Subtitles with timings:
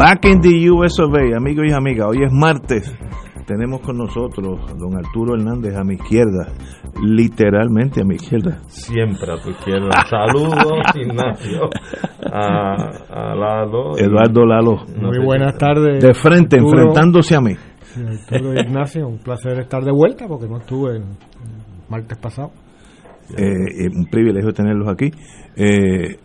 [0.00, 2.90] Back in the US of A, amigos y amigas, hoy es martes.
[3.46, 6.46] Tenemos con nosotros a don Arturo Hernández a mi izquierda,
[7.02, 8.60] literalmente a mi izquierda.
[8.68, 9.90] Siempre a tu izquierda.
[10.08, 11.68] Saludos, Ignacio.
[12.32, 12.74] A,
[13.10, 13.98] a Lalo.
[13.98, 16.02] y- Eduardo Lalo, no Muy buenas tardes.
[16.02, 16.78] de frente, Arturo.
[16.78, 17.52] enfrentándose a mí.
[18.30, 21.04] Arturo Ignacio, un placer estar de vuelta porque no estuve el
[21.90, 22.52] martes pasado.
[23.36, 25.10] Eh, eh, un privilegio tenerlos aquí.
[25.56, 26.16] Eh,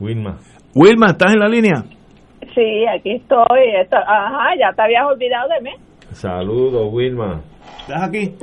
[0.00, 0.38] Wilma.
[0.74, 1.84] Wilma, ¿estás en la línea?
[2.54, 3.76] Sí, aquí estoy.
[3.80, 5.70] Esto- ajá, ya te habías olvidado de mí.
[6.12, 7.40] Saludos, Wilma.
[7.80, 8.34] ¿Estás aquí?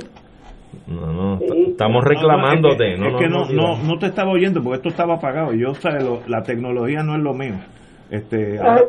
[0.86, 1.38] No, no,
[1.68, 2.94] estamos reclamándote.
[2.94, 5.52] es no, que no, no, no, no te estaba oyendo porque esto estaba apagado.
[5.54, 7.54] Yo, sabes, lo- la tecnología no es lo mío.
[8.10, 8.82] Este, ahora,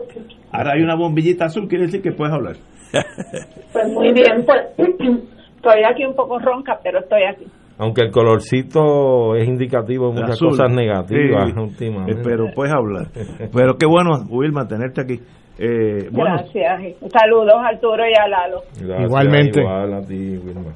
[0.52, 2.56] ahora hay una bombillita azul, quiere decir que puedes hablar.
[3.72, 4.60] Pues muy bien, pues
[5.56, 7.46] estoy aquí un poco ronca, pero estoy aquí.
[7.82, 10.50] Aunque el colorcito es indicativo de muchas Azul.
[10.50, 12.22] cosas negativas Sí, últimamente.
[12.24, 13.08] pero puedes hablar.
[13.52, 15.20] Pero qué bueno, Wilma, tenerte aquí.
[15.58, 16.96] Eh, bueno, Gracias.
[17.12, 18.62] Saludos a Arturo y a Lalo.
[18.80, 19.62] Gracias, Igualmente.
[19.62, 20.76] Igual a ti, Wilma.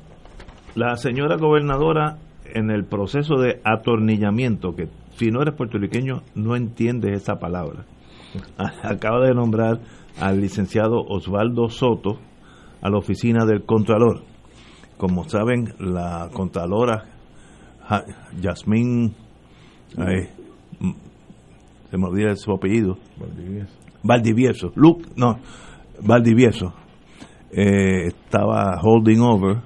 [0.75, 2.17] la señora gobernadora
[2.53, 7.85] en el proceso de atornillamiento, que si no eres puertorriqueño no entiendes esa palabra,
[8.83, 9.77] acaba de nombrar
[10.19, 12.17] al licenciado Osvaldo Soto
[12.81, 14.21] a la oficina del Contralor.
[14.97, 17.05] Como saben, la Contralora
[17.87, 18.05] Ja-
[18.39, 19.13] Yasmín,
[20.79, 20.91] mm,
[21.91, 22.97] se me olvida su apellido,
[24.03, 25.39] Valdivieso, Luke, no,
[26.01, 26.73] Valdivieso,
[27.51, 29.57] eh, estaba holding over,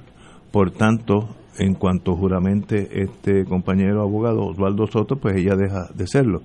[0.51, 6.41] por tanto, en cuanto juramente este compañero abogado Osvaldo Soto, pues ella deja de serlo.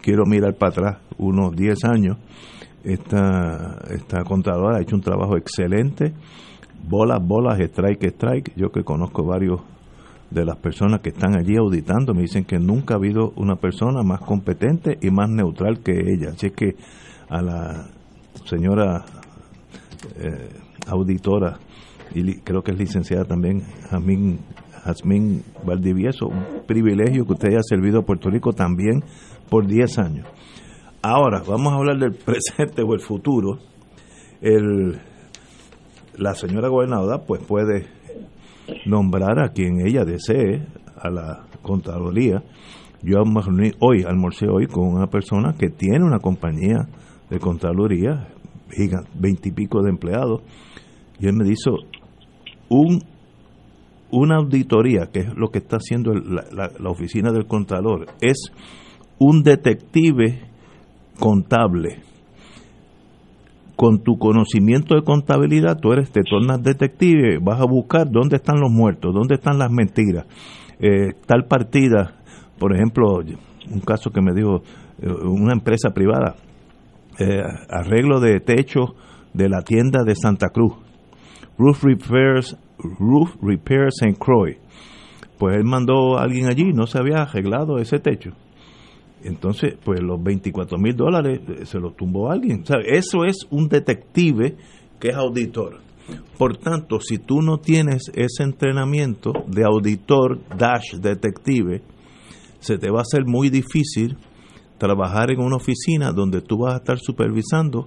[0.00, 2.16] Quiero mirar para atrás unos 10 años.
[2.82, 6.12] Esta, esta contadora ha hecho un trabajo excelente.
[6.82, 8.52] Bolas, bolas, strike, strike.
[8.56, 9.60] Yo que conozco varios
[10.30, 14.02] de las personas que están allí auditando, me dicen que nunca ha habido una persona
[14.02, 16.30] más competente y más neutral que ella.
[16.30, 16.76] Así es que
[17.28, 17.86] a la
[18.46, 19.04] señora
[20.18, 20.48] eh,
[20.86, 21.58] auditora
[22.14, 24.40] y creo que es licenciada también Jazmín,
[24.84, 29.02] Jazmín Valdivieso, un privilegio que usted haya servido a Puerto Rico también
[29.48, 30.26] por 10 años.
[31.02, 33.58] Ahora, vamos a hablar del presente o el futuro.
[34.40, 34.98] El,
[36.22, 37.86] la señora gobernadora pues puede
[38.86, 40.64] nombrar a quien ella desee
[40.96, 42.42] a la Contraloría.
[43.02, 43.22] Yo
[43.80, 46.86] hoy, almorcé hoy con una persona que tiene una compañía
[47.28, 48.28] de Contraloría,
[49.18, 50.42] veintipico de empleados,
[51.18, 51.76] y él me dijo
[52.68, 53.00] un
[54.14, 58.52] una auditoría, que es lo que está haciendo la, la- la oficina del Contralor, es
[59.18, 60.40] un detective
[61.18, 62.02] contable.
[63.76, 68.60] Con tu conocimiento de contabilidad, tú eres, te tornas detective, vas a buscar dónde están
[68.60, 70.26] los muertos, dónde están las mentiras.
[70.78, 72.22] Eh, tal partida,
[72.58, 73.20] por ejemplo,
[73.70, 74.62] un caso que me dijo
[75.00, 76.36] eh, una empresa privada,
[77.18, 78.94] eh, arreglo de techo
[79.32, 80.74] de la tienda de Santa Cruz,
[81.58, 82.56] Roof Repairs,
[82.98, 84.58] Roof Repairs Croy.
[85.38, 88.32] Pues él mandó a alguien allí, no se había arreglado ese techo.
[89.24, 92.64] Entonces, pues los 24 mil dólares eh, se los tumbó alguien.
[92.86, 94.56] Eso es un detective
[94.98, 95.80] que es auditor.
[96.36, 101.82] Por tanto, si tú no tienes ese entrenamiento de auditor dash detective,
[102.58, 104.16] se te va a hacer muy difícil
[104.78, 107.86] trabajar en una oficina donde tú vas a estar supervisando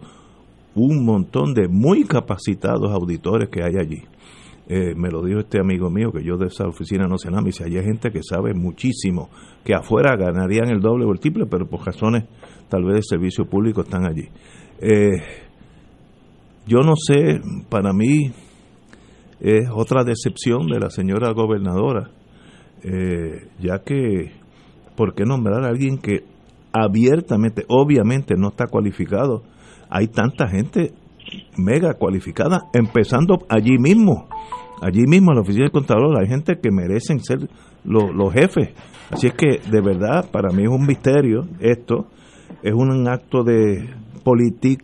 [0.75, 4.03] un montón de muy capacitados auditores que hay allí.
[4.68, 7.42] Eh, me lo dijo este amigo mío que yo de esa oficina no sé nada,
[7.42, 9.30] me dice, allí hay gente que sabe muchísimo,
[9.64, 12.26] que afuera ganarían el doble o el triple, pero por razones
[12.68, 14.28] tal vez de servicio público están allí.
[14.81, 15.22] Eh,
[16.66, 18.31] yo no sé, para mí
[19.39, 22.10] es otra decepción de la señora gobernadora,
[22.84, 24.31] eh, ya que,
[24.95, 26.24] ¿por qué nombrar a alguien que
[26.74, 29.44] abiertamente, obviamente no está cualificado?
[29.89, 30.94] Hay tanta gente
[31.57, 34.28] mega cualificada, empezando allí mismo,
[34.81, 37.39] allí mismo en la oficina del contador, hay gente que merecen ser
[37.83, 38.69] lo- los jefes.
[39.12, 42.07] Así es que de verdad para mí es un misterio esto,
[42.63, 43.88] es un acto de
[44.24, 44.83] política,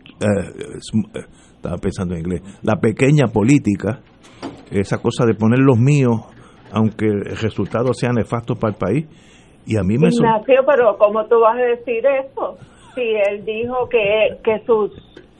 [1.56, 4.00] estaba pensando en inglés, la pequeña política,
[4.72, 6.22] esa cosa de poner los míos,
[6.72, 9.06] aunque el resultado sea nefasto para el país,
[9.66, 10.10] y a mí me...
[10.10, 12.58] Ignacio, pero ¿cómo tú vas a decir eso?
[12.94, 14.92] si él dijo que, que sus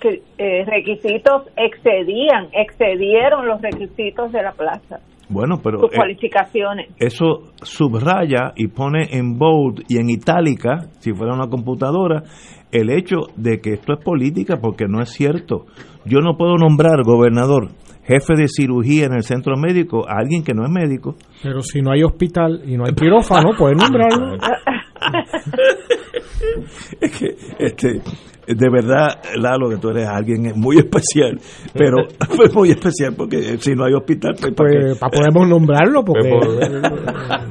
[0.10, 5.00] eh, requisitos excedían, excedieron los requisitos de la plaza,
[5.30, 6.90] Bueno, pero sus eh, cualificaciones.
[7.00, 12.24] eso subraya y pone en bold y en itálica, si fuera una computadora,
[12.72, 15.66] el hecho de que esto es política porque no es cierto.
[16.06, 17.70] Yo no puedo nombrar gobernador,
[18.06, 21.16] jefe de cirugía en el centro médico a alguien que no es médico.
[21.44, 24.38] Pero si no hay hospital y no hay quirófano, pueden nombrarlo.
[27.02, 28.02] Es que, este,
[28.48, 31.40] de verdad, Lalo, que tú eres alguien muy especial,
[31.74, 31.98] pero
[32.36, 34.70] pues muy especial porque si no hay hospital, pues, ¿para?
[34.80, 36.60] Pues para podemos nombrarlo porque Pues,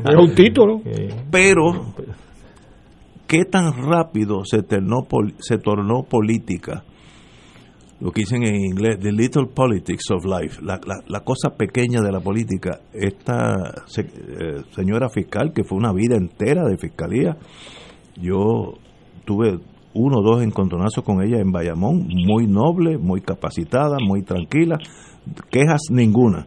[0.09, 0.81] es un título.
[1.31, 1.95] Pero,
[3.27, 6.83] ¿qué tan rápido se tornó, pol- se tornó política?
[8.01, 12.01] Lo que dicen en inglés, the little politics of life, la, la- la cosa pequeña
[12.01, 12.81] de la política.
[12.95, 17.37] Esta se- eh, señora fiscal, que fue una vida entera de fiscalía,
[18.17, 18.73] yo
[19.27, 19.59] tuve
[19.95, 24.79] uno o dos encontronazos con ella en Bayamón, muy noble, muy capacitada, muy tranquila,
[25.51, 26.47] quejas ninguna.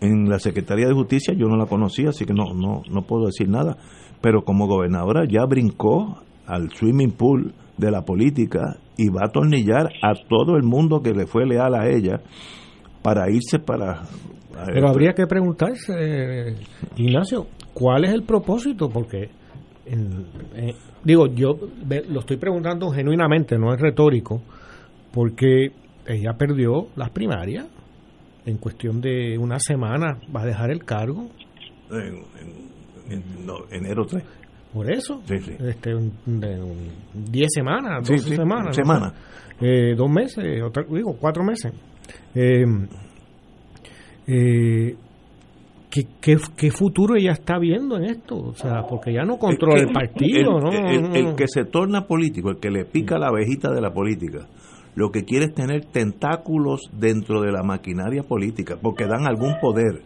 [0.00, 3.26] En la Secretaría de Justicia yo no la conocía, así que no, no, no puedo
[3.26, 3.76] decir nada,
[4.20, 9.90] pero como gobernadora ya brincó al swimming pool de la política y va a atornillar
[10.02, 12.20] a todo el mundo que le fue leal a ella
[13.02, 14.02] para irse para...
[14.66, 16.56] Pero habría que preguntarse, eh,
[16.96, 18.90] Ignacio, ¿cuál es el propósito?
[18.90, 19.30] Porque,
[19.92, 21.58] eh, digo, yo
[22.08, 24.42] lo estoy preguntando genuinamente, no es retórico,
[25.12, 25.72] porque
[26.06, 27.66] ella perdió las primarias.
[28.46, 31.28] En cuestión de una semana va a dejar el cargo.
[31.90, 31.98] En,
[32.40, 34.24] en- en- no, enero 3.
[34.72, 35.52] Por eso, Sí, sí.
[35.58, 36.90] este, un- de un-
[37.30, 38.76] 10 semanas, Sí, 12 sí, semanas.
[38.78, 39.12] no.
[39.60, 41.72] Eh, dos meses, o tre- digo, cuatro meses.
[42.34, 42.64] Eh,
[44.26, 44.96] eh,
[45.90, 48.36] ¿qué, qué, qué futuro ella está viendo en esto?
[48.36, 50.70] O sea, porque ya no controla Es el que partido, el, ¿no?
[50.70, 54.46] el- el que se torna político, el que le pica la abejita de la política,
[54.94, 60.02] lo que quiere es tener tentáculos dentro de la maquinaria política, porque dan algún poder.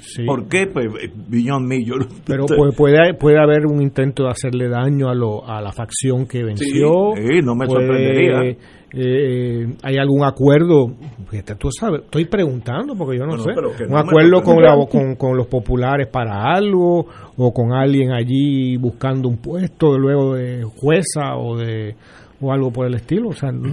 [0.00, 0.24] Sí.
[0.24, 0.66] ¿Por qué?
[0.66, 0.86] Pues
[1.28, 5.14] Beyond Me, yo no- Pero puede, puede, puede haber un intento de hacerle daño a,
[5.14, 7.12] lo, a la facción que venció.
[7.16, 8.56] sí, no me Puede, sorprendería.
[8.98, 10.86] Eh, ¿Hay algún acuerdo?
[11.28, 13.50] Fíjate, Tú sabes, estoy preguntando porque yo no sé.
[13.50, 17.06] ¿Un no acuerdo con, la, con, con los populares para algo?
[17.36, 21.94] ¿O con alguien allí buscando un puesto luego de jueza o de
[22.40, 23.28] o algo por el estilo?
[23.28, 23.68] O sea, no,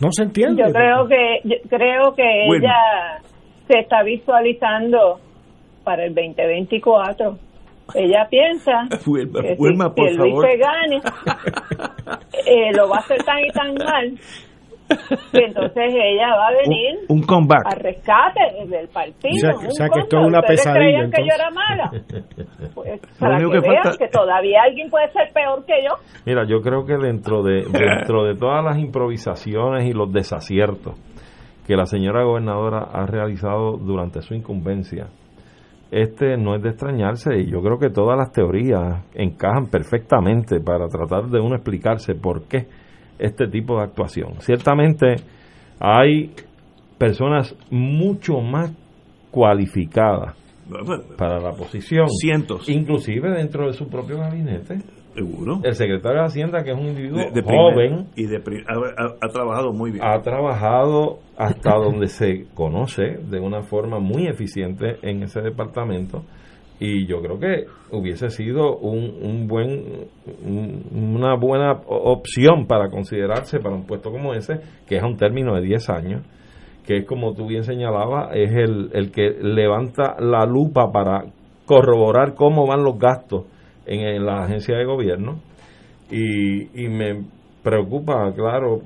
[0.00, 0.62] no se entiende.
[0.64, 2.64] Yo creo que yo creo que Bueno.
[2.66, 3.22] ella
[3.66, 5.18] se está visualizando
[5.84, 7.36] para el 2024.
[7.94, 8.72] Ella piensa
[9.06, 10.46] Wilma, que si, Wilma, por si Luis favor.
[10.50, 10.96] se gane,
[12.46, 14.18] eh, lo va a hacer tan y tan mal
[15.32, 17.60] que entonces ella va a venir Un, un comeback.
[17.66, 19.34] a rescate del partido.
[19.34, 21.28] O sea que- un o sea que esto es una ¿Ustedes pesadilla, creían que yo
[21.28, 21.38] entonces.
[21.38, 21.90] era mala?
[22.74, 25.94] Pues, Lo para que, que vean falta- que todavía alguien puede ser peor que yo.
[26.24, 30.94] Mira, yo creo que dentro de dentro de todas las improvisaciones y los desaciertos
[31.66, 35.08] que la señora gobernadora ha realizado durante su incumbencia,
[35.90, 40.86] este no es de extrañarse y yo creo que todas las teorías encajan perfectamente para
[40.88, 42.66] tratar de uno explicarse por qué
[43.18, 44.40] este tipo de actuación.
[44.40, 45.16] Ciertamente
[45.80, 46.32] hay
[46.98, 48.72] personas mucho más
[49.30, 50.36] cualificadas
[51.16, 54.78] para la posición, Cientos, inclusive dentro de su propio gabinete.
[55.18, 55.60] Seguro.
[55.64, 58.36] El secretario de Hacienda, que es un individuo De- de joven, primer- y de
[59.20, 60.04] ha, trabajado muy bien.
[60.04, 66.22] ha trabajado hasta donde se conoce de una forma muy eficiente en ese departamento
[66.80, 69.82] y yo creo que hubiese sido un, un buen
[70.46, 70.82] un-
[71.16, 75.54] una buena opción para considerarse para un puesto como ese que es a un término
[75.56, 76.22] de 10 años
[76.86, 81.24] que es como tú bien señalabas es el, el que levanta la lupa para
[81.66, 83.44] corroborar cómo van los gastos
[83.88, 85.40] en, la agencia de gobierno
[86.10, 87.24] y, y me
[87.62, 88.82] preocupa, claro,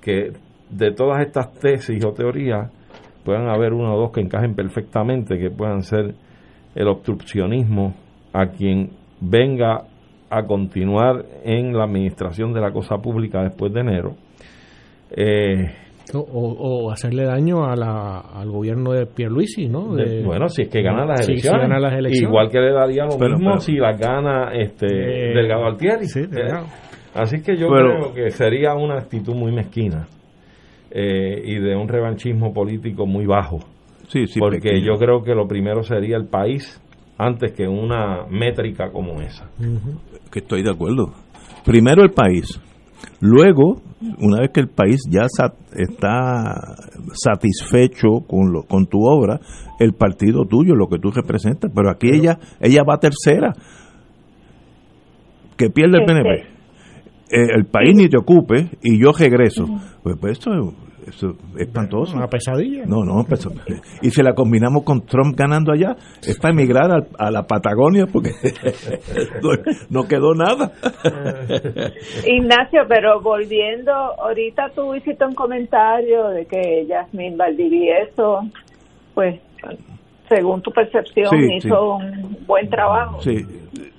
[0.00, 0.32] que
[0.70, 2.70] de todas estas tesis o teorías
[3.24, 6.14] puedan haber una o dos que encajen perfectamente, que puedan ser
[6.74, 7.94] el obstruccionismo
[8.32, 9.84] a quien venga
[10.28, 14.16] a continuar en la administración de la cosa pública después de enero.
[15.10, 15.70] Eh,
[16.14, 19.94] O, hacerle daño a la, al gobierno de Pierluisi, ¿no?
[19.94, 22.28] de- bueno, si es que gana las si elecciones, gana las elecciones.
[22.30, 26.06] igual que le daría lo Pero, mismo pero- si las gana este Eh, Delgado Altieri.
[26.06, 26.52] sí, Eh.
[27.14, 30.06] Así que yo Pero- creo que sería una actitud muy mezquina
[30.90, 33.58] eh, y de un revanchismo político muy bajo.
[34.08, 34.84] Sí, sí, porque pequeño.
[34.86, 36.80] yo creo que lo primero sería el país
[37.18, 39.50] antes que una métrica como esa.
[40.30, 41.06] Que estoy de acuerdo.
[41.64, 42.60] Primero el país,
[43.20, 46.76] luego, una vez que el país ya está
[47.12, 49.40] satisfecho con lo, con tu obra,
[49.80, 53.52] el partido tuyo, lo que tú representas, pero aquí ella ella va tercera.
[55.56, 56.28] Que pierde el PNP.
[57.30, 59.64] eh, el país ni te ocupe y yo regreso.
[60.02, 60.50] Pues, pues esto,
[61.06, 62.16] esto es espantoso.
[62.16, 62.84] Una pesadilla.
[62.86, 63.46] No, no, pues,
[64.02, 68.30] y si la combinamos con Trump ganando allá, es para emigrar a, la Patagonia porque
[69.42, 69.50] no,
[69.90, 70.72] no quedó nada.
[72.26, 78.40] Ignacio, pero volviendo, ahorita tú hiciste un comentario de que Yasmín Valdivieso,
[79.14, 79.40] pues,
[80.28, 83.20] según tu percepción, Sí, hizo un buen trabajo.
[83.20, 83.36] Sí,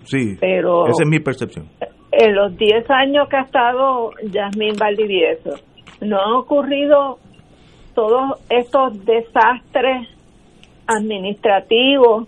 [0.04, 1.68] sí, Pero- esa es mi percepción.
[2.12, 5.52] En los 10 años que ha estado Yasmín Valdivieso,
[6.02, 7.20] no han ocurrido
[7.94, 10.08] todos estos desastres
[10.86, 12.28] administrativos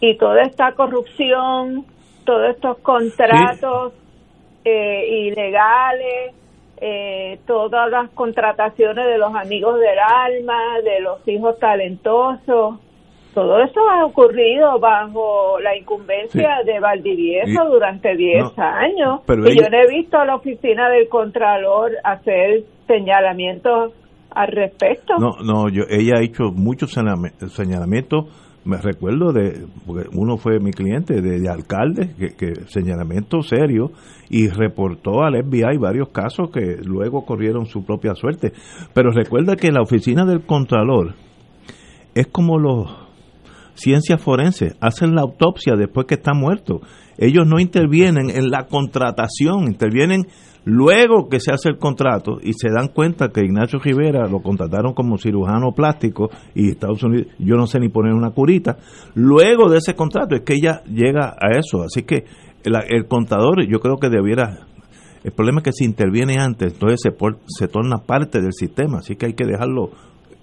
[0.00, 1.84] y toda esta corrupción,
[2.24, 3.92] todos estos contratos
[4.64, 6.34] eh, ilegales,
[6.78, 12.78] eh, todas las contrataciones de los amigos del alma, de los hijos talentosos.
[13.34, 16.66] Todo eso ha ocurrido bajo la incumbencia Sí.
[16.72, 19.20] de Valdivieso Y- durante 10 no, años.
[19.26, 23.92] pero y ella- yo no he visto a la oficina del Contralor hacer señalamientos
[24.32, 25.14] al respecto.
[25.18, 28.26] No, no, yo, ella ha hecho muchos señalamientos.
[28.64, 33.90] Me recuerdo de, porque uno fue mi cliente, de, de alcalde, que, que señalamiento serio,
[34.28, 38.52] y reportó al FBI varios casos que luego corrieron su propia suerte.
[38.92, 41.14] Pero recuerda que la oficina del Contralor
[42.14, 43.08] es como los
[43.80, 46.80] ciencias forenses, hacen la autopsia después que está muerto.
[47.18, 50.26] Ellos no intervienen en la contratación, intervienen
[50.64, 54.92] luego que se hace el contrato y se dan cuenta que Ignacio Rivera lo contrataron
[54.94, 58.76] como cirujano plástico y Estados Unidos, yo no sé ni poner una curita.
[59.14, 61.82] Luego de ese contrato es que ella llega a eso.
[61.82, 62.24] Así que
[62.62, 64.66] el, el contador yo creo que debiera...
[65.22, 68.98] El problema es que si interviene antes, entonces se, por- se torna parte del sistema,
[69.00, 69.90] así que hay que dejarlo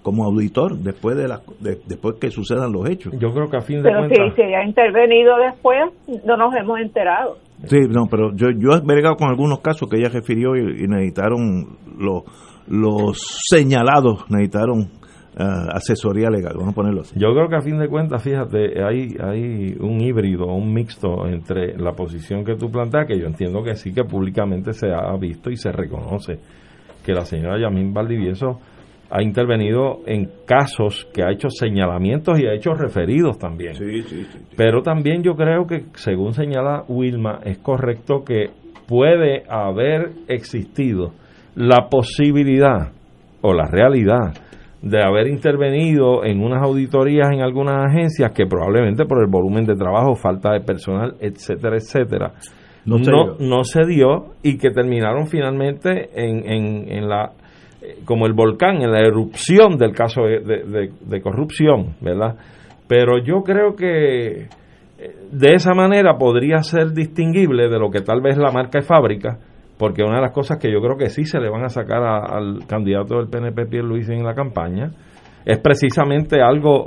[0.02, 3.12] como auditor después de, la, de- después que sucedan los hechos.
[3.18, 4.36] Yo creo que a fin de Pero si cuentas...
[4.36, 5.78] se ha intervenido después,
[6.24, 7.36] no nos hemos enterado.
[7.64, 10.86] Sí, no, pero yo, yo he bregado con algunos casos que ella refirió y, y
[10.86, 12.22] necesitaron los,
[12.68, 13.18] los
[13.50, 14.88] señalados, necesitaron
[15.36, 17.18] ah, asesoría legal, vamos a ponerlo así.
[17.18, 21.76] Yo creo que a fin de cuentas, fíjate, hay, hay un híbrido, un mixto entre
[21.76, 25.50] la posición que tú planteas, que yo entiendo que sí que públicamente se ha visto
[25.50, 26.38] y se reconoce
[27.04, 28.60] que la señora Yamín Valdivieso
[29.10, 33.74] ha intervenido en casos que ha hecho señalamientos y ha hecho referidos también.
[33.74, 34.38] Sí, sí, sí.
[34.56, 38.50] Pero también yo creo que, según señala Wilma, es correcto que
[38.86, 41.12] puede haber existido
[41.54, 42.92] la posibilidad
[43.40, 44.34] o la realidad
[44.82, 49.74] de haber intervenido en unas auditorías en algunas agencias que probablemente por el volumen de
[49.74, 52.32] trabajo, falta de personal, etcétera, etcétera,
[52.84, 53.48] No se no, dio.
[53.48, 57.32] no se dio y que terminaron finalmente en, en, en la
[58.04, 62.36] como el volcán, en la erupción del caso de, de- corrupción, ¿verdad?
[62.86, 64.48] Pero yo creo que eh,
[65.30, 69.38] de esa manera podría ser distinguible de lo que tal vez la marca es fábrica,
[69.78, 72.02] porque una de las cosas que yo creo que sí se le van a sacar
[72.02, 74.90] al candidato del PNP Pierluisi en la campaña
[75.44, 76.86] es precisamente algo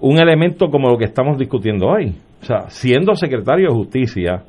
[0.00, 2.14] un elemento como lo que estamos discutiendo hoy.
[2.42, 4.44] O sea, siendo secretario de Justicia,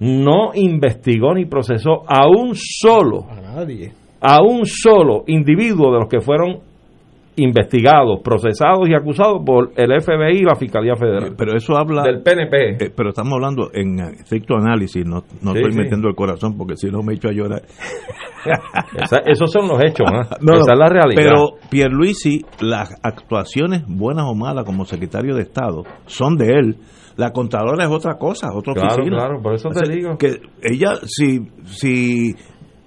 [0.00, 3.92] no investigó ni procesó a un solo, A nadie.
[4.28, 6.58] A un solo individuo de los que fueron
[7.38, 11.34] investigados, procesados y acusados por el FBI y la Fiscalía Federal.
[11.36, 12.02] Pero eso habla...
[12.02, 12.82] Del PNP.
[12.86, 15.78] eh, pero estamos hablando en eh, estricto análisis, no, no Sí, estoy sí.
[15.78, 17.60] metiendo el corazón porque si no me echo a llorar.
[19.02, 20.20] Esa- esos son los hechos, ¿no?
[20.40, 21.22] No, Esa es la realidad.
[21.22, 26.76] Pero Pierluisi, las actuaciones buenas o malas como secretario de Estado son de él.
[27.16, 29.16] La contadora es otra cosa, otra Claro, oficina.
[29.16, 30.16] claro, por eso te digo.
[30.18, 32.34] Que ella, si, si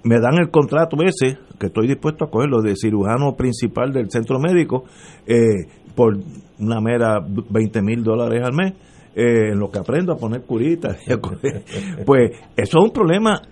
[0.04, 4.38] me dan el contrato ese, que estoy dispuesto a cogerlo, de cirujano principal del centro
[4.38, 4.84] médico,
[5.26, 6.16] eh, por
[6.58, 8.72] una mera 20 mil dólares al mes,
[9.14, 11.64] eh, en lo que aprendo a poner curitas, y a coger-
[12.06, 13.42] pues eso es un problema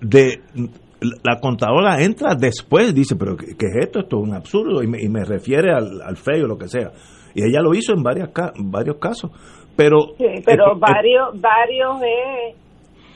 [0.00, 0.40] de
[1.22, 4.00] la contadora entra después, dice, pero ¿qué, qué es esto?
[4.00, 6.90] Esto es un absurdo, y me, y me refiere al, al feo, lo que sea.
[7.34, 9.30] Y ella lo hizo en varias, varios casos.
[9.76, 12.56] Pero, Sí, pero eh, varios, varios es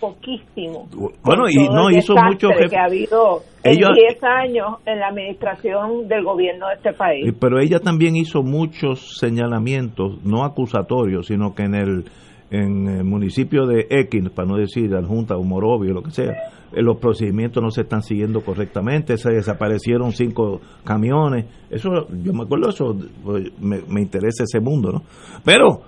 [0.02, 0.88] poquísimo.
[1.25, 5.09] Bueno, y no hizo mucho jefe- que ha habido en Ellos- 10 años en la
[5.09, 7.28] administración del gobierno de este país.
[7.28, 12.04] Eh, Pero ella también hizo muchos señalamientos, no acusatorios, sino que en el,
[12.50, 16.32] en el municipio de X, para no decir Junta o Morovio, lo que sea,
[16.73, 21.47] eh, los procedimientos no se están siguiendo correctamente, se desaparecieron cinco camiones.
[21.71, 25.02] Eso, yo me acuerdo eso, pues, me, me interesa ese mundo, ¿no?
[25.44, 25.80] Pero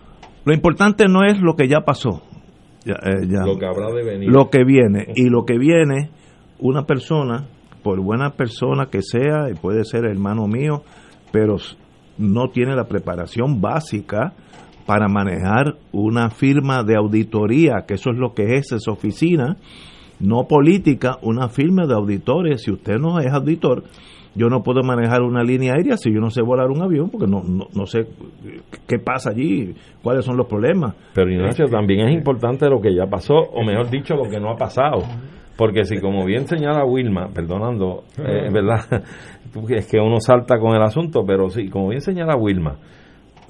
[0.45, 2.23] lo importante no es lo que ya pasó.
[2.85, 4.31] Ya, eh, ya- lo que habrá de venir.
[4.31, 6.11] lo que viene y lo que viene
[6.59, 7.47] una persona
[7.83, 10.83] por buena persona que sea y puede ser hermano mío
[11.33, 11.57] pero
[12.19, 14.33] no tiene la preparación básica
[14.87, 19.57] para manejar una firma de auditoría que eso es lo que es esa oficina
[20.21, 22.63] no política, una firma de auditores.
[22.63, 23.83] Si usted no es auditor,
[24.35, 27.27] yo no puedo manejar una línea aérea si yo no sé volar un avión, porque
[27.27, 28.07] no, no, sé
[28.87, 30.95] qué pasa allí, cuáles son los problemas.
[31.15, 34.51] Pero Ignacio, también es importante lo que ya pasó, o mejor dicho, lo que no
[34.51, 35.03] ha pasado.
[35.57, 38.81] Porque si, como bien señala Wilma, perdonando, eh, ¿verdad?
[39.69, 42.77] es que uno salta con el asunto, pero sí, como bien señala Wilma,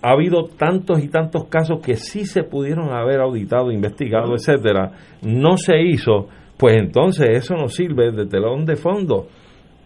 [0.03, 5.57] ha habido tantos y tantos casos que sí se pudieron haber auditado, investigado, etcétera, no
[5.57, 9.29] se hizo, pues entonces eso nos sirve de telón de fondo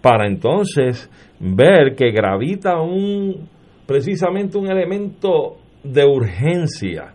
[0.01, 3.49] para entonces ver que gravita un
[3.87, 7.15] precisamente un elemento de urgencia,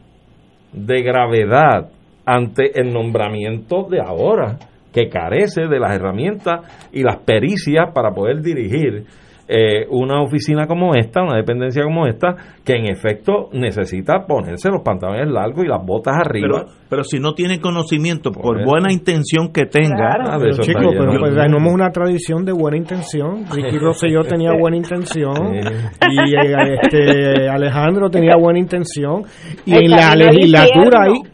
[0.72, 1.92] de gravedad
[2.26, 4.58] ante el nombramiento de ahora,
[4.92, 9.06] que carece de las herramientas y las pericias para poder dirigir
[9.48, 14.82] eh, una oficina como esta, una dependencia como esta, que en efecto necesita ponerse los
[14.84, 16.66] pantalones largos y las botas arriba.
[16.90, 20.16] Pero, si no tiene conocimiento, por, buena intención que tenga.
[20.20, 23.46] Ah, pero chicos, pero pues, tenemos una tradición de buena intención.
[23.52, 29.24] Ricky Rosselló tenía buena intención y eh, este, Alejandro tenía buena intención.
[29.66, 31.33] Y en la legislatura ahí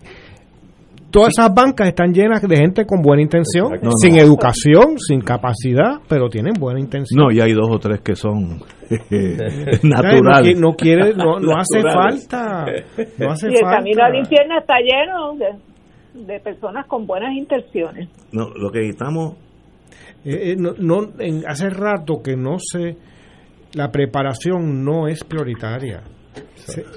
[1.11, 6.29] todas esas bancas están llenas de gente con buena intención, sin educación, sin capacidad, pero
[6.29, 7.21] tienen buena intención.
[7.21, 8.59] No, y hay dos o tres que son
[9.83, 10.59] naturales.
[10.59, 12.65] No, quiere, no, hace falta.
[13.17, 18.09] No hace y el camino al infierno está lleno de, personas con buenas intenciones.
[18.31, 19.35] No, lo que necesitamos.
[20.25, 20.99] Eh, eh, no,
[21.47, 22.97] hace rato que no se.
[23.73, 26.01] La preparación no es prioritaria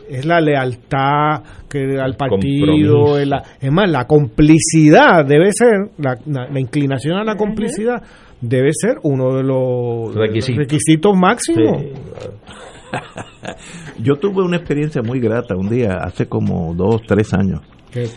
[0.08, 3.28] es la lealtad que al partido, es,
[3.70, 6.18] más, la complicidad debe ser, la,
[6.58, 8.02] inclinación a la complicidad
[8.40, 11.16] debe ser uno de los requisitos.
[11.16, 11.82] máximos.
[13.98, 17.62] Yo tuve una experiencia muy grata un día, hace como dos, tres años.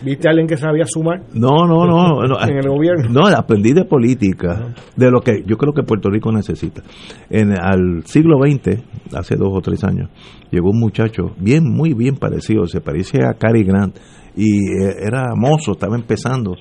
[0.02, 1.22] ¿Viste a alguien que sabía sumar?
[1.34, 2.22] No, no, no.
[2.48, 3.08] en el gobierno.
[3.10, 6.82] No, aprendí de política, de lo que yo creo que Puerto Rico necesita.
[7.28, 8.82] En al siglo XX,
[9.14, 10.10] hace dos o tres años,
[10.50, 13.96] llegó un muchacho bien, muy bien parecido, se parecía a Cary Grant
[14.34, 16.54] y eh, era mozo, estaba empezando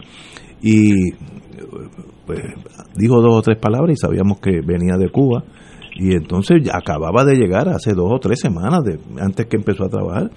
[0.61, 1.11] y
[2.25, 2.41] pues,
[2.95, 5.43] dijo dos o tres palabras y sabíamos que venía de Cuba
[5.95, 9.89] y entonces acababa de llegar hace dos o tres semanas de, antes que empezó a
[9.89, 10.29] trabajar.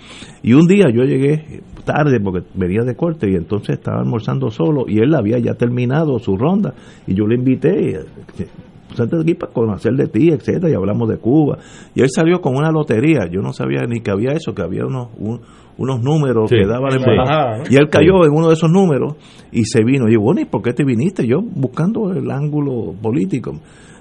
[0.42, 4.85] Y un día yo llegué tarde porque venía de corte y entonces estaba almorzando solo
[4.87, 6.75] y él había ya terminado su ronda
[7.07, 7.99] y yo le invité,
[9.21, 11.59] aquí para conocer de ti, etcétera, y hablamos de Cuba.
[11.94, 14.87] Y él salió con una lotería, yo no sabía ni que había eso, que había
[14.87, 15.09] unos,
[15.77, 16.92] unos números que daban
[17.68, 19.16] Y él cayó en uno de esos números
[19.51, 20.09] y se vino.
[20.09, 21.27] Y yo, bueno, ¿y por qué te viniste?
[21.27, 23.55] Yo buscando el ángulo político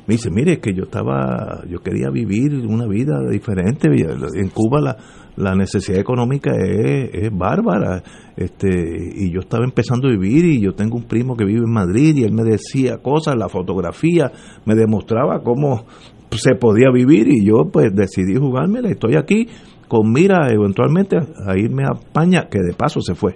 [0.08, 3.90] me dice, mire, que yo estaba, yo quería vivir una vida diferente.
[3.90, 4.98] En Cuba la,
[5.36, 8.02] la necesidad económica es, es, bárbara.
[8.38, 11.74] Este, y yo estaba empezando a vivir y yo tengo un primo que vive en
[11.74, 14.32] Madrid y él me decía cosas, la fotografía
[14.66, 15.86] me demostraba cómo
[16.32, 18.90] se podía vivir y yo pues decidí jugármela.
[18.90, 19.48] Estoy aquí
[19.90, 23.36] con mira eventualmente a irme a España, que de paso se fue.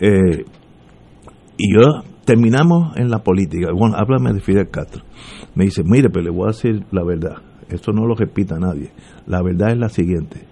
[0.00, 0.44] Eh,
[1.56, 3.72] y yo terminamos en la política.
[3.74, 5.02] Bueno, háblame de Fidel Castro.
[5.56, 7.38] Me dice, mire, pero le voy a decir la verdad.
[7.68, 8.92] Esto no lo repita nadie.
[9.26, 10.46] La verdad es la siguiente.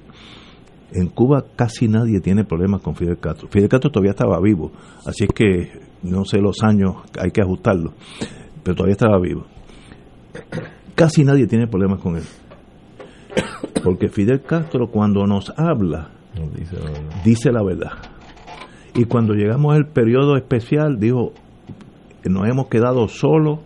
[0.90, 3.46] En Cuba casi nadie tiene problemas con Fidel Castro.
[3.48, 4.72] Fidel Castro todavía estaba vivo,
[5.06, 5.70] así es que
[6.02, 7.92] no sé los años, hay que ajustarlo,
[8.64, 9.46] pero todavía estaba vivo.
[10.96, 12.24] Casi nadie tiene problemas con él.
[13.84, 16.10] Porque Fidel Castro cuando nos habla,
[17.24, 17.92] dice la verdad.
[18.96, 21.34] Y cuando llegamos al periodo especial, dijo,
[22.24, 23.60] nos hemos quedado solos,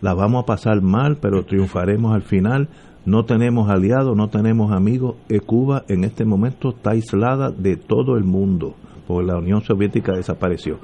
[0.00, 2.68] la vamos a pasar mal, pero triunfaremos al final.
[3.04, 5.16] No tenemos aliados, no tenemos amigos.
[5.28, 8.74] Eh, Cuba en este momento está aislada de todo el mundo,
[9.06, 10.78] porque la Unión Soviética desapareció.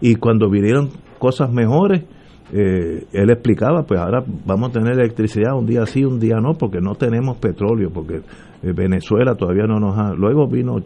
[0.00, 2.04] Y cuando vinieron cosas mejores,
[2.52, 6.54] eh, él explicaba, pues ahora vamos a tener electricidad un día sí, un día no,
[6.54, 8.16] porque no tenemos petróleo, porque
[8.62, 10.14] eh, Venezuela todavía no nos ha...
[10.14, 10.76] Luego vino,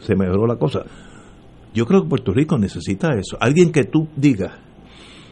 [0.00, 0.84] se mejoró la cosa.
[1.74, 3.36] Yo creo que Puerto Rico necesita eso.
[3.40, 4.52] Alguien que tú digas,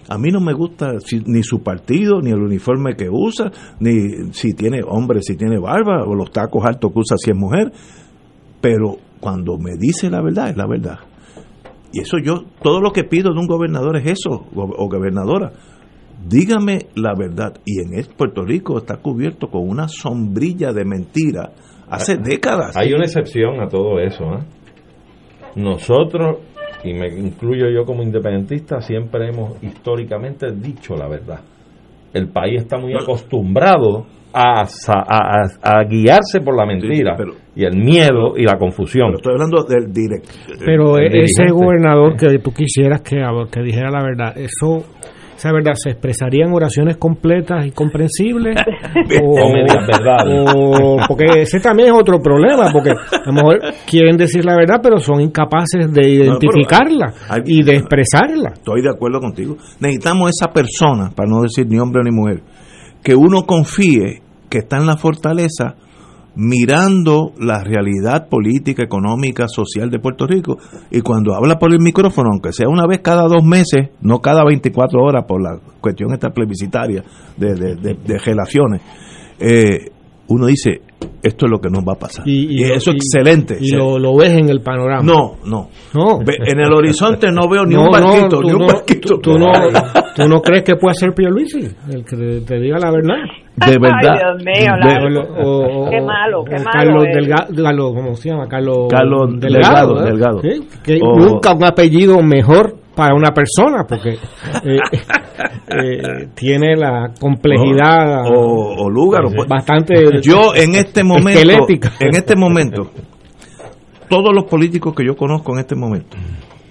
[0.08, 0.92] a mí no me gusta
[1.26, 6.04] ni su partido, ni el uniforme que usa, ni si tiene hombre, si tiene barba,
[6.04, 7.72] o los tacos altos que usa si es mujer.
[8.60, 10.98] Pero cuando me dice la verdad, es la verdad.
[11.92, 15.52] Y eso yo, todo lo que pido de un gobernador es eso, o, gobernadora.
[16.28, 17.54] Dígame la verdad.
[17.64, 21.52] Y en Puerto Rico está cubierto con una sombrilla de mentira
[21.88, 22.76] hace décadas.
[22.76, 24.24] Hay una excepción a todo eso.
[24.24, 24.44] ¿eh?
[25.56, 26.38] Nosotros
[26.84, 31.40] y me incluyo yo como independentista, siempre hemos históricamente dicho la verdad.
[32.12, 34.66] El país está muy acostumbrado a,
[35.62, 37.16] a, guiarse por la mentira
[37.54, 39.14] y el miedo y la confusión.
[39.14, 40.30] estoy hablando del directo.
[40.64, 43.16] Pero ese gobernador que tú quisieras que,
[43.50, 44.84] que dijera la verdad, eso
[45.36, 48.56] esa verdad se expresaría en oraciones completas y comprensibles
[49.22, 49.36] o,
[50.54, 54.80] o, porque ese también es otro problema porque a lo mejor quieren decir la verdad
[54.82, 57.12] pero son incapaces de identificarla
[57.44, 58.50] y de expresarla.
[58.54, 59.56] Estoy de acuerdo contigo.
[59.80, 62.42] Necesitamos esa persona para no decir ni hombre ni mujer
[63.02, 65.76] que uno confíe que está en la fortaleza
[66.36, 70.58] mirando la realidad política, económica, social de Puerto Rico
[70.90, 74.44] y cuando habla por el micrófono, aunque sea una vez cada dos meses, no cada
[74.44, 77.02] 24 horas por la cuestión esta plebiscitaria
[77.36, 78.82] de, de, relaciones,
[79.40, 79.90] eh,
[80.28, 80.82] uno dice,
[81.22, 82.26] esto es lo que nos va a pasar.
[82.28, 83.56] Y, eso es excelente.
[83.60, 85.02] Y lo, ves en el panorama.
[85.02, 85.68] No, no.
[85.94, 86.20] no.
[86.20, 89.18] En el horizonte no veo ni un barquito, ni un barquito.
[89.20, 89.46] Tú, no,
[90.14, 93.14] tú no crees que pueda ser Pierluisi, el que te diga la verdad.
[93.56, 94.12] De verdad.
[94.12, 94.72] Ay, Dios mío,
[95.90, 96.70] qué malo, qué malo.
[96.72, 97.04] Carlos
[97.48, 98.48] Delgado, ¿cómo se llama?
[98.48, 100.04] Carlos, Carlos Delgado.
[100.04, 100.40] Delgado,
[100.84, 104.10] Que nunca un apellido mejor para una persona, porque
[104.64, 104.78] eh,
[105.68, 111.40] eh, tiene la complejidad o, lugar pues, bastante yo en este momento
[112.00, 112.90] en este momento
[114.08, 116.16] todos los políticos que yo conozco en este momento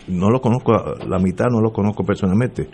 [0.07, 0.71] no los conozco
[1.07, 2.69] la mitad no los conozco personalmente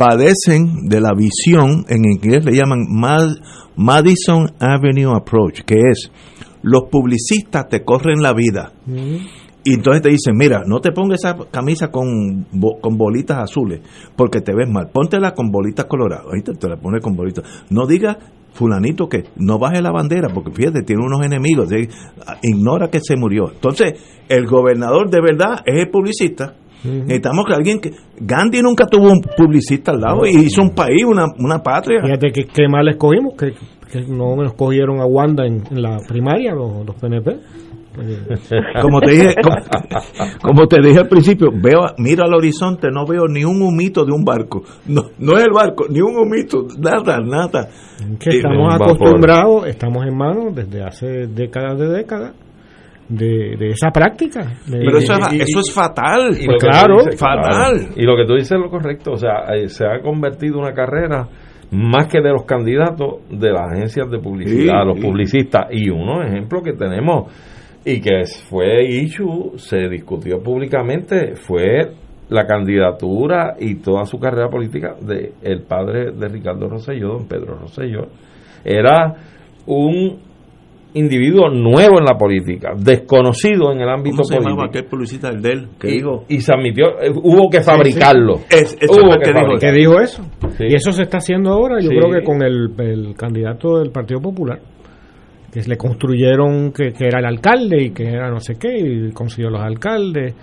[0.00, 2.86] padecen de la visión en inglés le llaman
[3.76, 6.10] Madison Avenue Approach que es
[6.62, 8.72] los publicistas te corren la vida
[9.62, 12.46] y entonces te dicen, mira, no te pongas esa camisa con,
[12.80, 13.80] con bolitas azules
[14.16, 14.88] porque te ves mal.
[14.90, 16.26] Póntela con bolitas coloradas.
[16.32, 17.44] Ahí te, la pones con bolitas.
[17.68, 18.16] No digas,
[18.54, 21.68] fulanito, que no baje la bandera porque fíjate, tiene unos enemigos.
[22.42, 23.50] Ignora que se murió.
[23.52, 26.54] Entonces, el gobernador de verdad es el publicista.
[26.84, 27.90] Necesitamos que alguien que.
[28.20, 32.00] Gandhi nunca tuvo un publicista al lado y hizo un país, una, una patria.
[32.02, 33.52] Fíjate que, mal escogimos, que,
[34.08, 37.38] no escogieron a Wanda en, la primaria, los, los PNP.
[38.80, 39.34] Como te dije,
[40.42, 44.12] como, te dije al principio, veo, miro al horizonte, no veo ni un humito de
[44.12, 44.62] un barco.
[44.86, 47.68] No, no es el barco, ni un humito, nada, nada.
[48.18, 52.32] Que estamos acostumbrados, estamos en manos desde hace décadas de décadas
[53.10, 54.52] de, esa práctica.
[54.70, 56.30] Pero eso, es, eso es fatal.
[56.30, 57.88] Pues claro, fatal.
[57.96, 59.12] Y lo que tú dices es lo correcto.
[59.12, 61.28] O sea, eh, se ha convertido una carrera
[61.72, 65.66] más que de los candidatos de las agencias de publicidad, los publicistas.
[65.70, 67.32] Y uno ejemplo que tenemos
[67.84, 71.92] y que fue issue, se discutió públicamente, fue
[72.28, 77.58] la candidatura y toda su carrera política de el padre de Ricardo Rosselló, don Pedro
[77.58, 78.06] Rosselló.
[78.64, 79.14] Era
[79.66, 80.29] un
[80.94, 84.64] individuo nuevo en la política, desconocido en el ámbito ¿Cómo se político.
[84.64, 86.24] aquel publicista del DEL que y, dijo?
[86.28, 88.40] Y se admitió, eh, hubo que fabricarlo.
[88.50, 90.22] Es, hubo que, dijo, que, dijo, eso.
[90.58, 94.20] Y eso se está haciendo ahora, yo creo que con el, el candidato del Partido
[94.20, 94.60] Popular
[95.52, 99.50] que le construyeron que, era el alcalde y que era no sé qué, y consiguió
[99.50, 100.34] los alcaldes,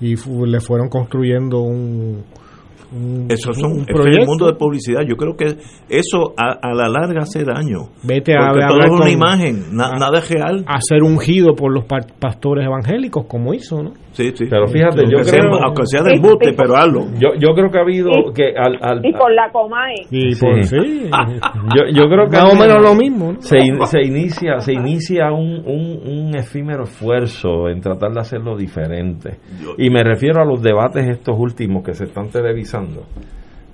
[0.00, 0.14] y
[0.46, 2.22] le fueron construyendo un,
[3.28, 5.56] eso son en el mundo de publicidad yo creo que
[5.88, 10.64] eso a, la larga hace daño vete a, todo es una imagen nada es real
[10.66, 14.44] a ser ungido por los pastores evangélicos como hizo no Sí, sí.
[14.48, 15.54] Pero fíjate, yo creo.
[15.64, 17.06] aunque sea de embute, pero hazlo.
[17.18, 18.10] Yo, yo creo que ha habido.
[18.10, 19.94] Y, que al, al, y por la Comay.
[20.10, 20.76] Y por, sí.
[21.74, 22.36] yo, yo creo que.
[22.36, 23.40] Más o menos lo mismo.
[23.40, 29.38] Se, se, inicia, se inicia un, un, un, efímero esfuerzo en tratar de hacerlo diferente.
[29.78, 32.81] Y me refiero a los debates estos últimos que se están televisando,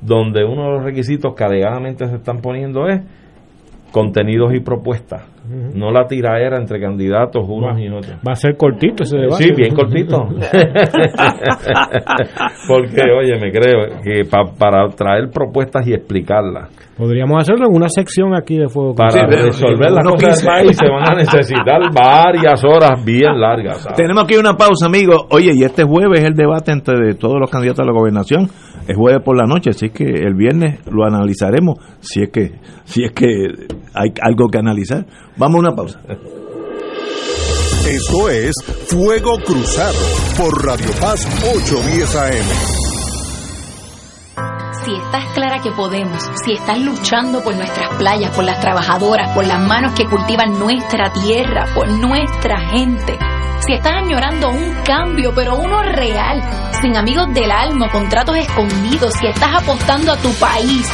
[0.01, 3.03] donde uno de los requisitos que alegadamente se están poniendo es
[3.91, 5.23] contenidos y propuestas,
[5.75, 8.17] no la tiraera entre candidatos unos y otros.
[8.27, 9.45] Va a ser cortito ese debate.
[9.45, 10.27] Sí, bien cortito.
[12.69, 14.25] Porque, oye, me creo que
[14.59, 16.71] para traer propuestas y explicarlas.
[16.99, 20.89] Podríamos hacerlo en una sección aquí de Fuego Para resolver las cosas del país se
[20.89, 23.87] van a necesitar varias horas bien largas.
[23.95, 25.27] Tenemos aquí una pausa, amigos.
[25.31, 28.51] Oye, y este jueves es el debate entre todos los candidatos a la gobernación.
[28.89, 33.05] Es jueves por la noche, así que el viernes lo analizaremos si es que si
[33.05, 33.29] es que
[33.95, 35.05] hay algo que analizar.
[35.39, 36.01] Vamos a una pausa.
[37.87, 38.55] Esto es
[38.89, 39.99] Fuego Cruzado
[40.37, 41.25] por Radio Paz
[41.55, 42.79] 810 AM.
[44.85, 49.47] Si estás clara que podemos, si estás luchando por nuestras playas, por las trabajadoras, por
[49.47, 53.17] las manos que cultivan nuestra tierra, por nuestra gente,
[53.65, 56.43] si estás añorando un cambio, pero uno real,
[56.83, 60.87] sin amigos del alma, contratos escondidos, si estás apostando a tu país,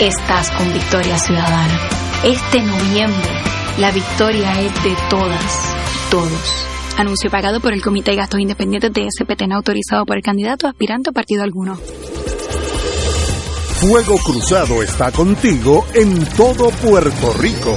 [0.00, 1.78] estás con Victoria Ciudadana.
[2.24, 5.76] Este noviembre, la victoria es de todas,
[6.10, 6.66] todos.
[6.96, 11.10] Anuncio pagado por el Comité de Gastos Independientes de SPT, autorizado por el candidato aspirante
[11.10, 11.76] a partido alguno.
[13.80, 17.76] Fuego Cruzado está contigo en todo Puerto Rico.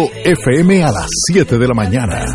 [0.23, 2.25] FM a las 7 de la mañana.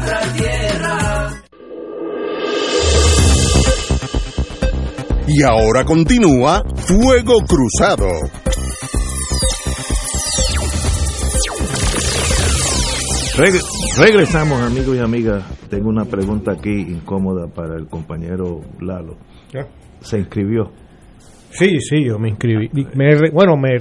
[5.28, 8.08] Y ahora continúa Fuego Cruzado.
[13.36, 13.60] Reg-
[13.98, 15.44] regresamos, amigos y amigas.
[15.68, 19.16] Tengo una pregunta aquí incómoda para el compañero Lalo.
[20.00, 20.70] Se inscribió.
[21.58, 22.68] Sí, sí, yo me inscribí.
[22.94, 23.76] Me bueno, me,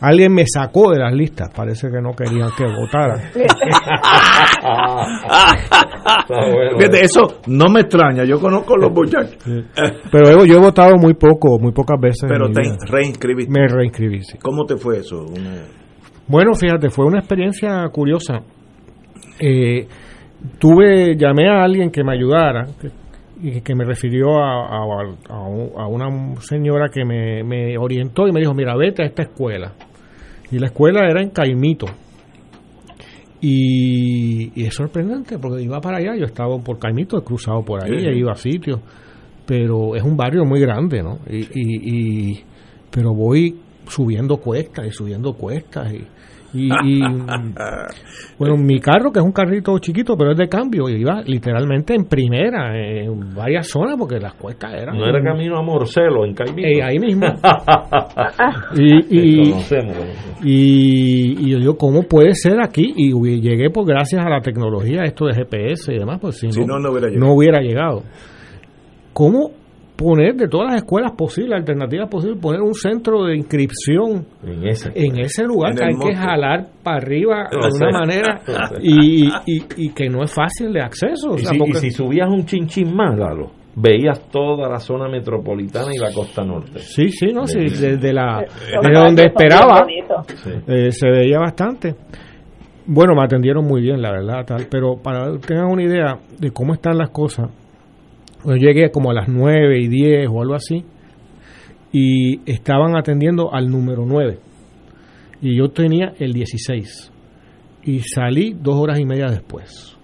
[0.00, 1.48] alguien me sacó de las listas.
[1.54, 3.30] Parece que no querían que votara.
[6.78, 8.24] Fíjate, eso no me extraña.
[8.24, 9.36] Yo conozco a los muchachos.
[10.10, 12.24] Pero yo, he votado muy poco, muy pocas veces.
[12.28, 13.52] Pero te reinscribiste.
[13.52, 14.38] Me reinscribí, sí.
[14.42, 15.24] ¿Cómo te fue eso?
[15.24, 15.62] Una-
[16.28, 18.40] Bueno, fíjate, fue una experiencia curiosa.
[19.40, 19.86] Eh,
[20.58, 22.88] tuve, llamé a alguien que me ayudara que,
[23.42, 28.26] y que me refirió a, a- a un- a una señora que me, me orientó
[28.28, 29.72] y me dijo, mira, vete a esta escuela.
[30.50, 31.86] Y la escuela era en Caimito.
[33.40, 37.82] Y, y es sorprendente porque iba para allá, yo estaba por Caimito, he cruzado por
[37.84, 38.06] ahí, Sí.
[38.06, 38.80] he ido a sitios,
[39.44, 41.18] pero es un barrio muy grande, ¿no?
[41.28, 42.44] Y, y- y-
[42.90, 43.54] pero voy
[43.88, 46.06] subiendo cuestas y subiendo cuestas y,
[46.54, 47.00] y- y,
[48.38, 52.04] bueno, mi carro que es un carrito chiquito pero es de cambio iba literalmente en
[52.04, 56.66] primera en varias zonas porque las cuestas eran No era camino a Morcelo, en Caimito.
[56.68, 57.26] Eh, ahí mismo
[58.76, 59.54] y, y,
[60.42, 62.92] y, y yo digo, ¿cómo puede ser aquí?
[62.96, 66.64] Y llegué pues gracias a la tecnología, esto de GPS y demás, pues si, Si
[66.64, 67.26] no, no hubiera llegado.
[67.26, 68.02] no hubiera llegado.
[69.12, 69.50] ¿Cómo
[69.96, 74.90] poner de todas las escuelas posibles, alternativas posibles, poner un centro de inscripción En ese.
[74.94, 77.84] en ese lugar En que hay que jalar para arriba de sé.
[77.84, 78.40] una manera
[78.82, 81.30] y, y, y que no es fácil de acceso?
[81.30, 85.08] O Y si, y porque- si subías un chinchín más, Lalo, veías toda la zona
[85.08, 86.78] metropolitana y la costa norte.
[86.80, 89.86] Sí, sí, no, sí, desde la desde valles donde esperaba
[90.66, 91.94] eh, se veía bastante.
[92.86, 96.50] Bueno, me atendieron muy bien, la verdad, tal, pero para que tengan una idea de
[96.50, 97.48] cómo están las cosas,
[98.44, 100.84] yo llegué como a las 9 y 10 o algo así,
[101.92, 104.38] y estaban atendiendo al número 9,
[105.40, 107.12] y yo tenía el 16,
[107.84, 109.96] y salí dos horas y media después.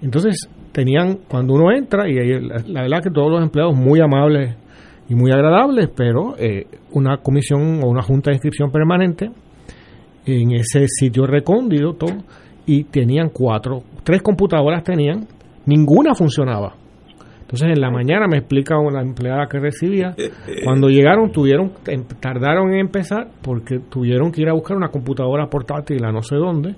[0.00, 4.00] Entonces, tenían, cuando uno entra, y ahí la, la verdad que todos los empleados muy
[4.00, 4.56] amables
[5.08, 9.30] y muy agradables, pero eh, una comisión o una junta de inscripción permanente
[10.26, 12.16] en ese sitio recóndito todo,
[12.66, 15.26] y tenían cuatro, tres computadoras tenían,
[15.64, 16.74] ninguna funcionaba.
[17.48, 20.14] Entonces en la mañana me explica una empleada que recibía,
[20.64, 25.46] cuando llegaron tuvieron, em- tardaron en empezar porque tuvieron que ir a buscar una computadora
[25.46, 26.74] portátil a no sé dónde,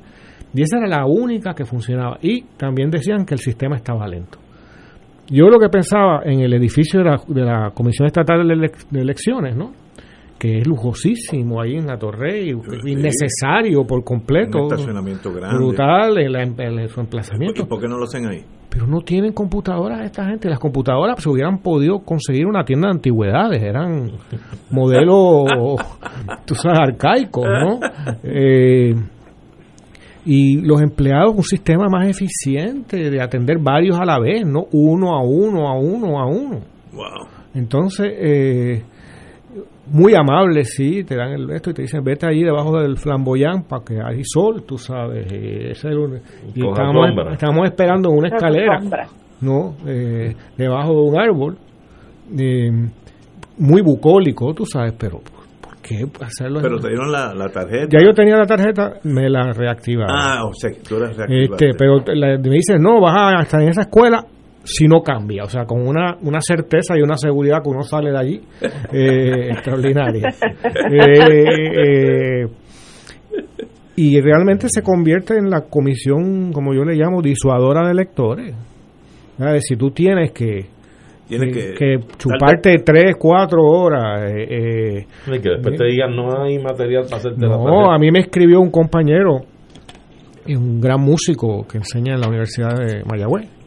[0.54, 2.18] y esa era la única que funcionaba.
[2.22, 4.38] Y también decían que el sistema estaba lento.
[5.28, 9.72] Yo lo que pensaba en el edificio de la, la Comisión Estatal de Elecciones, ¿no?
[10.40, 12.52] Que es lujosísimo ahí en la Torre, y
[12.86, 14.56] innecesario por completo.
[14.56, 15.58] Un estacionamiento grande.
[15.58, 17.62] Brutal el, el, su emplazamiento.
[17.62, 18.42] ¿Y por qué no lo hacen ahí?
[18.70, 20.48] Pero no tienen computadoras esta gente.
[20.48, 23.62] Las computadoras se hubieran podido conseguir una tienda de antigüedades.
[23.62, 24.12] Eran
[24.70, 25.44] modelos,
[26.46, 27.78] tú sabes, arcaicos, ¿no?
[28.24, 28.94] Eh,
[30.24, 35.14] y los empleados un sistema más eficiente de atender varios a la vez, no uno
[35.14, 36.60] a uno, a uno, a uno.
[36.94, 37.28] Wow.
[37.52, 38.84] Entonces, eh,
[39.90, 43.64] muy amables, sí, te dan el esto y te dicen, vete allí debajo del flamboyán
[43.64, 45.30] para que hay sol, tú sabes.
[45.32, 46.22] Eh, ese es el,
[46.54, 48.78] y estamos, estamos, esperando una escalera,
[49.40, 49.74] ¿no?
[49.86, 51.58] Eh, debajo de un árbol,
[52.38, 52.70] eh,
[53.58, 56.60] muy bucólico, tú sabes, pero ¿por qué hacerlo?
[56.62, 57.88] Pero te dieron la, la, tarjeta.
[57.90, 60.16] Ya yo tenía la tarjeta, me la reactivaron.
[60.16, 63.82] Ah, o sea, tú eres Este, pero me dicen, no, vas a estar en esa
[63.82, 64.24] escuela
[64.62, 68.10] si no cambia, o sea, con una, una certeza y una seguridad que uno sale
[68.10, 68.40] de allí
[68.92, 70.28] eh, extraordinaria.
[70.90, 72.46] Eh, eh,
[73.96, 78.54] y realmente se convierte en la comisión, como yo le llamo, disuadora de electores.
[79.60, 80.66] Si tú tienes que,
[81.28, 84.30] que, chuparte tres, cuatro horas.
[84.30, 88.60] Eh, que después te digan no hay material para hacerte No, a mí me escribió
[88.60, 89.40] un compañero,
[90.46, 93.59] un gran músico que enseña en la Universidad de Mayagüez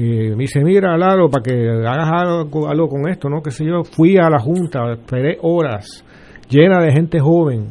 [0.00, 3.40] me dice, mira, Lalo, para que hagas algo, algo, con esto, ¿no?
[3.42, 6.04] Que sé yo, fui a la junta, esperé horas,
[6.48, 7.68] llena de gente joven,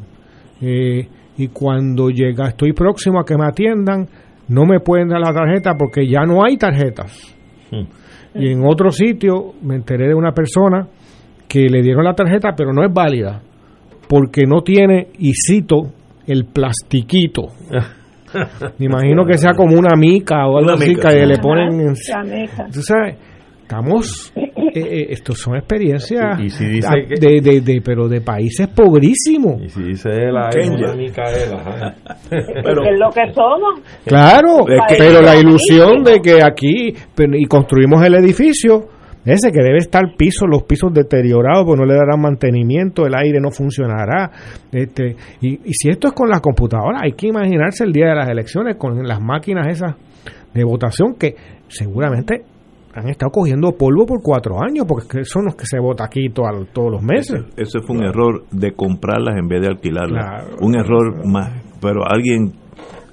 [0.61, 1.07] eh,
[1.37, 4.07] y cuando llega, estoy próximo a que me atiendan,
[4.47, 7.35] no me pueden dar la tarjeta porque ya no hay tarjetas.
[7.71, 7.85] Hmm.
[8.35, 10.87] Y en otro sitio me enteré de una persona
[11.47, 13.41] que le dieron la tarjeta, pero no es válida,
[14.07, 15.91] porque no tiene, y cito,
[16.27, 17.47] el plastiquito.
[18.79, 21.79] Me imagino que sea como una mica o algo así que le ponen.
[21.79, 21.93] En,
[22.71, 23.17] tú sabes,
[23.61, 24.33] estamos.
[24.75, 29.61] Eh, eh, estos son experiencias de, de, de, pero de países pobrísimos.
[29.61, 30.49] Y si dice la
[30.97, 31.95] Micaela,
[32.29, 33.79] pero, es lo que somos.
[34.05, 34.65] Claro,
[34.97, 38.89] pero la ilusión de que aquí y construimos el edificio
[39.25, 43.39] ese que debe estar piso, los pisos deteriorados, pues no le darán mantenimiento, el aire
[43.39, 44.31] no funcionará.
[44.71, 48.29] Este, y, si esto es con las computadoras, hay que imaginarse el día de las
[48.29, 49.95] elecciones con las máquinas esas
[50.53, 51.35] de votación que
[51.67, 52.43] seguramente
[52.93, 56.91] han estado cogiendo polvo por cuatro años, porque son los que se vota aquí todos
[56.91, 57.43] los meses.
[57.57, 60.45] Ese, fue un error de comprarlas en vez de alquilarlas.
[60.61, 61.51] un error más.
[61.81, 62.53] Pero alguien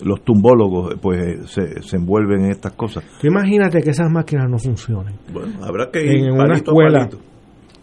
[0.03, 3.05] los tumbólogos pues se, se, envuelven en estas cosas.
[3.23, 5.15] imagínate que esas máquinas no funcionen.
[5.33, 7.09] Bueno, habrá que ir en una escuela.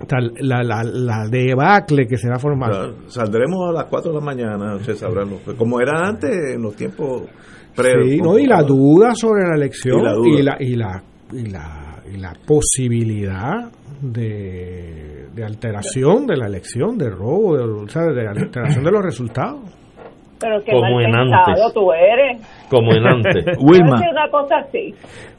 [0.07, 2.71] Tal, la, la, la debacle que se va a formar.
[3.07, 5.25] saldremos a las 4 de la mañana, se sabrá
[5.57, 7.23] como era antes en los tiempos
[7.75, 11.03] pre Sí, no, y la duda sobre la elección y la, y la,
[11.33, 13.69] y la, y la, posibilidad
[14.01, 19.03] de, de alteración de la elección, de robo, de, o sea, de alteración de los
[19.03, 19.78] resultados.
[20.39, 21.73] Pero qué como en antes.
[21.73, 22.41] tú eres.
[22.69, 23.45] Como en antes.
[23.59, 24.01] Wilma.
[24.09, 24.95] una cosa así.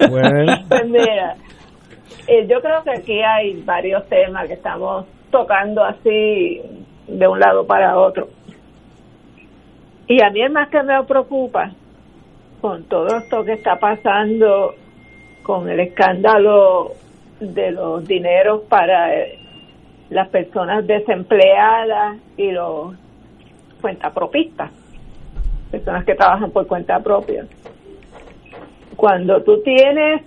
[0.08, 0.52] Bueno.
[0.68, 1.36] Pues mira,
[2.26, 6.60] eh, yo creo que aquí hay varios temas que estamos tocando así
[7.06, 8.28] de un lado para otro.
[10.06, 11.70] Y a mí es más que me preocupa
[12.60, 14.74] con todo esto que está pasando
[15.42, 16.92] con el escándalo
[17.40, 19.38] de los dineros para eh,
[20.10, 22.94] las personas desempleadas y los
[23.80, 24.79] cuentapropistas
[25.70, 27.46] personas que trabajan por cuenta propia.
[28.96, 30.22] Cuando tú tienes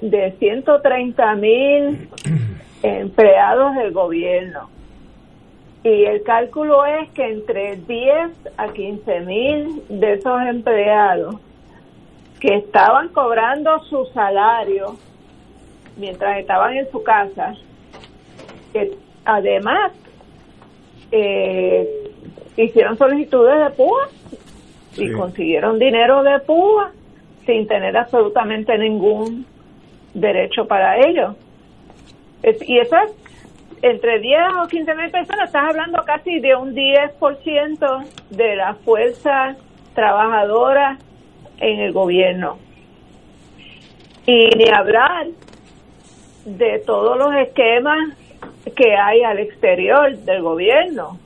[0.00, 2.08] de 130 mil
[2.82, 4.70] empleados del gobierno
[5.82, 11.36] y el cálculo es que entre 10 a 15 mil de esos empleados
[12.38, 14.96] que estaban cobrando su salario
[15.96, 17.54] mientras estaban en su casa,
[18.72, 18.92] que
[19.24, 19.92] además
[21.12, 22.10] eh,
[22.56, 23.70] hicieron solicitudes de
[25.04, 26.92] Y consiguieron dinero de púa
[27.46, 29.46] sin tener absolutamente ningún
[30.14, 31.34] derecho para ello.
[32.42, 33.12] y eso es
[33.82, 39.56] entre 10 o 15 mil personas, estás hablando casi de un 10% de la fuerza
[39.94, 40.98] trabajadora
[41.58, 42.58] en el gobierno.
[44.26, 45.28] Y ni hablar
[46.44, 48.16] de todos los esquemas
[48.76, 51.18] que hay al exterior del gobierno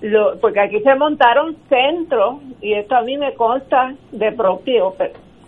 [0.00, 4.94] lo, porque aquí se montaron centros, y esto a mí me consta de propio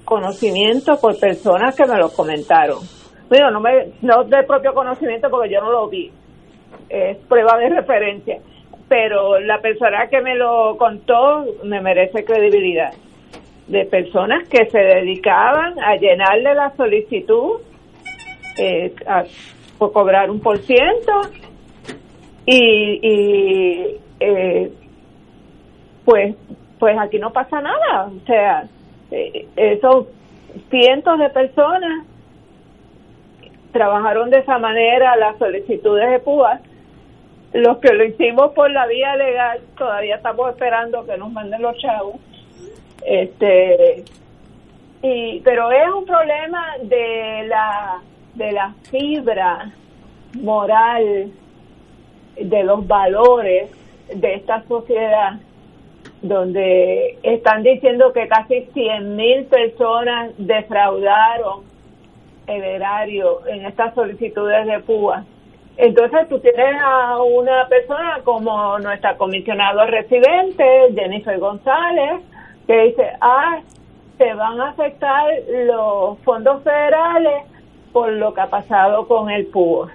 [0.05, 2.79] conocimiento por personas que me lo comentaron.
[3.29, 6.11] Bueno, no, me, no de propio conocimiento porque yo no lo vi,
[6.89, 8.39] es prueba de referencia,
[8.89, 12.93] pero la persona que me lo contó me merece credibilidad.
[13.69, 17.61] De personas que se dedicaban a llenarle la solicitud
[18.59, 18.93] eh,
[19.79, 21.13] por cobrar un por ciento
[22.45, 24.73] y, y eh,
[26.05, 26.37] pues
[26.79, 28.07] pues aquí no pasa nada.
[28.07, 28.69] O sea
[29.11, 30.07] eh, esos
[30.71, 32.07] cientos de personas
[33.73, 36.61] trabajaron de esa manera las solicitudes de púas.
[37.53, 41.77] Los que lo hicimos por la vía legal todavía estamos esperando que nos manden los
[41.79, 42.17] chavos.
[43.05, 44.05] Este
[45.03, 48.01] y pero es un problema de la
[48.35, 49.71] de la fibra
[50.35, 51.33] moral
[52.37, 53.71] de los valores
[54.15, 55.41] de esta sociedad
[56.23, 61.65] donde están diciendo que casi 100 mil personas defraudaron
[62.47, 65.25] el erario en estas solicitudes de púa.
[65.77, 72.21] Entonces tú tienes a una persona como nuestra comisionada residente, Jennifer González,
[72.67, 73.61] que dice, ah,
[74.19, 77.45] se van a afectar los fondos federales
[77.93, 79.89] por lo que ha pasado con el PUA.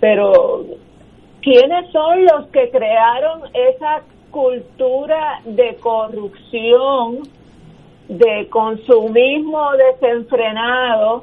[0.00, 0.64] Pero,
[1.42, 7.22] ¿quiénes son los que crearon esa cultura de corrupción,
[8.08, 11.22] de consumismo desenfrenado,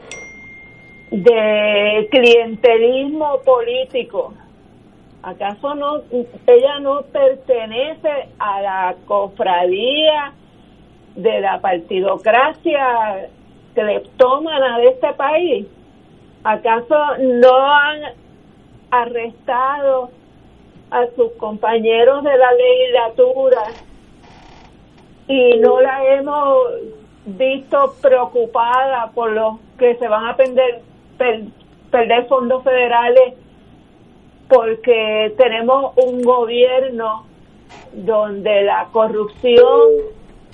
[1.12, 4.34] de clientelismo político.
[5.24, 6.02] ¿Acaso no
[6.46, 10.34] ella no pertenece a la cofradía
[11.16, 13.30] de la partidocracia
[13.74, 15.68] cleptómana de este país?
[16.44, 18.02] ¿Acaso no han
[18.92, 20.10] arrestado
[20.92, 23.64] a sus compañeros de la legislatura
[25.28, 26.58] y no la hemos
[27.26, 30.82] visto preocupada por los que se van a perder,
[32.28, 33.34] fondos federales
[34.48, 37.26] porque tenemos un gobierno
[37.94, 39.90] donde la corrupción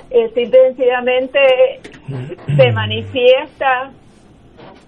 [0.09, 1.81] eh, sencillamente
[2.55, 3.91] se manifiesta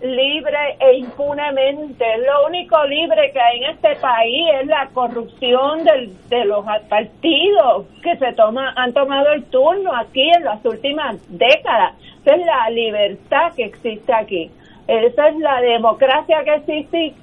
[0.04, 2.06] libre e impunemente.
[2.18, 8.18] Lo único libre que hay en este país es la corrupción de los partidos que
[8.18, 11.96] se toma, han tomado el turno aquí en las últimas décadas.
[12.26, 14.52] Esa es la libertad que existe aquí.
[14.88, 17.14] Esa es la democracia que existe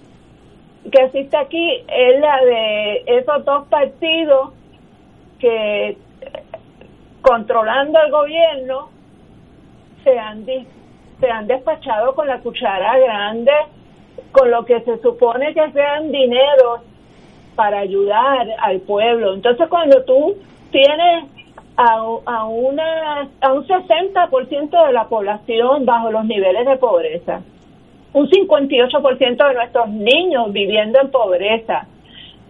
[0.90, 4.54] que existe aquí es la de esos dos partidos
[5.38, 5.98] que
[7.20, 8.88] controlando el gobierno
[10.02, 10.46] se han
[11.20, 13.52] se han despachado con la cuchara grande,
[14.32, 16.80] con lo que se supone que sean dinero
[17.54, 19.34] para ayudar al pueblo.
[19.34, 20.36] Entonces, cuando tú
[20.70, 21.24] tienes
[21.76, 27.42] a, a, una, a un 60% de la población bajo los niveles de pobreza,
[28.12, 31.86] un 58% de nuestros niños viviendo en pobreza,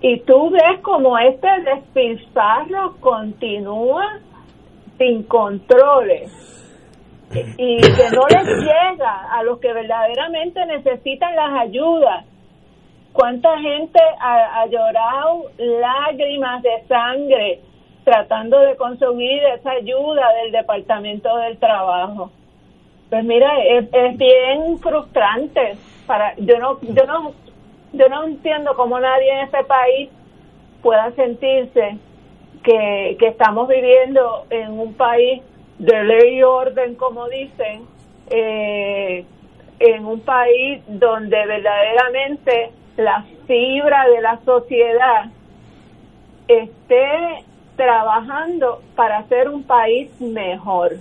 [0.02, 4.20] y tú ves como este despilfarro continúa
[4.96, 6.50] sin controles
[7.32, 12.24] y que no les llega a los que verdaderamente necesitan las ayudas.
[13.12, 17.60] ¿Cuánta gente ha, llorado lágrimas de sangre
[18.04, 22.30] tratando de conseguir esa ayuda del Departamento del Trabajo?
[23.10, 25.76] Pues mira, es, es bien frustrante.
[26.06, 27.32] Para, yo no, yo no,
[27.92, 30.08] yo no entiendo cómo nadie en este país
[30.82, 31.98] pueda sentirse
[32.62, 35.42] que, que estamos viviendo en un país
[35.80, 37.86] de ley y orden, como dicen,
[38.28, 39.24] eh,
[39.78, 45.30] en un país donde verdaderamente la fibra de la sociedad
[46.48, 47.44] esté
[47.76, 50.96] trabajando para hacer un país mejor.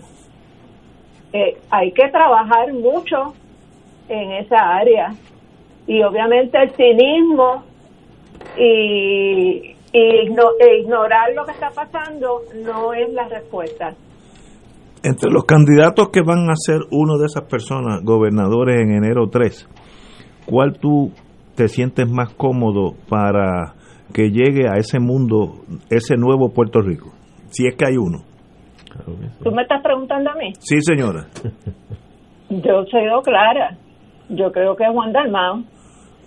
[1.34, 3.34] Eh, hay que trabajar mucho
[4.08, 5.14] en esa área
[5.88, 7.64] y obviamente el cinismo
[8.58, 13.94] y, e ignorar lo que está pasando no es la respuesta.
[15.04, 19.68] Entre los candidatos que van a ser uno de esas personas, gobernadores en enero 3,
[20.46, 21.12] ¿cuál tú
[21.56, 23.76] te sientes más cómodo para
[24.14, 27.12] que llegue a ese mundo, ese nuevo Puerto Rico?
[27.50, 28.24] Si es que hay uno.
[29.44, 30.52] ¿Tú me estás preguntando a mí?
[30.60, 31.28] Sí, señora.
[32.50, 33.78] Yo soy clara.
[34.30, 35.64] Yo creo que es Juan Dalmao.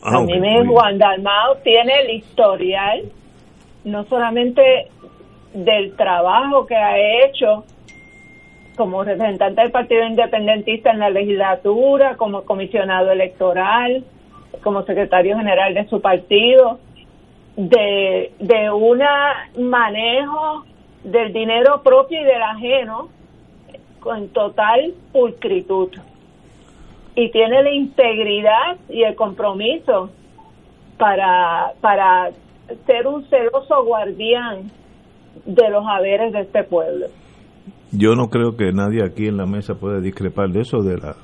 [0.03, 3.03] Ah, a mí me Juan Dalmao tiene el historial,
[3.85, 4.63] no solamente
[5.55, 7.65] del trabajo que ha hecho
[8.77, 14.05] como representante del Partido Independentista en la legislatura, como comisionado electoral,
[14.63, 16.79] como secretario general de su partido,
[17.57, 19.03] de, de un
[19.59, 20.65] manejo
[21.05, 23.09] del dinero propio y del ajeno
[24.01, 25.91] con total pulcritud.
[27.15, 30.11] Y tiene la integridad y el compromiso
[30.97, 32.31] para, para
[32.87, 34.71] ser un celoso guardián
[35.45, 37.07] de los haberes de este pueblo.
[37.93, 41.17] Yo no creo que nadie aquí en la mesa pueda discrepar de eso, de la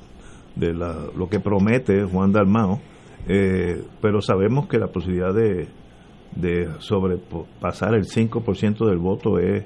[0.55, 2.79] de la, lo que promete Juan Dalmao,
[3.27, 5.67] eh, pero sabemos que la posibilidad de,
[6.35, 9.65] de sobrepasar el 5% del voto es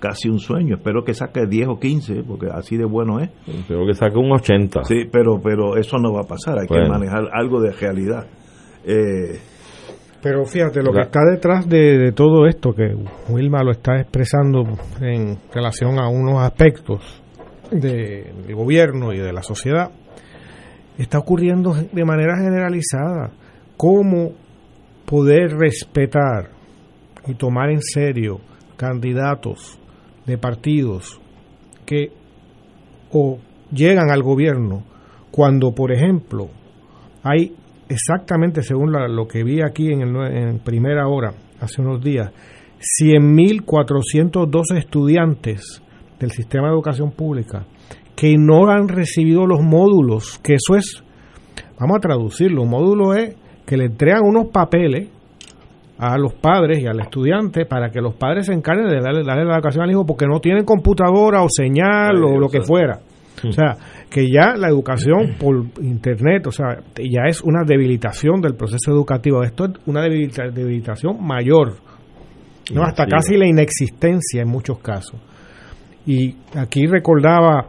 [0.00, 0.76] casi un sueño.
[0.76, 3.30] Espero que saque 10 o 15, porque así de bueno es.
[3.46, 4.84] Espero que saque un 80.
[4.84, 8.26] Sí, pero, pero eso no va a pasar, hay que manejar algo de realidad.
[8.84, 9.38] Eh,
[10.22, 12.94] pero fíjate, lo que está detrás de, todo esto, que
[13.28, 14.62] Wilma lo está expresando
[15.00, 17.20] en relación a unos aspectos
[17.72, 19.90] del gobierno y de la sociedad,
[20.96, 23.32] está ocurriendo de manera generalizada.
[23.76, 24.30] ¿Cómo
[25.06, 26.50] poder respetar
[27.26, 28.40] y tomar en serio
[28.76, 29.76] candidatos
[30.24, 31.20] de partidos
[31.84, 32.12] que
[33.10, 33.38] o
[33.72, 34.84] llegan al gobierno
[35.32, 36.48] cuando, por ejemplo,
[37.24, 37.56] hay
[37.92, 42.30] exactamente según lo que vi aquí en, el, en primera hora, hace unos días,
[43.00, 45.82] 100.412 estudiantes
[46.18, 47.66] del sistema de educación pública
[48.16, 51.02] que no han recibido los módulos, que eso es,
[51.78, 53.36] vamos a traducirlo, un módulo es
[53.66, 55.08] que le entregan unos papeles
[55.98, 59.44] a los padres y al estudiante para que los padres se encarguen de darle, darle
[59.44, 63.00] la educación al hijo porque no tienen computadora o señal o lo que fuera.
[63.44, 63.76] O sea,
[64.10, 69.42] que ya la educación por internet, o sea, ya es una debilitación del proceso educativo.
[69.42, 71.76] Esto es una debilitación mayor,
[72.72, 75.20] no hasta casi la inexistencia en muchos casos.
[76.06, 77.66] Y aquí recordaba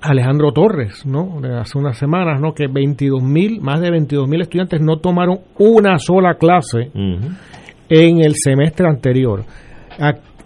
[0.00, 1.40] Alejandro Torres, ¿no?
[1.58, 2.52] hace unas semanas, ¿no?
[2.54, 8.34] Que 22 mil, más de 22 mil estudiantes no tomaron una sola clase en el
[8.36, 9.44] semestre anterior.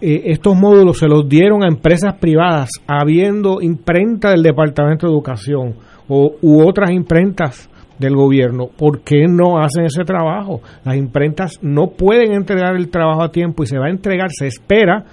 [0.01, 5.75] Eh, estos módulos se los dieron a empresas privadas, habiendo imprenta del Departamento de Educación
[6.07, 8.67] o, u otras imprentas del gobierno.
[8.67, 10.61] ¿Por qué no hacen ese trabajo?
[10.83, 14.47] Las imprentas no pueden entregar el trabajo a tiempo y se va a entregar, se
[14.47, 15.05] espera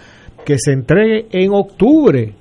[0.45, 2.35] que se entregue en octubre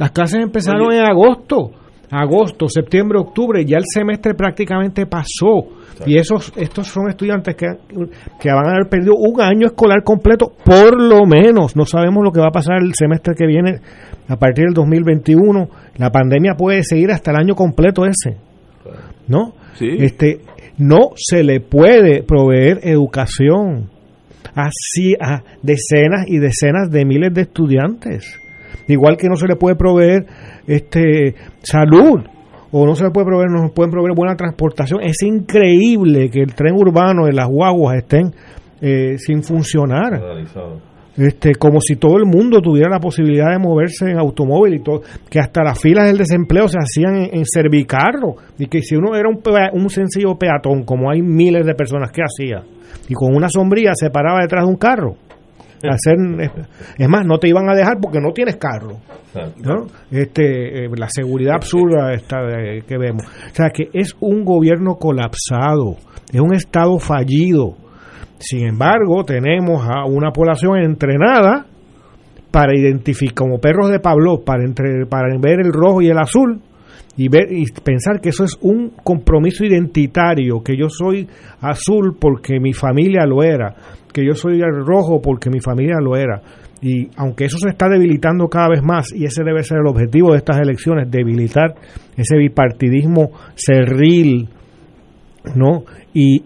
[0.00, 1.72] las clases empezaron en agosto,
[2.10, 5.68] agosto, septiembre, octubre, ya el semestre prácticamente pasó.
[6.06, 7.66] Y esos, estos son estudiantes que,
[8.40, 11.76] que van a haber perdido un año escolar completo, por lo menos.
[11.76, 13.80] No sabemos lo que va a pasar el semestre que viene
[14.28, 15.68] a partir del 2021.
[15.96, 18.38] La pandemia puede seguir hasta el año completo ese.
[19.28, 19.54] ¿No?
[19.80, 20.40] Este,
[20.78, 23.90] no se le puede proveer educación
[24.54, 28.40] así a decenas y decenas de miles de estudiantes.
[28.90, 30.26] Igual que no se le puede proveer
[30.66, 32.20] este salud
[32.72, 35.00] o no se le puede proveer, no se pueden proveer buena transportación.
[35.02, 38.32] Es increíble que el tren urbano y las guaguas estén
[38.80, 40.20] eh, sin funcionar.
[41.16, 45.02] Este, como si todo el mundo tuviera la posibilidad de moverse en automóvil y todo,
[45.28, 49.14] que hasta las filas del desempleo se hacían en, en servicarro y que si uno
[49.16, 49.40] era un,
[49.72, 52.62] un sencillo peatón, como hay miles de personas que hacía,
[53.08, 55.16] y con una sombría se paraba detrás de un carro,
[55.88, 56.16] hacer
[56.98, 58.98] es más no te iban a dejar porque no tienes carro
[60.10, 62.38] este eh, la seguridad absurda esta
[62.86, 63.24] que vemos.
[63.24, 65.96] O sea que es un gobierno colapsado
[66.32, 67.76] es un estado fallido.
[68.38, 71.66] Sin embargo tenemos a una población entrenada
[72.50, 76.60] para identificar como perros de Pablo para entre para ver el rojo y el azul
[77.20, 81.28] y ver y pensar que eso es un compromiso identitario que yo soy
[81.60, 83.74] azul porque mi familia lo era
[84.12, 86.40] que yo soy el rojo porque mi familia lo era.
[86.82, 90.32] Y aunque eso se está debilitando cada vez más, y ese debe ser el objetivo
[90.32, 91.74] de estas elecciones, debilitar
[92.16, 94.48] ese bipartidismo cerril,
[95.54, 95.84] ¿no?
[96.12, 96.42] Y,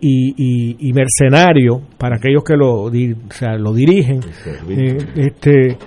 [0.78, 4.20] y, mercenario para aquellos que lo, lo dirigen,
[4.68, 5.78] eh, este,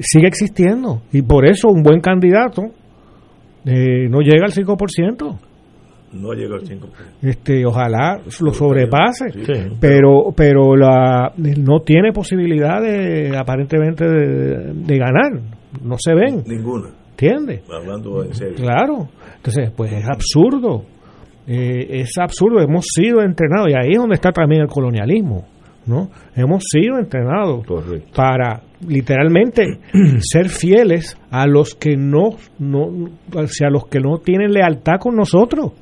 [0.00, 1.02] sigue existiendo.
[1.12, 2.64] Y por eso un buen candidato
[3.64, 5.38] eh, no llega al 5%.
[6.12, 6.88] No llega al 5%.
[7.22, 9.24] Este, ojalá lo sobrepase,
[9.80, 15.40] pero pero la no tiene posibilidad de aparentemente de, ganar,
[15.82, 16.42] no se ven.
[16.46, 16.90] Ninguna.
[17.10, 17.62] ¿Entiendes?
[17.70, 18.56] Hablando en serio.
[18.56, 19.08] Claro.
[19.36, 20.84] Entonces, pues es absurdo.
[21.46, 25.44] Eh, es absurdo, hemos sido entrenados y ahí es donde está también el colonialismo,
[25.84, 26.08] ¿no?
[26.34, 27.66] Hemos sido entrenados
[28.16, 29.78] para literalmente
[30.20, 35.72] ser fieles a los que no no a los que no tienen lealtad con nosotros.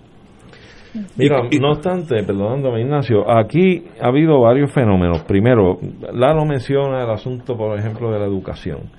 [1.16, 5.22] Mira, no obstante, perdonándome Ignacio, aquí ha habido varios fenómenos.
[5.22, 5.78] Primero,
[6.12, 8.90] Lalo menciona el asunto, por ejemplo, de la educación.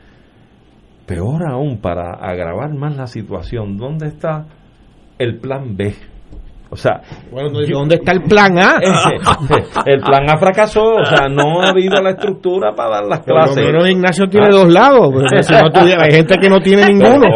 [1.05, 4.47] Peor aún, para agravar más la situación, ¿dónde está
[5.19, 5.93] el plan B?
[6.73, 8.79] O sea, bueno, ¿dónde está el plan A?
[9.85, 13.63] el plan A fracasó, o sea, no ha habido la estructura para dar las clases.
[13.63, 14.55] Pero Ignacio tiene ah.
[14.55, 17.27] dos lados, hay gente que no tiene ninguno.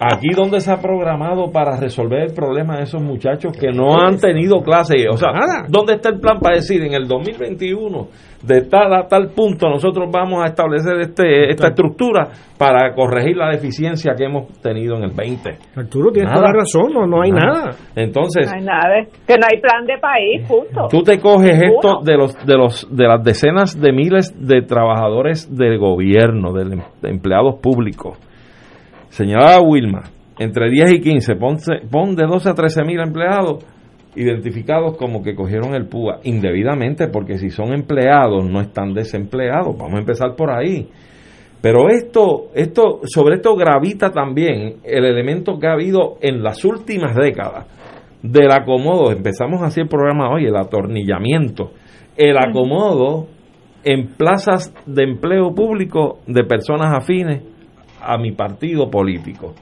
[0.00, 4.18] aquí donde se ha programado para resolver el problema de esos muchachos que no han
[4.18, 5.28] tenido clases, o sea,
[5.68, 8.08] ¿dónde está el plan para decir en el 2021
[8.42, 13.50] de tal a tal punto nosotros vamos a establecer este esta estructura para corregir la
[13.50, 15.58] deficiencia que hemos tenido en el 20?
[15.76, 17.70] Arturo, tienes toda la razón, no, no hay nada.
[17.94, 20.88] Entonces, Entonces, No hay nada, que no hay plan de país, justo.
[20.90, 21.74] Tú te coges Ninguno.
[21.74, 26.72] esto de los de los de las decenas de miles de trabajadores del gobierno, del
[26.74, 28.18] em- de empleados públicos.
[29.08, 30.02] Señalaba Wilma,
[30.38, 33.64] entre 10 y 15, ponse- pon de 12 a 13 mil empleados
[34.16, 39.76] identificados como que cogieron el PUA indebidamente, porque si son empleados no están desempleados.
[39.76, 40.88] Vamos a empezar por ahí.
[41.60, 47.14] Pero esto, esto, sobre esto gravita también el elemento que ha habido en las últimas
[47.14, 47.66] décadas
[48.22, 49.12] del acomodo.
[49.12, 51.72] Empezamos así el programa hoy, el atornillamiento.
[52.16, 53.26] El acomodo
[53.84, 57.42] en plazas de empleo público de personas afines
[58.00, 59.54] a mi partido político.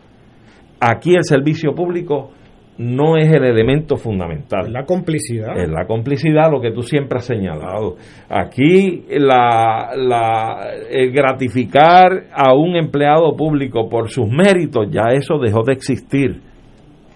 [0.80, 2.30] Aquí el servicio público
[2.78, 4.72] no es el elemento fundamental.
[4.72, 5.58] La complicidad.
[5.58, 7.96] Es la complicidad, lo que tú siempre has señalado.
[8.28, 10.60] Aquí la, la-
[10.90, 16.40] el gratificar a un empleado público por sus méritos, ya eso dejó de existir.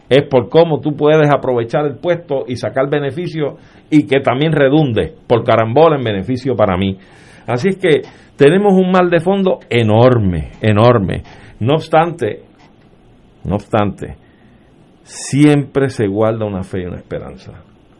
[0.08, 3.56] Es por cómo tú puedes aprovechar el puesto y sacar beneficio
[3.88, 6.98] y que también redunde por carambola en beneficio para mí.
[7.46, 8.02] Así es que
[8.36, 11.22] tenemos un mal de fondo enorme, enorme.
[11.60, 12.40] No obstante,
[13.44, 14.16] no obstante,
[15.02, 17.52] siempre se guarda una fe y una esperanza.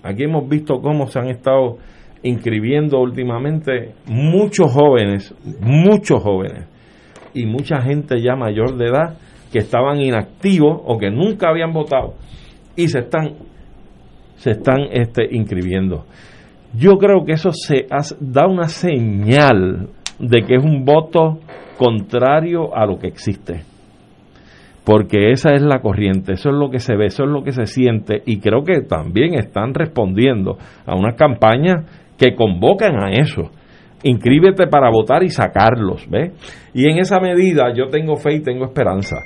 [0.03, 1.79] Aquí hemos visto cómo se han estado
[2.23, 6.67] inscribiendo últimamente muchos jóvenes, muchos jóvenes
[7.35, 9.17] y mucha gente ya mayor de edad
[9.53, 12.15] que estaban inactivos o que nunca habían votado
[12.77, 13.35] y se están
[14.37, 16.05] se están este, inscribiendo.
[16.75, 19.89] Yo creo que eso se hace- da una señal
[20.19, 21.39] de que es un voto
[21.79, 23.63] contrario a lo que existe
[24.85, 27.53] porque esa es la corriente, eso es lo que se ve, eso es lo que
[27.53, 31.85] se siente y creo que también están respondiendo a unas campañas
[32.19, 33.51] que convocan a eso.
[34.03, 36.33] Inscríbete para votar y sacarlos, ¿ves?
[36.75, 39.17] Y en esa medida yo tengo fe y tengo esperanza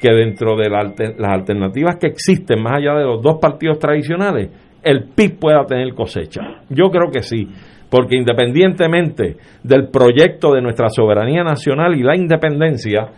[0.00, 4.50] que dentro de las alternativas que existen, más allá de los dos partidos tradicionales,
[4.82, 6.40] el PIB pueda tener cosecha.
[6.70, 7.46] Yo creo que sí,
[7.88, 13.10] porque independientemente del proyecto de nuestra soberanía nacional y la independencia,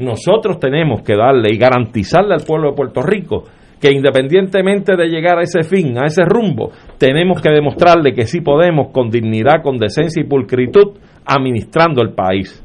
[0.00, 3.44] nosotros tenemos que darle y garantizarle al pueblo de Puerto Rico
[3.80, 8.42] que independientemente de llegar a ese fin, a ese rumbo, tenemos que demostrarle que sí
[8.42, 12.62] podemos con dignidad, con decencia y pulcritud administrando el país.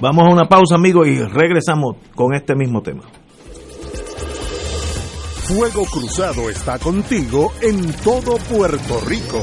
[0.00, 3.02] Vamos a una pausa, amigos, y regresamos con este mismo tema.
[5.42, 9.42] Fuego Cruzado está contigo en todo Puerto Rico.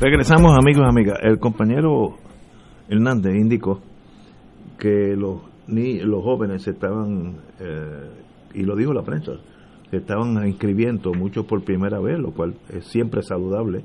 [0.00, 1.18] Regresamos amigos y amigas.
[1.22, 2.14] El compañero
[2.88, 3.80] Hernández indicó
[4.78, 8.08] que los, ni, los jóvenes estaban, eh,
[8.54, 9.32] y lo dijo la prensa,
[9.90, 13.82] se estaban inscribiendo muchos por primera vez, lo cual es siempre saludable.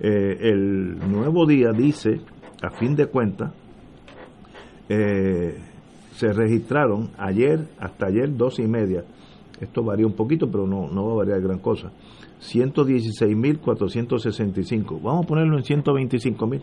[0.00, 2.20] Eh, el nuevo día dice,
[2.62, 3.50] a fin de cuentas,
[4.90, 5.58] eh,
[6.16, 9.04] se registraron ayer, hasta ayer, dos y media.
[9.58, 11.90] Esto varía un poquito, pero no, no va a variar gran cosa.
[12.40, 15.02] 116.465.
[15.02, 16.62] Vamos a ponerlo en 125.000.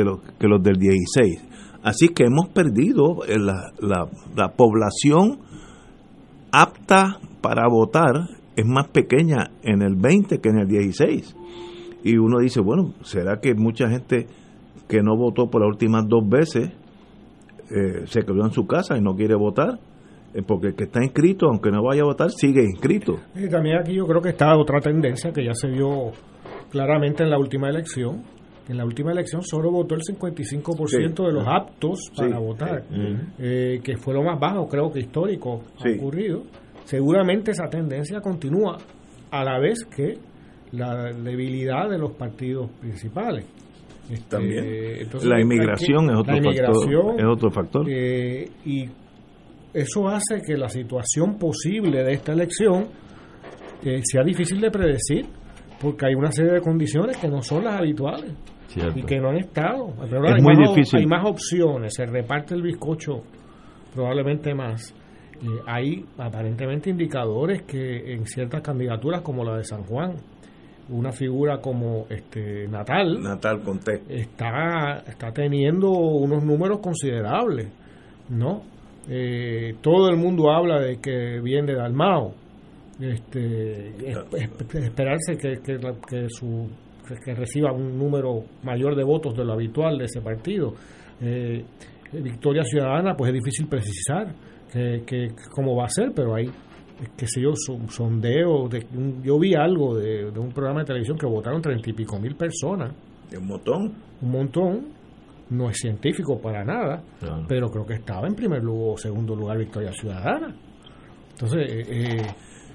[0.03, 1.52] los, que los del 16.
[1.83, 5.39] Así que hemos perdido la, la, la población
[6.51, 8.13] apta para votar
[8.55, 11.35] es más pequeña en el 20 que en el 16.
[12.03, 14.27] Y uno dice, bueno, ¿será que mucha gente
[14.87, 16.71] que no votó por las últimas dos veces
[17.71, 19.79] eh, se quedó en su casa y no quiere votar?
[20.33, 23.17] Eh, porque el que está inscrito, aunque no vaya a votar, sigue inscrito.
[23.35, 26.11] Y también aquí yo creo que está otra tendencia que ya se vio
[26.71, 28.23] claramente en la última elección.
[28.69, 31.27] En la última elección solo votó el 55% Sí.
[31.27, 32.43] de los aptos para Sí.
[32.43, 32.83] votar,
[33.39, 36.43] eh, que fue lo más bajo, creo que histórico ha ocurrido.
[36.85, 38.77] Seguramente esa tendencia continúa
[39.31, 40.17] a la vez que
[40.71, 43.45] la debilidad de los partidos principales.
[44.09, 44.65] Este, También.
[45.01, 47.85] entonces, La inmigración es otro la factor, inmigración, es otro factor.
[47.89, 48.85] eh, y
[49.73, 52.85] eso hace que la situación posible de esta elección
[53.85, 55.25] eh, sea difícil de predecir,
[55.83, 58.33] porque hay una serie de condiciones que no son las habituales
[58.67, 58.97] Cierto.
[58.97, 59.93] y que no han estado.
[60.09, 60.99] Pero Es hay, muy más, difícil.
[61.01, 63.21] hay más opciones, se reparte el bizcocho
[63.93, 64.95] probablemente más.
[65.41, 70.13] Eh, hay aparentemente indicadores que en ciertas candidaturas como la de San Juan,
[70.89, 74.01] una figura como este Natal, Natal Conté.
[74.09, 77.67] está, está teniendo unos números considerables,
[78.29, 78.61] ¿no?
[79.09, 82.33] Eh, todo el mundo habla de que viene de Dalmao.
[83.11, 85.77] Este, es- es- esperarse que, que,
[86.07, 86.69] que su,
[87.25, 90.73] que- reciba un número mayor de votos de lo habitual de ese partido.
[91.21, 91.63] Eh,
[92.13, 94.33] Victoria Ciudadana, pues es difícil precisar
[94.71, 96.45] que, que- cómo va a ser, pero hay,
[97.17, 98.69] qué sé yo, son- sondeos.
[98.69, 101.93] De, un- yo vi algo de, de un programa de televisión que votaron treinta y
[101.93, 102.93] pico mil personas
[103.37, 103.93] Un montón.
[104.21, 104.87] un montón,
[105.49, 107.45] no es científico para nada, Claro.
[107.49, 110.55] pero creo que estaba en primer lugar o segundo lugar Victoria Ciudadana.
[111.31, 112.21] Entonces, eh, eh,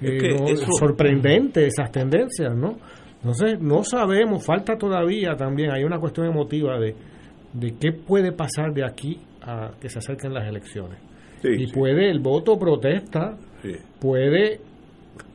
[0.01, 2.77] Es eh, que no, eso- sorprendente esas tendencias, ¿no?
[3.17, 6.95] Entonces, no sabemos, falta todavía también, hay una cuestión emotiva de,
[7.53, 10.99] de qué puede pasar de aquí a que se acerquen las elecciones.
[11.41, 13.71] Sí, y sí, puede el voto protesta, sí.
[13.99, 14.59] puede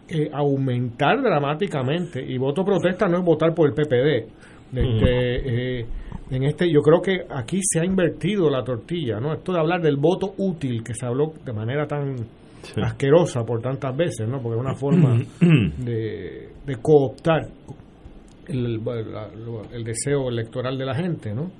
[0.08, 4.28] eh, aumentar dramáticamente y voto protesta no es votar por el PPD
[4.76, 5.86] este, eh,
[6.30, 9.80] en este yo creo que aquí se ha invertido la tortilla no esto de hablar
[9.80, 12.16] del voto útil que se habló de manera tan
[12.82, 17.48] asquerosa por tantas veces no porque es una forma de, de cooptar
[18.48, 18.80] el,
[19.84, 21.50] deseo electoral de la gente no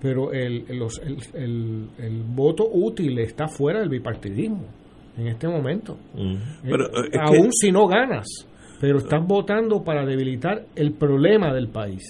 [0.00, 4.66] pero el, los- el, el- el voto útil está fuera del bipartidismo
[5.16, 6.34] en este momento Mm.
[6.64, 8.26] Pero, eh, es aún que- si no ganas,
[8.80, 12.02] pero estás votando para debilitar el problema del país,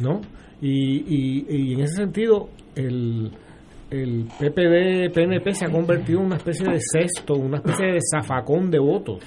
[0.00, 0.20] ¿no?
[0.60, 3.30] Y, y, y en ese sentido, el,
[3.90, 8.70] el PPD, PNP se ha convertido en una especie de cesto, una especie de zafacón
[8.70, 9.20] de votos,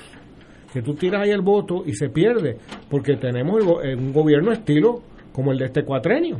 [0.74, 2.58] que tú tiras ahí el voto y se pierde,
[2.90, 5.02] porque tenemos el eh, un gobierno estilo
[5.32, 6.38] como el de este cuatrenio,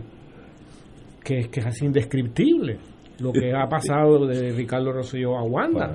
[1.24, 2.78] que, es- que es así indescriptible
[3.20, 5.88] lo que ha pasado de Ricardo Rosselló a Wanda.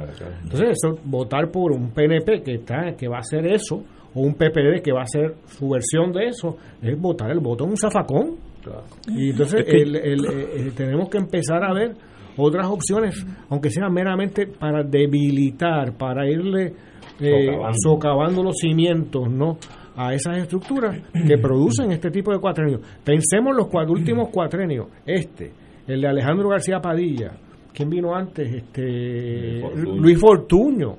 [0.43, 3.83] Entonces, eso, votar por un PNP que está que va a hacer eso,
[4.15, 7.65] o un PPD que va a hacer su versión de eso, es votar el voto
[7.65, 8.37] en un zafacón.
[9.09, 11.93] Y entonces el- el- eh, eh, tenemos que empezar a ver
[12.37, 16.75] otras opciones, aunque sean meramente para debilitar, para irle
[17.21, 17.77] eh, Socavando.
[17.83, 19.57] socavando los cimientos, ¿no?
[19.97, 22.81] a esas estructuras que producen este tipo de cuatrenios.
[23.05, 25.53] Pensemos los cua- últimos cuatrenios, este,
[25.87, 27.31] el de Alejandro García Padilla,
[27.73, 28.53] ¿quién vino antes?
[28.55, 30.01] Este Fortuño.
[30.03, 30.97] Luis Fortuño.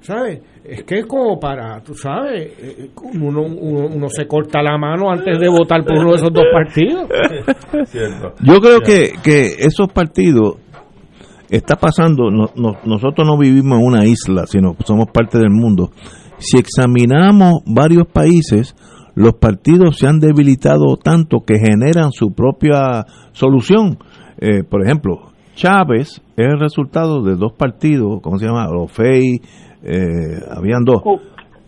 [0.00, 0.40] ¿Sabes?
[0.64, 2.52] Es que es como para, tú sabes,
[3.14, 6.44] uno, uno, uno se corta la mano antes de votar por uno de esos dos
[6.52, 7.06] partidos.
[7.90, 8.32] Cierto.
[8.42, 10.56] Yo creo que, que esos partidos
[11.50, 15.50] está pasando, no- no- nosotros no vivimos en una isla, sino que somos parte del
[15.50, 15.90] mundo.
[16.38, 18.74] si examinamos varios países,
[19.14, 23.98] los partidos se han debilitado tanto que generan su propia solución.
[24.40, 28.66] Eh, por ejemplo, Chávez es el resultado de dos partidos, ¿cómo se llama?
[28.68, 29.40] OFEI,
[29.84, 31.02] eh, habían dos.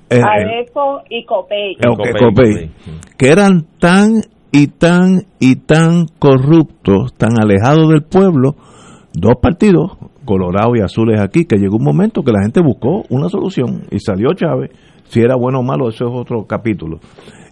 [0.08, 1.72] Eh, ADECO y COPEI.
[1.72, 2.70] Eh, okay, COPEI.
[3.18, 8.54] Que eran tan y tan y tan corruptos, tan alejados del pueblo,
[9.12, 13.28] dos partidos, Colorado y Azules aquí, que llegó un momento que la gente buscó una
[13.28, 14.70] solución y salió Chávez.
[15.04, 16.98] Si era bueno o malo, eso es otro capítulo.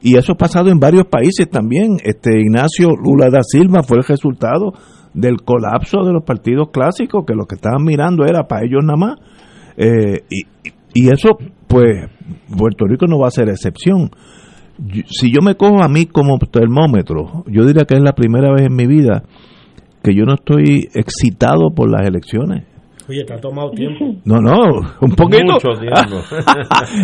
[0.03, 1.97] Y eso ha pasado en varios países también.
[2.03, 4.73] Este Ignacio Lula da Silva fue el resultado
[5.15, 8.97] del colapso de los partidos clásicos, que lo que estaban mirando era para ellos nada
[8.97, 9.34] más.
[9.77, 10.43] Eh, y,
[10.95, 12.09] y eso, pues,
[12.57, 14.11] Puerto Rico no va a ser excepción.
[15.07, 18.67] si yo me cojo a mí como termómetro, yo diría que es la primera vez
[18.67, 19.23] en mi vida
[20.03, 22.65] que yo no estoy excitado por las elecciones.
[23.09, 24.05] Oye, te ha tomado tiempo.
[24.25, 25.45] No, no, un poquito.
[25.55, 26.23] Mucho tiempo.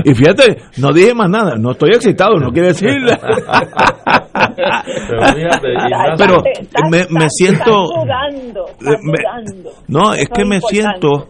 [0.04, 2.88] y fíjate, no dije más nada, no estoy excitado, no quiere decir.
[5.06, 6.36] Pero, fíjate, Ignacio, Pero
[6.90, 7.84] me, me siento.
[7.84, 9.70] Estás dudando, estás me- dudando.
[9.88, 10.98] no, es que me importante.
[11.00, 11.28] siento.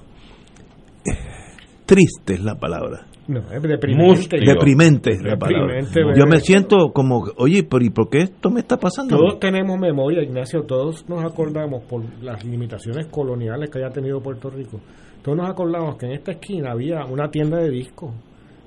[1.90, 3.04] Triste es la palabra.
[3.26, 4.38] No, es deprimente.
[4.38, 5.80] Deprimente es la palabra.
[6.16, 9.16] Yo me siento como, oye, pero ¿y por qué esto me está pasando?
[9.16, 14.50] Todos tenemos memoria, Ignacio, todos nos acordamos por las limitaciones coloniales que haya tenido Puerto
[14.50, 14.78] Rico.
[15.22, 18.12] Todos nos acordamos que en esta esquina había una tienda de discos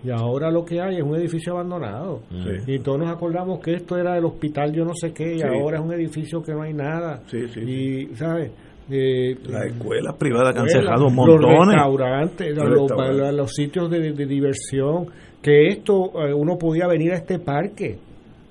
[0.03, 2.23] y ahora lo que hay es un edificio abandonado.
[2.29, 2.73] Sí.
[2.73, 5.45] Y todos nos acordamos que esto era el hospital yo no sé qué y Sí.
[5.47, 7.21] ahora es un edificio que no hay nada.
[7.27, 8.51] Sí, sí, Y, ¿sabes?
[8.91, 11.67] Eh, Las escuelas privadas que han cerrado Los montones.
[11.67, 13.17] restaurantes, Los los, restaurantes.
[13.21, 15.05] los- los sitios de, de diversión,
[15.41, 17.97] que esto eh, uno podía venir a este parque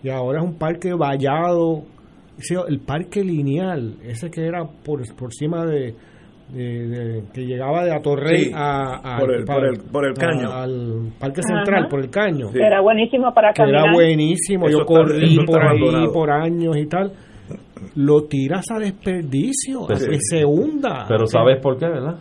[0.02, 1.82] y ahora es un parque vallado.
[2.68, 5.94] El parque lineal, ese que era por, por encima de,
[6.52, 10.06] de- de- que llegaba de Atorrey Sí, a, a- por el- pa- por el- por
[10.06, 10.50] el caño.
[10.50, 11.56] a- al parque Ajá.
[11.58, 12.48] central, por el caño.
[12.54, 13.94] Era buenísimo para Que era caminar.
[13.94, 16.12] buenísimo, Eso yo corrí está por ahí abandonado.
[16.12, 17.12] por años y tal.
[17.96, 20.06] Lo tiras a desperdicio, a Sí.
[20.10, 21.04] que se hunda.
[21.08, 22.18] pero ¿sabes por qué, verdad?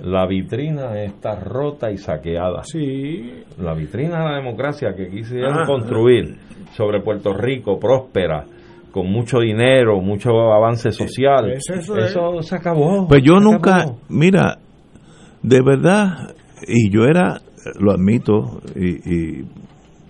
[0.00, 2.62] La vitrina está rota y saqueada.
[2.64, 5.66] Sí, La vitrina de la democracia que quisieron Ah.
[5.66, 6.36] construir
[6.76, 8.44] sobre Puerto Rico, próspera,
[8.90, 12.46] con mucho dinero, mucho avance social, Pues eso eso, es.
[12.46, 13.06] se acabó.
[13.08, 13.98] Pues yo nunca, acabó.
[14.08, 14.58] mira,
[15.42, 16.34] de verdad,
[16.68, 17.40] y yo era,
[17.80, 19.40] lo admito, y, y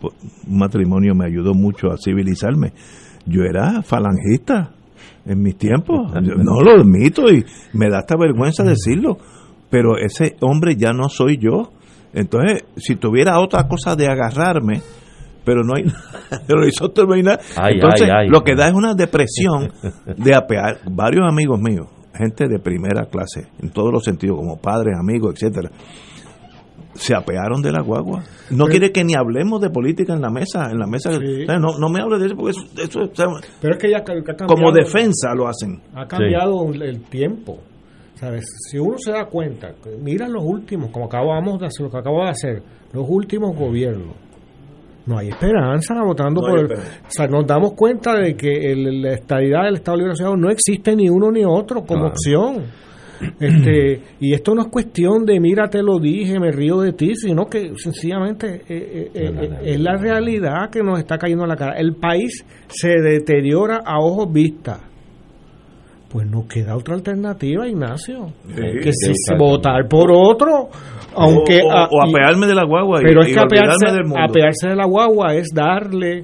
[0.02, 2.72] un matrimonio me ayudó mucho a civilizarme.
[3.26, 4.73] Yo era falangista
[5.26, 9.18] en mis tiempos, Yo no lo admito y me da esta vergüenza decirlo,
[9.70, 11.72] pero ese hombre ya no soy yo.
[12.12, 14.82] Entonces, si tuviera otra cosa de agarrarme,
[15.44, 15.84] pero no hay
[17.14, 17.40] hay nada.
[17.56, 18.28] Ay, Entonces, ay, ay.
[18.28, 19.72] lo que da es una depresión
[20.16, 20.78] de apear.
[20.90, 25.70] Varios amigos míos, gente de primera clase, en todos los sentidos, como padres, amigos, etcétera,
[26.94, 28.22] se apearon de la guagua.
[28.50, 31.10] No quiere que ni hablemos de política en la mesa, en la mesa.
[31.12, 31.42] Sí.
[31.42, 33.90] O sea, No, no me hable de eso porque eso, eso es- pero es que
[33.90, 34.46] ya ha cambiado.
[34.46, 35.80] como defensa lo hacen.
[35.94, 37.58] Ha cambiado el tiempo.
[38.14, 38.44] ¿Sabes?
[38.70, 42.22] Si uno se da cuenta, mira los últimos, como acabamos de hacer, lo que acabo
[42.22, 44.14] de hacer, los últimos gobiernos.
[45.06, 46.64] No hay esperanza votando No por el.
[46.66, 47.00] esperanza.
[47.06, 50.48] O sea, nos damos cuenta de que el- la estabilidad del Estado Libre Asociado no
[50.48, 52.06] existe ni uno ni otro como Claro.
[52.08, 52.64] opción.
[53.40, 57.14] Este, y esto no es cuestión de mira te lo dije, me río de ti,
[57.14, 61.44] sino que sencillamente eh, eh, eh, Es la es la realidad que nos está cayendo
[61.44, 61.74] en la cara.
[61.78, 64.80] El país se deteriora a ojos vistas.
[66.10, 68.26] Pues no queda otra alternativa, Ignacio.
[68.54, 70.68] que que si votar por otro,
[71.16, 74.04] aunque o, o- apearme de la guagua y, pero es y que olvidarme apearse, del
[74.04, 74.20] mundo.
[74.22, 76.22] apearse de la guagua es darle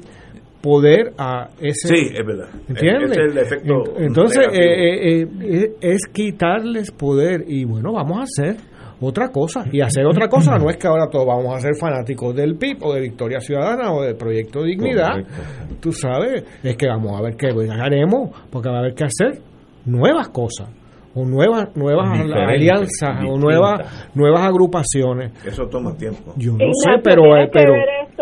[0.61, 2.49] poder a ese Sí, es verdad.
[2.69, 3.11] ¿Entiendes?
[3.13, 7.45] Ese es el efecto Ent- Entonces, eh, eh, eh, es quitarles poder.
[7.47, 8.57] Y bueno, vamos a hacer
[9.01, 9.65] otra cosa.
[9.73, 12.77] Y hacer otra cosa no es que ahora todos vamos a ser fanáticos del PIB
[12.83, 15.13] o de Victoria Ciudadana o del Proyecto Dignidad.
[15.13, 15.33] Correcto.
[15.81, 19.41] Tú sabes, es que vamos a ver qué haremos, porque va a haber que hacer
[19.87, 20.69] nuevas cosas.
[21.13, 25.33] O nuevas nuevas alianzas o nuevas nuevas agrupaciones.
[25.45, 26.35] Eso toma tiempo.
[26.37, 27.73] Yo no sé, pero eh, pero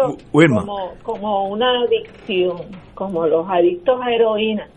[0.06, 0.60] esto Wilma.
[0.60, 2.56] como, como una adicción,
[2.94, 4.68] como los adictos a heroína,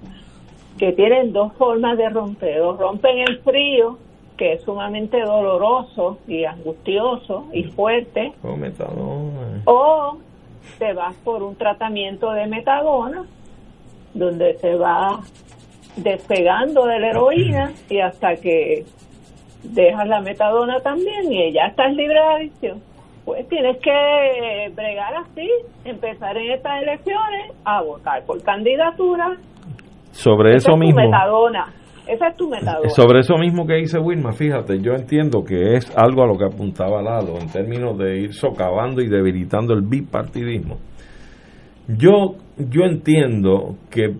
[0.78, 2.62] que tienen dos formas de romper.
[2.62, 3.98] O rompen el frío,
[4.38, 9.62] que es sumamente doloroso y angustioso y fuerte, Con metadona.
[9.66, 10.18] o
[10.80, 13.26] te vas por un tratamiento de metadona,
[14.14, 15.20] donde se va
[15.96, 18.86] despegando de la heroína y hasta que
[19.64, 22.82] dejas la metadona también y ya estás libre de adicción.
[23.26, 25.48] Pues tienes que bregar así,
[25.86, 29.38] empezar en estas elecciones a votar por candidatura.
[30.12, 31.02] Sobre Esa eso es tu mismo.
[31.02, 31.66] metadona.
[32.08, 32.90] Esa es tu metadona.
[32.90, 36.46] Sobre eso mismo que dice Wilma, fíjate, yo entiendo que es algo a lo que
[36.46, 40.78] apuntaba Lalo en términos de ir socavando y debilitando el bipartidismo.
[41.88, 44.16] Yo, yo entiendo que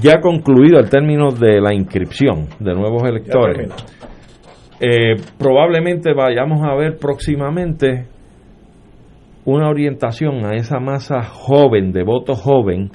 [0.00, 3.68] ya concluido el término de la inscripción de nuevos electores,
[4.80, 8.06] eh, probablemente vayamos a ver próximamente
[9.52, 12.90] una orientación a esa masa joven, de voto joven,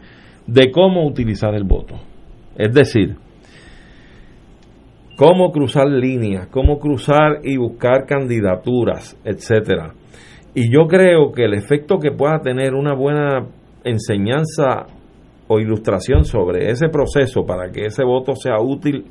[0.46, 1.96] de cómo utilizar el voto.
[2.56, 3.16] Es decir,
[5.18, 9.96] cómo cruzar líneas, cómo cruzar y buscar candidaturas, etcétera.
[10.54, 13.48] Y yo creo que el efecto que pueda tener una buena
[13.84, 14.86] enseñanza
[15.48, 19.06] o ilustración sobre ese proceso para que ese voto sea útil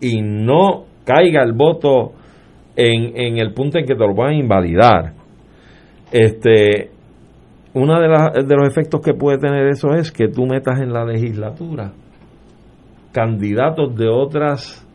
[0.00, 2.12] y no caiga el voto
[2.76, 5.23] en, en el punto en que te lo van a invalidar.
[6.14, 6.92] Este,
[7.72, 11.04] uno de, de los efectos que puede tener eso es que tú metas en la
[11.04, 11.92] legislatura
[13.10, 14.86] candidatos de otras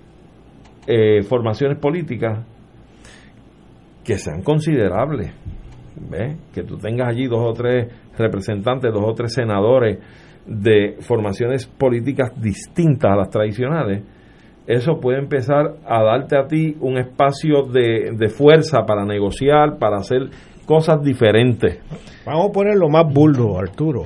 [0.87, 2.45] eh, formaciones políticas
[4.05, 5.33] que sean considerables.
[6.09, 6.37] ¿Ves?
[6.53, 9.99] Que tú tengas allí dos o tres representantes, dos o tres senadores
[10.45, 14.03] de formaciones políticas distintas a las tradicionales,
[14.67, 19.97] eso puede empezar a darte a ti un espacio de, de fuerza para negociar, para
[19.97, 20.29] hacer
[20.69, 21.79] cosas diferentes.
[22.27, 24.05] Vamos a poner lo más burdo, Arturo.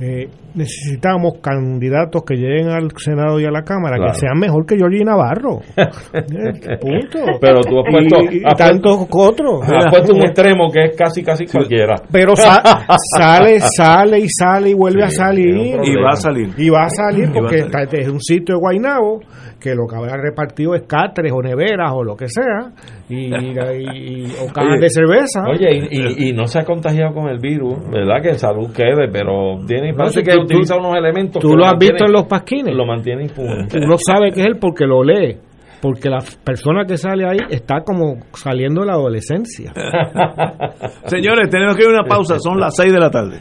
[0.00, 4.76] Eh, necesitamos candidatos que lleguen al Senado y a la Cámara que sean mejor que
[4.78, 5.60] Jorge Navarro.
[6.18, 7.18] Eh, punto.
[7.40, 9.62] Pero tú has puesto, y, tantos otros.
[9.62, 11.96] Has puesto un extremo que es casi, casi cualquiera.
[12.10, 12.34] Pero
[13.16, 15.54] sale, sale y sale y vuelve a salir.
[15.82, 16.50] Y va a salir.
[16.56, 19.20] Y va a salir porque está, es un sitio de Guainabo
[19.60, 22.72] que lo que habrá repartido es catres o neveras o lo que sea
[23.08, 25.44] y, o cajas de cerveza.
[25.48, 28.22] Oye, y, no se ha contagiado con el virus, ¿verdad?
[28.22, 31.42] Que en salud quede, pero tiene parece que utiliza unos elementos.
[31.42, 32.74] Tú lo, has visto en los pasquines.
[32.74, 33.68] Lo mantiene impune.
[33.74, 35.36] Uno sabe que es él porque lo lee.
[35.80, 39.72] Porque la persona que sale ahí está como saliendo de la adolescencia.
[41.06, 42.38] Señores, tenemos que ir a una pausa.
[42.40, 43.38] Son las 6 de la tarde.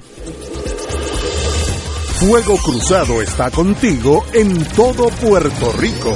[2.20, 6.16] Fuego Cruzado está contigo en todo Puerto Rico.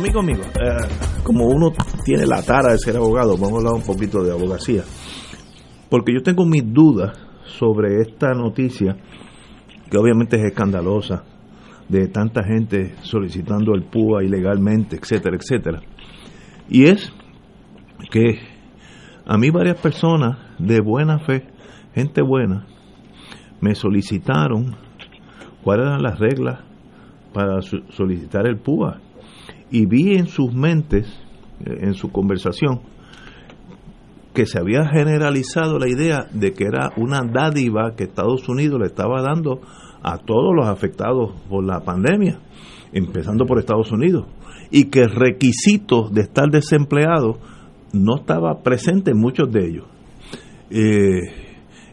[0.00, 1.74] Amigo mío, eh, como uno
[2.06, 4.82] tiene la tara de ser abogado, vamos a hablar un poquito de abogacía.
[5.90, 8.96] Porque yo tengo mis dudas sobre esta noticia,
[9.90, 11.24] que obviamente es escandalosa,
[11.86, 15.82] de tanta gente solicitando el PUA ilegalmente, etcétera, etcétera.
[16.70, 17.12] Y es
[18.10, 18.38] que
[19.26, 21.46] a mí varias personas de buena fe,
[21.94, 22.64] gente buena,
[23.60, 24.76] me solicitaron
[25.62, 26.60] cuáles eran las reglas
[27.34, 29.09] para solicitar el PUA.
[29.70, 31.06] Y vi en sus mentes,
[31.64, 32.80] eh, en su conversación,
[34.34, 38.86] que se había generalizado la idea de que era una dádiva que Estados Unidos le
[38.86, 39.60] estaba dando
[40.02, 42.38] a todos los afectados por la pandemia,
[42.92, 44.26] empezando por Estados Unidos
[44.70, 47.38] y que el requisito de estar desempleado
[47.92, 49.86] no estaba presente en muchos de ellos.
[50.70, 51.20] Eh,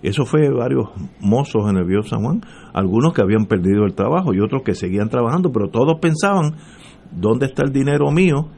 [0.03, 2.41] eso fue varios mozos en el Bio San Juan,
[2.73, 6.55] algunos que habían perdido el trabajo y otros que seguían trabajando, pero todos pensaban,
[7.11, 8.49] ¿dónde está el dinero mío?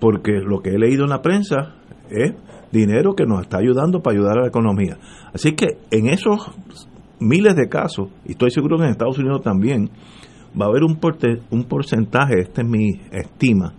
[0.00, 1.76] Porque lo que he leído en la prensa
[2.10, 2.34] es
[2.72, 4.98] dinero que nos está ayudando para ayudar a la economía.
[5.32, 6.50] Así que en esos
[7.20, 9.90] miles de casos, y estoy seguro que en Estados Unidos también,
[10.60, 10.98] va a haber un,
[11.50, 13.74] un porcentaje, esta es mi estima,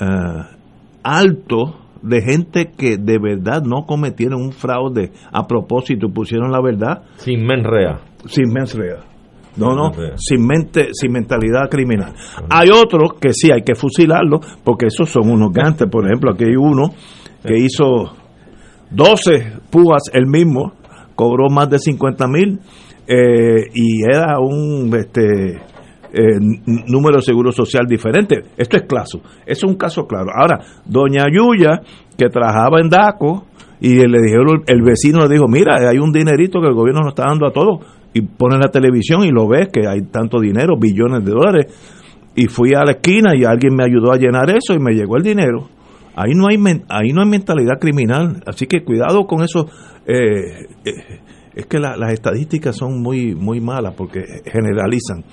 [0.00, 0.56] eh,
[1.02, 7.02] alto de gente que de verdad no cometieron un fraude a propósito, pusieron la verdad.
[7.16, 8.00] Sin menrea.
[8.26, 9.15] Sin menrea.
[9.56, 12.12] No, no, sin mente, sin mentalidad criminal.
[12.50, 15.88] Hay otros que sí hay que fusilarlos, porque esos son unos gantes.
[15.90, 16.90] Por ejemplo, aquí hay uno
[17.42, 18.12] que hizo
[18.90, 20.72] 12 púas el mismo,
[21.14, 22.60] cobró más de 50 mil
[23.06, 25.54] eh, y era un este
[26.12, 26.38] eh,
[26.86, 28.42] número de seguro social diferente.
[28.56, 30.30] Esto es claro, es un caso claro.
[30.34, 31.80] Ahora, doña Yuya,
[32.16, 33.44] que trabajaba en DACO,
[33.80, 37.12] y le dijeron, el vecino le dijo, mira, hay un dinerito que el gobierno nos
[37.12, 37.80] está dando a todos,
[38.16, 41.66] y pone la televisión y lo ves que hay tanto dinero, billones de dólares,
[42.34, 45.18] y fui a la esquina y alguien me ayudó a llenar eso y me llegó
[45.18, 45.68] el dinero.
[46.14, 46.56] Ahí no hay,
[46.88, 49.66] ahí no hay mentalidad criminal, así que cuidado con eso.
[50.06, 51.20] Eh, eh,
[51.54, 55.24] es que las estadísticas son muy, muy malas porque generalizan.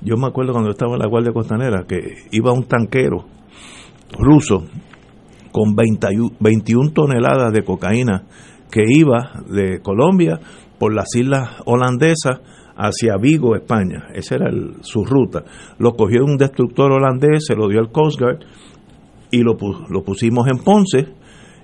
[0.00, 2.00] Yo me acuerdo cuando estaba en la Guardia Costanera que
[2.32, 3.26] iba un tanquero
[4.18, 4.64] ruso
[5.52, 8.24] con 21 toneladas de cocaína
[8.72, 10.40] que iba de Colombia
[10.84, 12.42] por las islas holandesas
[12.76, 14.08] hacia Vigo, España.
[14.12, 14.50] Esa era
[14.82, 15.42] su ruta.
[15.78, 18.40] Lo cogió un destructor holandés, se lo dio al Coast Guard
[19.30, 19.56] y lo,
[19.88, 21.08] lo pusimos en Ponce.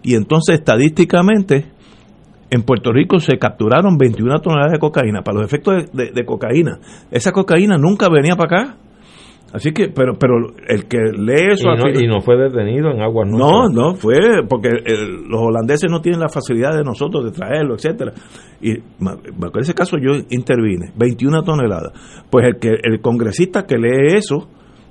[0.02, 1.66] Y entonces estadísticamente
[2.48, 6.78] en Puerto Rico se capturaron 21 toneladas de cocaína para los efectos de, cocaína.
[7.10, 8.76] Esa cocaína nunca venía para acá.
[9.52, 10.34] Así que, pero pero
[10.68, 11.70] el que lee eso...
[12.00, 14.16] Y no, fue detenido en aguas No, no, fue
[14.48, 14.70] porque
[15.28, 18.12] los holandeses no tienen la facilidad de nosotros de traerlo, etcétera
[18.60, 21.92] Y en ese caso yo intervine, 21 toneladas.
[22.30, 24.48] Pues el que el congresista que lee eso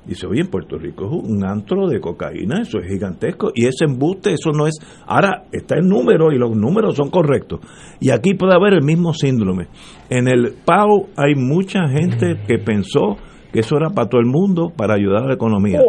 [0.09, 3.85] Dice, oye, en Puerto Rico es un antro de cocaína, eso es gigantesco, y ese
[3.85, 4.79] embuste, eso no es...
[5.05, 7.59] Ahora, está el número y los números son correctos.
[7.99, 9.67] Y aquí puede haber el mismo síndrome.
[10.09, 13.17] En el PAO hay mucha gente que pensó
[13.51, 15.79] que eso era para todo el mundo, para ayudar a la economía.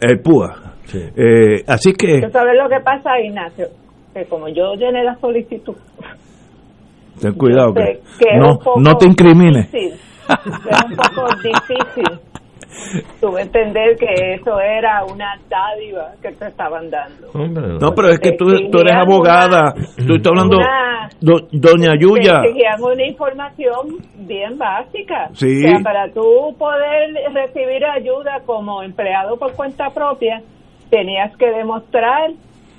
[0.00, 0.74] El PUA.
[0.94, 2.20] Eh, así que...
[2.30, 3.66] ¿Sabes lo que pasa, Ignacio?
[4.14, 5.76] Que como yo llené la solicitud...
[7.20, 8.00] Ten cuidado, que,
[8.38, 9.72] no, no te incrimines.
[9.74, 9.92] es
[10.30, 12.18] un poco difícil
[13.20, 17.28] tuve entender que eso era una dádiva que te estaban dando.
[17.34, 19.74] no, pero es que tú, eres abogada,
[20.06, 20.58] tú estás hablando,
[21.20, 22.42] doña Yuya.
[22.44, 25.28] Exigían una información bien básica.
[25.34, 25.64] Sí.
[25.64, 30.42] O sea, para tú poder recibir ayuda como empleado por cuenta propia,
[30.90, 32.30] tenías que demostrar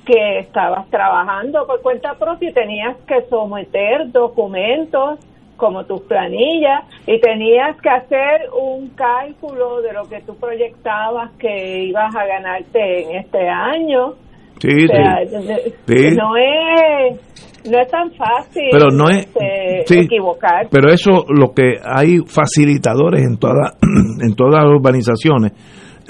[0.06, 5.20] que estabas trabajando por cuenta propia y tenías que someter documentos
[5.62, 11.84] como tus planillas y tenías que hacer un cálculo de lo que tú proyectabas que
[11.84, 14.16] ibas a ganarte en este año.
[14.60, 16.16] Sí, sí.
[16.18, 20.68] No es no es tan fácil pero no es este, equivocar.
[20.72, 23.74] Pero eso lo que hay facilitadores en toda
[24.20, 25.52] en todas las urbanizaciones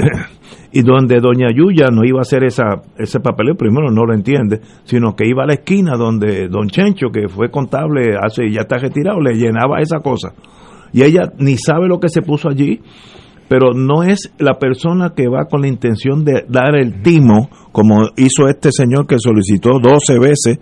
[0.71, 4.61] y donde doña Yuya no iba a hacer esa, ese papeleo, primero no lo entiende,
[4.83, 8.77] sino que iba a la esquina donde don Chencho, que fue contable hace ya está
[8.77, 10.33] retirado, le llenaba esa cosa.
[10.93, 12.81] Y ella ni sabe lo que se puso allí,
[13.47, 18.07] pero no es la persona que va con la intención de dar el timo, como
[18.15, 20.59] hizo este señor que solicitó 12 veces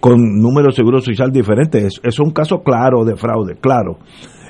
[0.00, 1.84] con número de seguro social diferentes.
[1.84, 3.98] Es, es un caso claro de fraude, claro.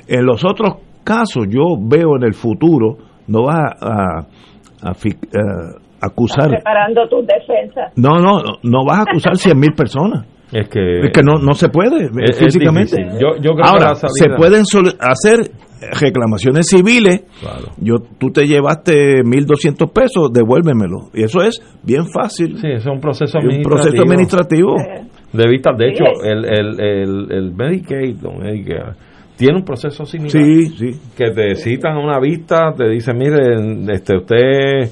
[0.07, 2.97] En los otros casos yo veo en el futuro,
[3.27, 4.19] no vas a,
[4.89, 7.91] a fi- eh, acusar, preparando tus defensas.
[7.95, 10.25] no, no, no, vas a acusar 100 mil personas.
[10.51, 12.95] Es que, Es que no, no se puede Es- es físicamente.
[12.97, 13.19] difícil.
[13.19, 15.39] Yo- yo creo que Ahora, salida- se pueden sol- hacer
[15.99, 17.23] reclamaciones civiles.
[17.77, 21.09] Yo, tú te llevaste 1.200 pesos, devuélvemelo.
[21.13, 22.57] Y eso es bien fácil.
[22.57, 23.75] Sí, es un proceso Es un administrativo.
[23.83, 24.75] proceso administrativo.
[25.33, 28.93] De vista, de hecho, el, el, el, el Medicaid, Medicare,
[29.35, 30.31] tiene un proceso similar.
[30.31, 30.99] Sí, sí.
[31.17, 34.91] Que te citan a una vista, te dicen, mire, este, usted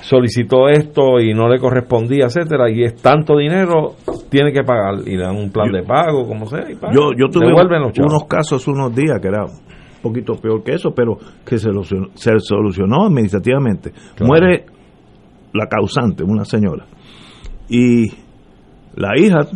[0.00, 3.94] solicitó esto y no le correspondía, etcétera, y es tanto dinero,
[4.28, 5.06] tiene que pagar.
[5.06, 6.92] Y le dan un plan de pago, como sea, y paga.
[6.94, 10.92] Yo, yo tuve los unos casos unos días que era un poquito peor que eso,
[10.94, 13.92] pero que se solucionó, se solucionó administrativamente.
[14.20, 14.66] Muere
[15.52, 16.86] la causante, una señora.
[17.68, 18.10] Y
[18.96, 19.46] la hija,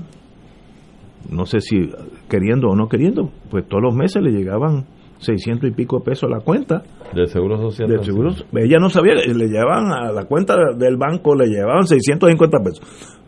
[1.28, 1.90] no sé si
[2.28, 4.86] queriendo o no queriendo, pues todos los meses le llegaban
[5.18, 6.82] 600 y pico de pesos a la cuenta.
[7.14, 7.88] Del Seguro Social.
[7.88, 12.58] Del seguro, ella no sabía, le llevaban a la cuenta del banco, le llevaban 650
[12.58, 12.80] pesos.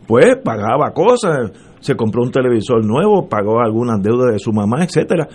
[0.07, 5.27] Pues pagaba cosas, se compró un televisor nuevo, pagó algunas deudas de su mamá, etcétera.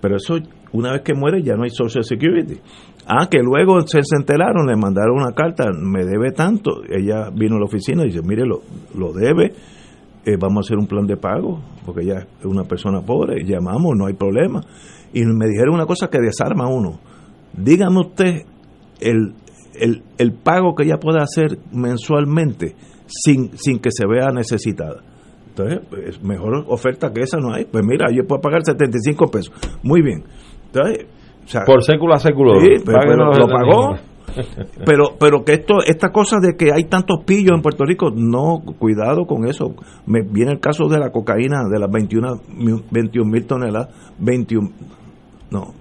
[0.00, 0.36] Pero eso,
[0.72, 2.60] una vez que muere, ya no hay Social Security.
[3.06, 6.82] Ah, que luego se, se enteraron, le mandaron una carta, me debe tanto.
[6.88, 8.60] Ella vino a la oficina y dice, mire, lo,
[8.96, 9.52] lo debe,
[10.24, 13.96] eh, vamos a hacer un plan de pago, porque ella es una persona pobre, llamamos,
[13.96, 14.60] no hay problema.
[15.12, 16.98] Y me dijeron una cosa que desarma a uno.
[17.54, 18.42] Dígame usted
[19.00, 19.34] el,
[19.74, 22.74] el, el pago que ella puede hacer mensualmente
[23.06, 25.02] sin, sin que se vea necesitada.
[25.48, 27.64] Entonces, pues, mejor oferta que esa no hay.
[27.64, 29.52] Pues mira, yo puedo pagar 75 pesos.
[29.82, 30.22] Muy bien.
[30.66, 31.06] Entonces,
[31.44, 32.60] o sea, Por século a século.
[32.60, 33.96] Sí, pero, Páguenos pero lo pagó.
[34.84, 38.62] Pero, pero que esto, esta cosa de que hay tantos pillos en Puerto Rico, no,
[38.78, 39.74] cuidado con eso.
[40.06, 43.88] Me viene el caso de la cocaína, de las 21 mil 21 mil toneladas,
[44.18, 44.70] 21,
[45.50, 45.74] no,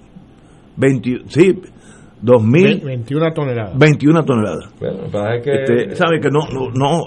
[0.78, 1.62] 20, sí,
[2.22, 3.78] 2000, 21 toneladas.
[3.78, 4.74] 21 toneladas.
[4.80, 5.52] Bueno, pero es que.
[5.52, 7.04] Este, ¿Sabe que no, no, no,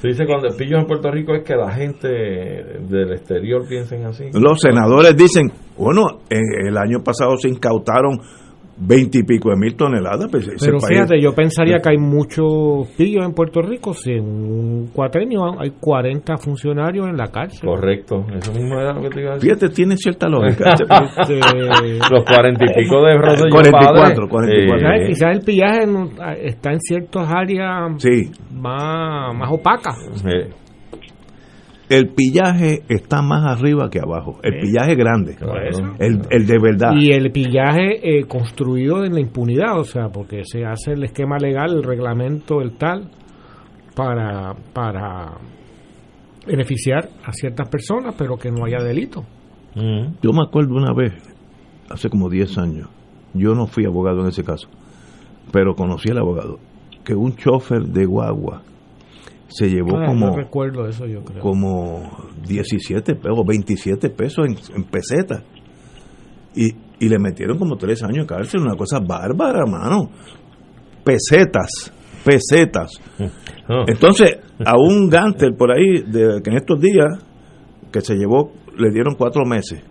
[0.00, 4.04] Se dice cuando el pillo en Puerto Rico es que la gente del exterior piensen
[4.04, 4.24] así.
[4.32, 8.18] Los senadores dicen, bueno, en el año pasado se incautaron
[8.78, 10.28] 20 y pico de mil toneladas.
[10.30, 13.92] Pues ese Pero país- fíjate, yo pensaría que hay muchos pillos en Puerto Rico.
[13.94, 17.68] Si en un cuatrenio hay 40 funcionarios en la cárcel.
[17.68, 19.50] Correcto, eso mismo era lo que te iba a decir.
[19.54, 20.74] Fíjate, tiene cierta lógica.
[21.22, 21.38] Este,
[22.10, 24.80] Los cuarenta y pico de Rosselló 44, padre, 44.
[24.80, 25.02] ¿sabes?
[25.02, 28.30] eh, Quizás el pillaje está en ciertas áreas Sí.
[28.54, 29.96] más, más opacas.
[30.26, 30.48] eh,
[31.88, 34.38] El pillaje está más arriba que abajo.
[34.42, 35.36] El pillaje grande.
[35.98, 36.92] El, el de verdad.
[36.96, 41.36] Y el pillaje eh, construido en la impunidad, o sea, porque se hace el esquema
[41.38, 43.10] legal, el reglamento, el tal,
[43.94, 45.38] para, para
[46.46, 49.24] beneficiar a ciertas personas, pero que no haya delito.
[49.74, 51.14] Yo me acuerdo una vez,
[51.88, 52.88] hace como 10 años,
[53.32, 54.68] yo no fui abogado en ese caso,
[55.50, 56.58] pero conocí al abogado,
[57.04, 58.62] que un chofer de guagua
[59.54, 61.40] se llevó Ah, como, no recuerdo eso, yo creo.
[61.40, 62.10] como
[62.46, 65.42] 17 pesos, 27 pesos en, en pesetas.
[66.54, 66.70] Y,
[67.00, 70.10] y le metieron como 3 años de cárcel, una cosa bárbara, mano.
[71.04, 71.92] Pesetas,
[72.24, 72.90] pesetas.
[73.86, 77.24] Entonces, a un Gantel por ahí, de, que en estos días,
[77.90, 79.82] que se llevó, le dieron cuatro meses.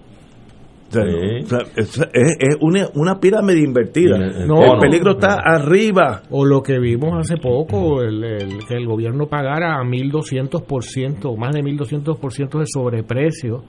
[0.91, 4.15] O sea, o sea, es, es- es una, una pirámide invertida.
[4.17, 4.79] el el tono.
[4.79, 6.23] peligro está arriba.
[6.29, 11.53] O lo que vimos hace poco, el, el- que el gobierno pagara a 1.200%, más
[11.53, 13.63] de 1.200% de sobreprecio,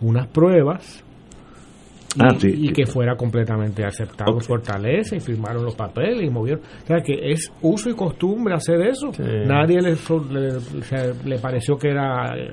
[0.00, 1.04] unas pruebas
[2.14, 2.72] y, Ah, sí, y sí.
[2.74, 6.60] que fuera completamente aceptado en Fortaleza y firmaron los papeles y movieron.
[6.82, 9.10] O sea, que es uso y costumbre hacer eso.
[9.46, 10.50] Nadie le, so- le,
[11.24, 12.50] le pareció que era eh,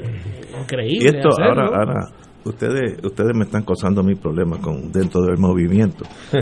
[0.62, 1.00] increíble.
[1.02, 1.64] Y esto, hacerlo.
[1.64, 2.08] ahora, ahora,
[2.46, 6.06] ustedes, ustedes me están causando mis problemas con dentro del movimiento.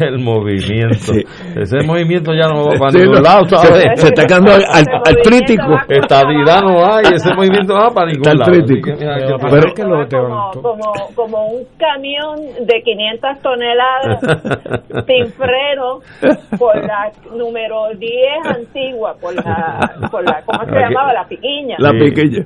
[0.00, 1.12] el movimiento.
[1.14, 1.22] Sí.
[1.56, 3.20] Ese movimiento ya no va para Sí, ningún no.
[3.22, 3.84] lado, ¿sabes?
[3.94, 5.78] Se- se está quedando al- al- artrítico.
[5.88, 8.52] Estadidad no hay, ese movimiento no va para ningún Está lado.
[8.52, 8.62] que,
[8.94, 9.16] mira,
[9.50, 12.36] Pero que- que lo como, como, como un camión
[12.66, 14.20] de 500 toneladas
[15.06, 16.00] sin freno
[16.58, 21.12] por la número 10 antigua, por la, por la ¿cómo se llamaba?
[21.14, 21.76] La piquiña.
[21.78, 22.44] La pequeña.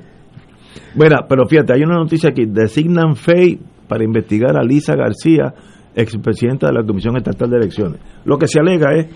[0.95, 2.45] Bueno, pero fíjate, hay una noticia aquí.
[2.45, 5.53] Designan FEI para investigar a Lisa García
[5.95, 8.01] expresidenta de la Comisión Estatal de Elecciones.
[8.25, 9.07] Lo que se alega es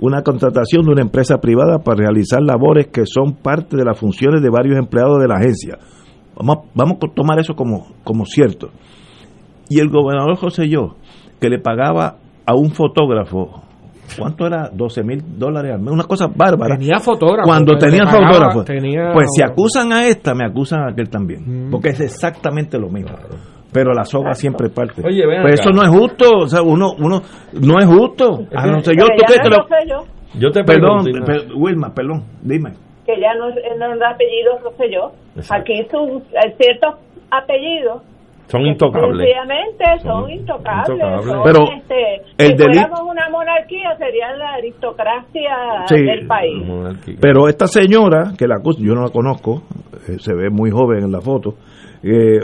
[0.00, 4.42] una contratación de una empresa privada para realizar labores que son parte de las funciones
[4.42, 5.78] de varios empleados de la agencia.
[6.34, 8.70] Vamos, vamos a tomar eso como, como cierto.
[9.68, 10.96] Y el gobernador José Yo,
[11.40, 12.16] que le pagaba
[12.46, 13.62] a un fotógrafo,
[14.18, 14.68] ¿cuánto era?
[14.72, 16.76] 12 mil dólares al mes, una cosa bárbara.
[16.76, 17.48] Tenía fotógrafo.
[17.48, 18.64] Cuando tenía pagaba, fotógrafo.
[18.64, 21.68] tenía- Pues si acusan a esta, me acusan a aquel también.
[21.70, 23.16] Porque es exactamente lo mismo.
[23.72, 25.00] Pero la soga siempre parte.
[25.06, 25.62] Oye, ven Pues acá.
[25.62, 26.24] eso no es justo.
[26.42, 27.22] O sea, uno, uno
[27.60, 28.40] no es justo.
[28.54, 29.48] Ah, no sé, yo, ¿tú no
[29.96, 30.04] lo-
[30.38, 32.72] Yo te Perdón, per- Wilma, perdón, dime.
[33.06, 35.12] que ya no es, no es el apellido Rosselló.
[35.36, 35.54] Exacto.
[35.62, 36.94] Aquí sus eh, ciertos
[37.30, 38.02] apellidos
[38.52, 39.26] son intocables.
[39.26, 40.88] sencillamente son intocables.
[40.90, 41.24] intocables.
[41.26, 45.56] son, Pero este, el si delito- fuéramos una monarquía sería la aristocracia
[45.86, 45.96] Sí.
[46.04, 47.18] del país.
[47.20, 49.62] Pero esta señora, que la acusa, yo no la conozco,
[50.08, 51.54] eh, se ve muy joven en la foto,
[52.02, 52.38] eh,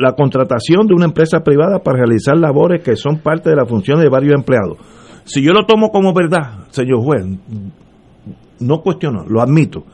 [0.00, 4.00] la contratación de una empresa privada para realizar labores que son parte de la función
[4.00, 4.76] de varios empleados.
[5.24, 7.24] Si yo lo tomo como verdad, señor juez,
[8.60, 9.84] no cuestiono, lo admito.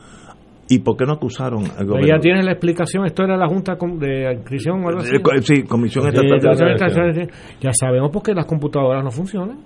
[0.67, 2.15] ¿Y por qué no acusaron al Pero gobernador?
[2.17, 3.05] ya tienes la explicación.
[3.05, 5.15] Esto era la Junta de Inscripción o algo así.
[5.15, 7.29] Eh, sí, Comisión Estatal de de-
[7.61, 9.57] Ya sabemos por qué las computadoras no funcionan.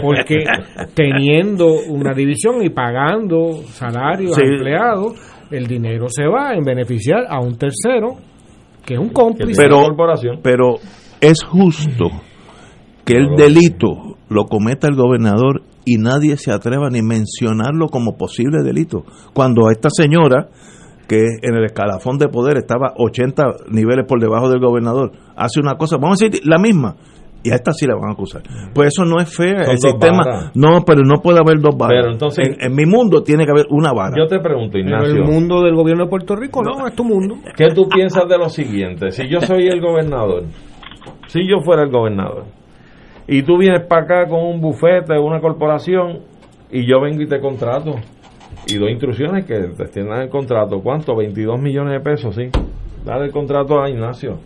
[0.00, 0.38] Porque
[0.94, 4.40] teniendo una división y pagando salarios Sí.
[4.42, 5.12] a empleados,
[5.50, 8.14] el dinero se va en beneficiar a un tercero
[8.84, 9.60] que es un cómplice.
[9.62, 9.82] pero,
[10.42, 10.74] pero
[11.20, 12.06] es justo
[13.04, 18.62] que el delito lo cometa el gobernador y nadie se atreva ni mencionarlo como posible
[18.62, 19.04] delito.
[19.34, 20.48] Cuando esta señora,
[21.08, 25.74] que en el escalafón de poder estaba 80 niveles por debajo del gobernador, hace una
[25.74, 26.96] cosa, vamos a decir la misma,
[27.42, 28.42] y a esta sí la van a acusar.
[28.72, 30.52] Pues eso no es feo, el sistema, varas.
[30.54, 32.00] no, pero no puede haber dos varas.
[32.00, 34.14] Pero entonces- en, en mi mundo tiene que haber una vara.
[34.16, 35.14] Yo te pregunto, Pero Ignacio.
[35.16, 37.34] el mundo del gobierno de Puerto Rico no, es tu mundo.
[37.54, 39.10] ¿Qué tú piensas de lo siguiente?
[39.10, 40.44] Si yo soy el gobernador,
[41.26, 42.44] si yo fuera el gobernador,
[43.26, 46.20] y tú vienes para acá con un bufete, una corporación,
[46.70, 47.94] y yo vengo y te contrato,
[48.66, 51.14] y doy instrucciones que te extiendan el contrato, ¿cuánto?
[51.16, 52.50] 22 millones de pesos, sí.
[53.04, 54.38] Dale el contrato a Ignacio.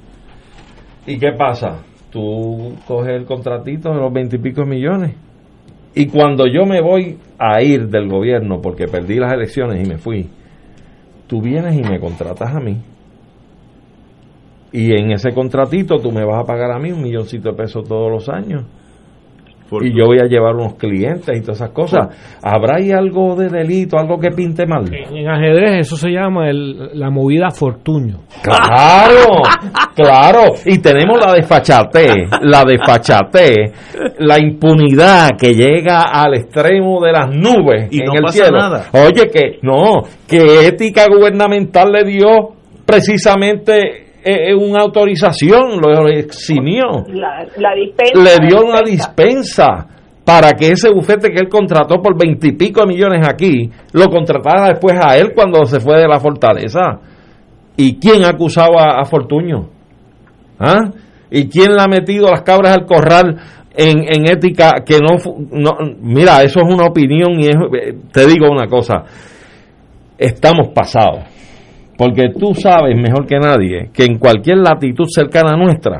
[1.06, 1.82] ¿Y qué pasa?
[2.10, 5.14] Tú coges el contratito de los 20 y pico millones.
[5.94, 9.98] Y cuando yo me voy a ir del gobierno porque perdí las elecciones y me
[9.98, 10.28] fui,
[11.26, 12.76] tú vienes y me contratas a mí.
[14.72, 17.88] Y en ese contratito tú me vas a pagar a mí un milloncito de pesos
[17.88, 18.64] todos los años.
[19.82, 22.08] y yo voy a llevar unos clientes y todas esas cosas.
[22.42, 24.84] ¿Habrá ahí algo de delito, algo que pinte mal?
[24.90, 28.20] En ajedrez eso se llama el- la movida fortuño.
[28.42, 29.42] Claro,
[29.94, 30.40] claro.
[30.64, 33.72] Y tenemos la desfachate, la desfachate,
[34.20, 38.58] la impunidad que llega al extremo de las nubes Y en no el pasa cielo.
[38.58, 38.86] nada.
[38.94, 42.26] Oye, que no, que ética gubernamental le dio
[42.86, 48.20] precisamente eh, eh, una autorización, lo eximió La, la dispensa.
[48.22, 49.86] le dio la una dispensa
[50.24, 55.16] para que ese bufete que él contrató por veintipico millones aquí, lo contratara después a
[55.16, 57.00] él cuando se fue de la fortaleza.
[57.76, 59.68] ¿Y quién acusaba a Fortuño?
[60.58, 60.90] ¿Ah?
[61.30, 63.36] ¿Y quién le ha metido las cabras al corral
[63.74, 65.16] en, en ética que no,
[65.52, 65.76] no...
[66.02, 69.04] Mira, eso es una opinión y es- eh, te digo una cosa,
[70.18, 71.20] estamos pasados.
[71.98, 75.98] Porque tú sabes mejor que nadie que en cualquier latitud cercana a nuestra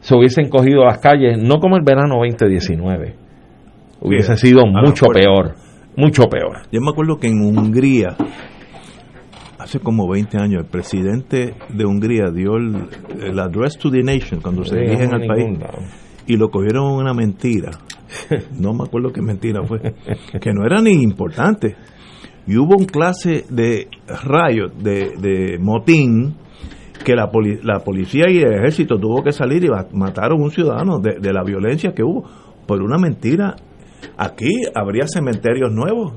[0.00, 3.14] se hubiesen cogido las calles, no como el verano 2019.
[4.00, 5.54] Hubiese sido mucho peor,
[5.94, 6.62] mucho peor.
[6.72, 8.16] Yo me acuerdo que en Hungría,
[9.58, 12.88] hace como 20 años, el presidente de Hungría dio el,
[13.22, 15.80] el address to the nation cuando se dirigen al país lado.
[16.26, 17.70] y lo cogieron una mentira.
[18.58, 19.78] No me acuerdo qué mentira fue,
[20.40, 21.76] que no era ni importante.
[22.50, 23.86] Y hubo un clase de
[24.24, 26.34] rayo, de, de motín,
[27.04, 30.50] que la, poli- la policía y el ejército tuvo que salir y mataron a un
[30.50, 32.24] ciudadano de, de la violencia que hubo
[32.66, 33.54] por una mentira.
[34.16, 36.14] Aquí habría cementerios nuevos,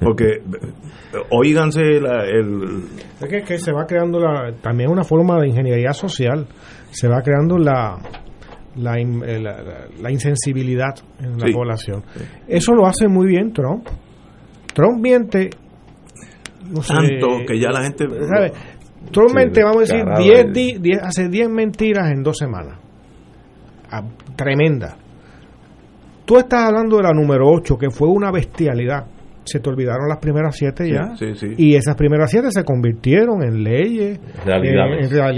[0.00, 0.40] porque
[1.30, 2.84] oíganse la- el,
[3.20, 6.46] Es que, que se va creando la, también una forma de ingeniería social,
[6.90, 7.98] se va creando la,
[8.76, 11.52] la, in- eh, la- la- la insensibilidad en la Sí.
[11.52, 12.02] población.
[12.48, 13.86] Eso lo hace muy bien Trump.
[14.72, 15.50] Trump miente
[16.70, 18.52] no sé, tanto que ya la gente ¿sabe?
[19.28, 20.52] Sí, miente, vamos a decir, descarado 10 es.
[20.52, 22.78] di- 10 hace 10 mentiras en dos semanas.
[23.90, 24.02] Ah,
[24.34, 24.96] tremenda.
[26.24, 29.04] Tú estás hablando de la número 8, que fue una bestialidad.
[29.44, 31.14] Se te olvidaron las primeras 7 Sí, ya.
[31.16, 31.54] sí, sí.
[31.58, 34.18] Y esas primeras 7 se convirtieron en leyes.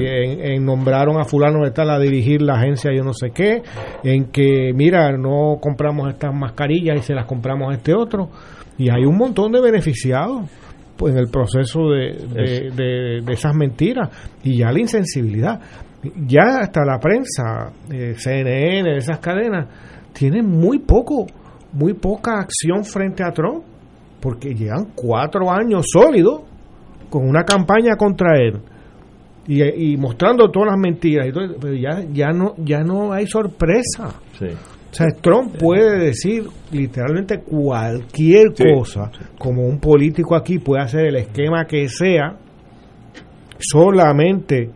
[0.06, 3.62] En- en nombraron a fulano de tal a dirigir la agencia yo no sé qué.
[4.04, 8.30] En que, mira, no compramos estas mascarillas y se las compramos a este otro.
[8.78, 10.42] Y hay un montón de beneficiados
[10.96, 14.08] pues, en el proceso de, de- de- de esas mentiras.
[14.42, 15.60] Y ya la insensibilidad.
[16.26, 19.66] ya hasta la prensa, eh, CNN, esas cadenas,
[20.12, 21.26] tienen muy poco,
[21.72, 23.64] muy poca acción frente a Trump,
[24.20, 26.42] porque llevan cuatro años sólidos
[27.10, 28.60] con una campaña contra él
[29.48, 31.26] y, mostrando todas las mentiras,
[31.60, 34.14] pero ya, ya, no, ya no hay sorpresa.
[34.90, 41.16] O sea, Trump puede decir literalmente cualquier cosa, como un político aquí puede hacer el
[41.16, 42.36] esquema que sea,
[43.58, 44.70] solamente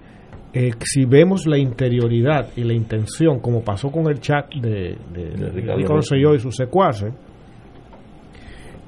[0.52, 1.06] eh, si
[1.46, 6.38] la interioridad y la intención, como pasó con el chat de, de, de Ricardo y
[6.40, 7.12] sus secuaces,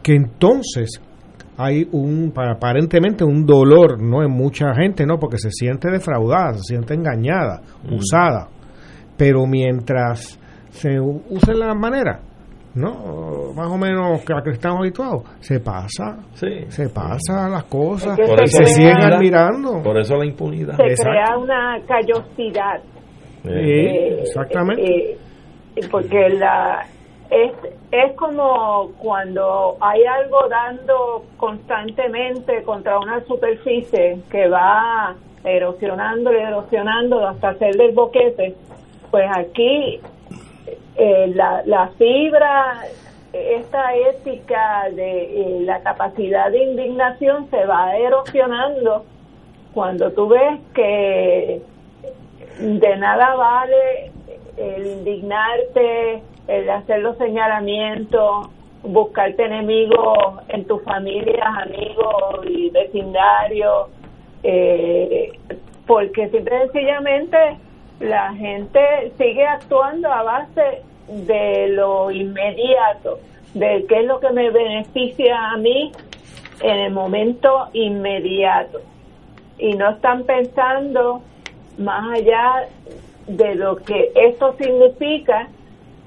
[0.02, 1.00] que entonces
[1.56, 6.74] hay un aparentemente un dolor no en mucha gente no porque se siente defraudada se
[6.74, 7.94] siente engañada mm.
[7.94, 8.48] usada.
[9.16, 10.40] Pero mientras
[10.72, 12.20] se usen las maneras
[12.74, 15.24] no más o menos que a que estamos habituados.
[15.40, 18.16] Se pasa se pasa las cosas
[18.46, 19.82] se, siguen admirando.
[19.82, 20.76] Por eso la impunidad.
[20.76, 22.80] Se crea una callosidad.
[23.44, 24.82] Eh, exactamente.
[24.82, 25.18] eh,
[25.90, 26.86] porque la
[27.30, 27.52] es,
[27.90, 37.26] es como cuando hay algo dando constantemente contra una superficie que va erosionando y erosionando
[37.26, 38.54] hasta hacer del boquete,
[39.10, 40.00] pues aquí
[40.96, 42.82] eh, la, la fibra,
[43.32, 49.04] esta ética de eh, la capacidad de indignación se va erosionando.
[49.72, 51.62] Cuando tú ves que
[52.58, 54.12] de nada vale
[54.56, 58.48] el indignarte, el hacer los señalamientos,
[58.82, 63.88] buscarte enemigos en tu familia, amigos y vecindarios,
[64.42, 65.32] eh,
[65.86, 67.56] porque simple sencillamente
[68.02, 73.20] la gente sigue actuando a base de lo inmediato,
[73.54, 75.92] de qué es lo que me beneficia a mí
[76.60, 78.80] en el momento inmediato.
[79.56, 81.22] Y no están pensando
[81.78, 82.68] más allá
[83.28, 85.48] de lo que esto significa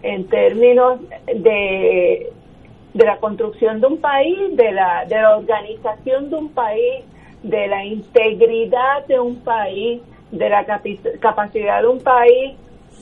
[0.03, 2.29] en términos de,
[2.93, 7.05] de la construcción de un país, de la, de la organización de un país,
[7.41, 10.01] de la integridad de un país,
[10.37, 10.65] de la
[11.19, 12.55] capacidad de un país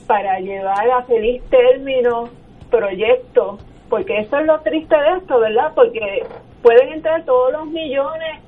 [0.06, 2.28] para llevar a feliz término
[2.70, 5.72] proyectos, porque eso es lo triste de esto, ¿verdad?
[5.74, 6.24] Porque
[6.62, 8.40] pueden entrar todos los millones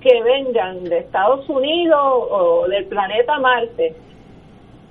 [0.00, 3.94] que vengan de Estados Unidos o del planeta Marte,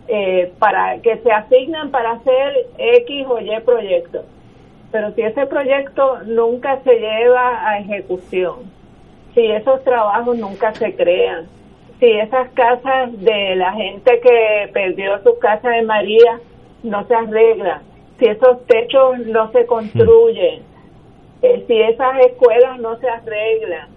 [0.08, 4.26] eh, para que se asignan para hacer X o Y proyectos.
[4.92, 8.72] Pero si ese proyecto nunca se lleva a ejecución,
[9.34, 11.48] si esos trabajos nunca se crean,
[12.00, 16.40] si esas casas de la gente que perdió sus casas en María
[16.84, 17.82] no se arreglan,
[18.20, 20.62] si esos techos no se construyen,
[21.42, 23.90] eh, si esas escuelas no se arreglan,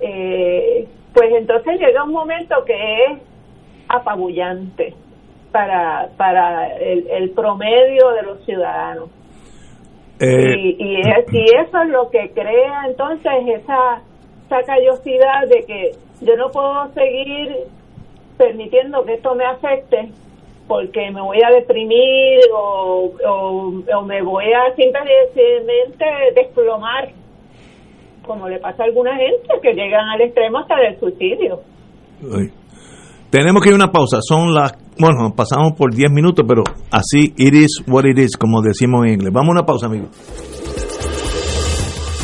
[0.00, 3.18] eh, pues entonces llega un momento que es
[3.88, 4.94] apabullante
[5.52, 9.08] para, para el, promedio de los ciudadanos.
[10.18, 14.00] Eh, y, y, eso es lo que crea entonces esa,
[14.46, 17.56] esa callosidad de que yo no puedo seguir
[18.38, 20.10] permitiendo que esto me afecte
[20.66, 27.08] porque me voy a deprimir o, o, me voy a simplemente desplomar,
[28.26, 31.60] como le pasa a alguna gente que llegan al extremo hasta del suicidio.
[33.30, 34.18] Tenemos que ir a una pausa.
[34.20, 34.72] Son las.
[34.98, 39.12] Bueno, pasamos por 10 minutos, pero así, it is what it is, como decimos en
[39.14, 39.32] inglés.
[39.32, 40.55] Vamos a una pausa, amigos.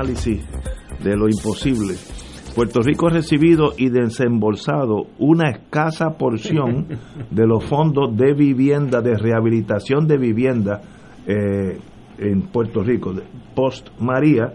[0.00, 0.42] Análisis
[1.02, 1.94] de lo imposible.
[2.54, 6.88] Puerto Rico ha recibido y desembolsado una escasa porción
[7.30, 10.80] de los fondos de vivienda, de rehabilitación de vivienda
[11.26, 11.78] eh,
[12.18, 13.14] en Puerto Rico.
[13.54, 14.52] Post María,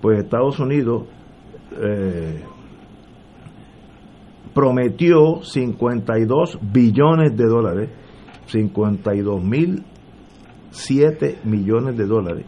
[0.00, 1.06] pues Estados Unidos
[1.76, 2.42] eh,
[4.54, 7.90] prometió 52 billones de dólares,
[8.46, 9.84] 52 mil
[10.70, 12.44] 7 millones de dólares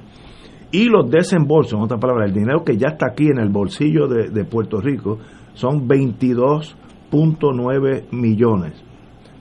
[0.72, 4.06] y los desembolsos, en otras palabras, el dinero que ya está aquí en el bolsillo
[4.06, 5.18] de, Puerto Rico
[5.54, 8.74] son 22.9 millones.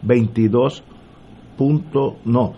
[0.01, 0.83] 22.
[2.25, 2.53] no,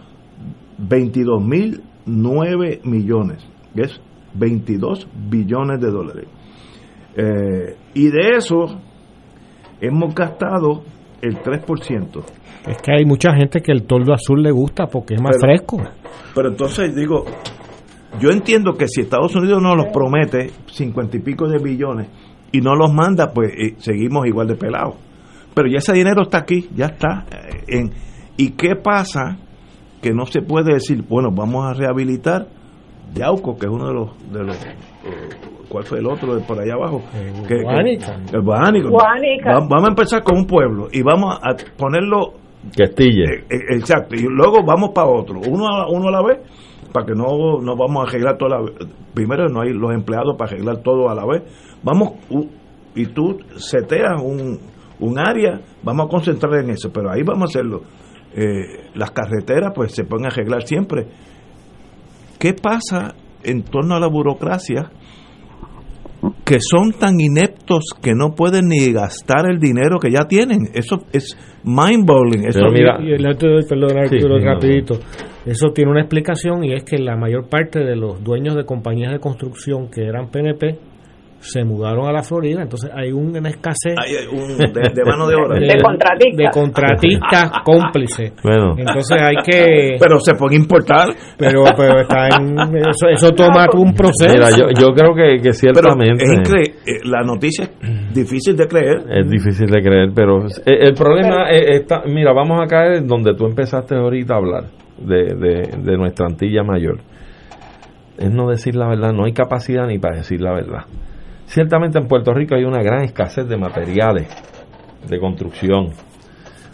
[0.79, 3.45] 22.009 millones,
[3.75, 3.99] que es
[4.35, 6.27] 22 billones de dólares.
[7.17, 8.79] Eh, y de eso
[9.81, 10.83] hemos gastado
[11.21, 12.23] el 3%.
[12.67, 15.81] Es que hay mucha gente que el toldo azul le gusta porque es más fresco.
[16.33, 17.25] Pero entonces digo,
[18.19, 22.07] yo entiendo que si Estados Unidos nos los promete cincuenta y pico de billones
[22.51, 24.95] y no los manda, pues eh, seguimos igual de pelados.
[25.53, 27.25] Pero ya ese dinero está aquí, ya está.
[27.31, 27.91] Eh, en,
[28.37, 29.37] ¿Y qué pasa?
[30.01, 32.47] Que no se puede decir, bueno, vamos a rehabilitar
[33.13, 34.31] Yauco, que es uno de los...
[34.31, 35.29] De los eh,
[35.69, 37.01] ¿Cuál fue el otro de por allá abajo?
[37.13, 38.41] El que, el
[38.83, 42.33] vamos a empezar con un pueblo y vamos a ponerlo...
[42.77, 43.25] Castilla.
[43.49, 44.15] exacto.
[44.15, 45.39] Y luego vamos para otro.
[45.47, 46.39] Uno a, uno a la vez
[46.91, 48.71] para que no nos vamos a arreglar toda la
[49.13, 51.43] primero no hay los empleados para arreglar todo a la vez
[51.83, 52.13] vamos
[52.95, 54.59] y tú seteas un,
[54.99, 57.81] un área vamos a concentrar en eso pero ahí vamos a hacerlo
[58.33, 61.07] eh, las carreteras pues se pueden arreglar siempre
[62.39, 64.91] ¿qué pasa en torno a la burocracia
[66.45, 70.69] que son tan ineptos que no pueden ni gastar el dinero que ya tienen.
[70.73, 72.45] Eso es mind blowing.
[72.47, 72.97] Eso mira,
[73.67, 74.95] perdón, rapidito.
[75.45, 79.11] Eso tiene una explicación y es que la mayor parte de los dueños de compañías
[79.11, 80.77] de construcción que eran PNP
[81.41, 85.59] se mudaron a la Florida, entonces hay una escasez de, mano de obra.
[85.59, 86.37] De, contratistas.
[86.37, 88.33] De contratistas cómplices.
[88.43, 88.75] Bueno.
[88.77, 89.97] Entonces hay que...
[89.99, 91.07] Pero se puede importar.
[91.37, 92.57] Pero, pero está en...
[92.77, 94.33] Eso, eso toma un proceso.
[94.33, 96.23] Mira, yo, yo creo que, que ciertamente...
[96.23, 99.03] Eh, la noticia es difícil de creer.
[99.09, 102.03] Es difícil de creer, pero eh, el, problema está...
[102.05, 106.63] Mira, vamos a caer donde tú empezaste ahorita a hablar de, de, de nuestra Antilla
[106.63, 106.99] Mayor.
[108.17, 110.85] Es no decir la verdad, no hay capacidad ni para decir la verdad.
[111.45, 114.27] Ciertamente en Puerto Rico hay una gran escasez de materiales
[115.07, 115.89] de construcción.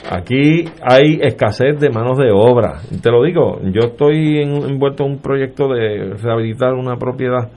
[0.10, 2.80] Aquí hay escasez de manos de obra.
[3.02, 7.50] Te lo digo, yo estoy envuelto en un proyecto de rehabilitar una propiedad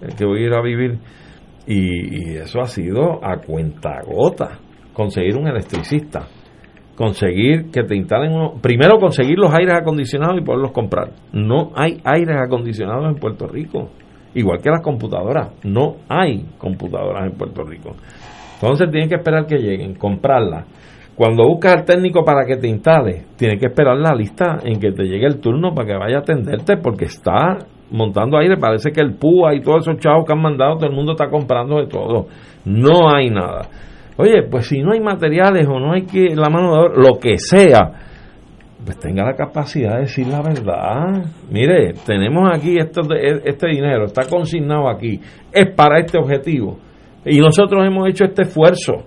[0.00, 0.98] eh, que voy a ir a vivir
[1.66, 4.58] y, eso ha sido a cuenta gota.
[4.92, 6.26] Conseguir un electricista,
[6.98, 11.10] conseguir que te instalen uno, primero conseguir los aires acondicionados y poderlos comprar.
[11.32, 13.90] No hay aires acondicionados en Puerto Rico
[14.34, 15.52] igual que las computadoras.
[15.62, 17.90] No hay computadoras en Puerto Rico.
[18.60, 20.66] Entonces tienen que esperar que lleguen, comprarlas.
[21.14, 24.90] Cuando buscas al técnico para que te instale, tienes que esperar la lista en que
[24.90, 27.58] te llegue el turno para que vaya a atenderte porque está
[27.92, 28.56] montando aire.
[28.56, 31.28] Parece que el PUA y todos esos chavos que han mandado, todo el mundo está
[31.28, 32.26] comprando de todo.
[32.64, 33.68] No hay nada.
[34.18, 37.20] Oye, pues si no hay materiales o no hay que la mano de obra, lo
[37.20, 37.92] que sea,
[38.84, 41.24] pues tenga la capacidad de decir la verdad.
[41.50, 43.02] Mire, tenemos aquí esto,
[43.44, 45.20] este dinero, está consignado aquí,
[45.52, 46.78] es para este objetivo.
[47.24, 49.04] Y nosotros hemos hecho este esfuerzo.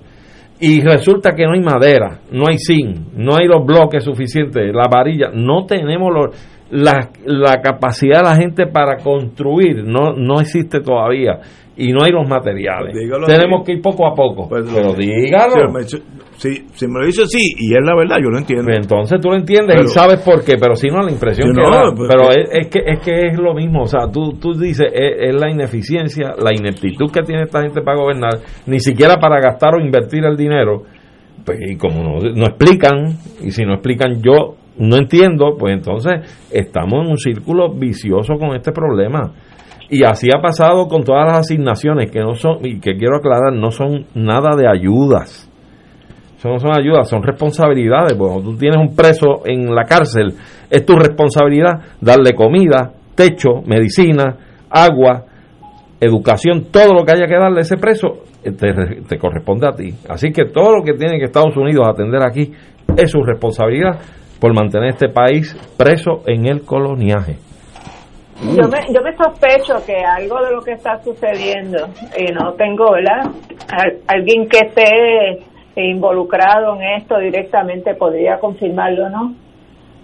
[0.61, 4.87] Y resulta que no hay madera, no hay zinc, no hay los bloques suficientes, la
[4.89, 6.35] varilla, no tenemos los,
[6.71, 11.39] la, la capacidad de la gente para construir, no, no existe todavía
[11.77, 12.93] y no hay los materiales.
[13.25, 14.47] Tenemos que ir poco a poco.
[14.47, 15.79] Pues pero dígalo.
[16.35, 18.65] Si, si, me lo dice sí, y es la verdad, yo lo entiendo.
[18.65, 21.61] Pues entonces tú lo entiendes y sabes por qué, pero si no, la impresión que
[21.61, 24.53] da, pues Pero es, es, que, es que es lo mismo, o sea, tú, tú
[24.53, 29.39] dices, es, la ineficiencia, la ineptitud que tiene esta gente para gobernar, ni siquiera para
[29.39, 30.83] gastar o invertir el dinero.
[31.45, 36.47] Pues, y como no, no explican, y si no explican yo no entiendo, pues entonces
[36.51, 39.31] estamos en un círculo vicioso con este problema.
[39.89, 43.53] Y así ha pasado con todas las asignaciones que no son, y que quiero aclarar,
[43.53, 45.47] no son nada de ayudas.
[46.35, 48.17] Eso no son ayudas, son responsabilidades.
[48.17, 50.33] Bueno, tú tienes un preso en la cárcel,
[50.67, 54.35] es tu responsabilidad darle comida, techo, medicina,
[54.67, 55.25] agua,
[55.99, 58.73] educación, todo lo que haya que darle a ese preso, eh, te,
[59.07, 59.93] te corresponde a ti.
[60.09, 62.51] Así que todo lo que tiene que Estados Unidos atender aquí
[62.97, 63.99] es su responsabilidad
[64.41, 67.37] por mantener este país preso en el coloniaje.
[68.41, 71.77] Yo me, yo me sospecho que algo de lo que está sucediendo,
[72.17, 73.31] y no tengo, ¿verdad?
[74.07, 75.45] alguien que esté
[75.75, 79.35] involucrado en esto directamente podría confirmarlo, ¿no?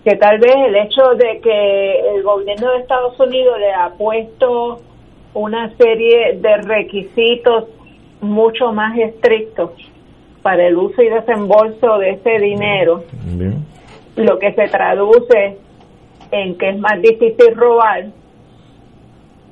[0.06, 4.82] Que tal vez el hecho de que el gobierno de Estados Unidos le ha puesto
[5.34, 7.66] una serie de requisitos
[8.22, 9.72] mucho más estrictos
[10.44, 13.04] para el uso y desembolso de ese dinero,
[14.18, 15.58] lo que se traduce
[16.32, 18.06] en que es más difícil robar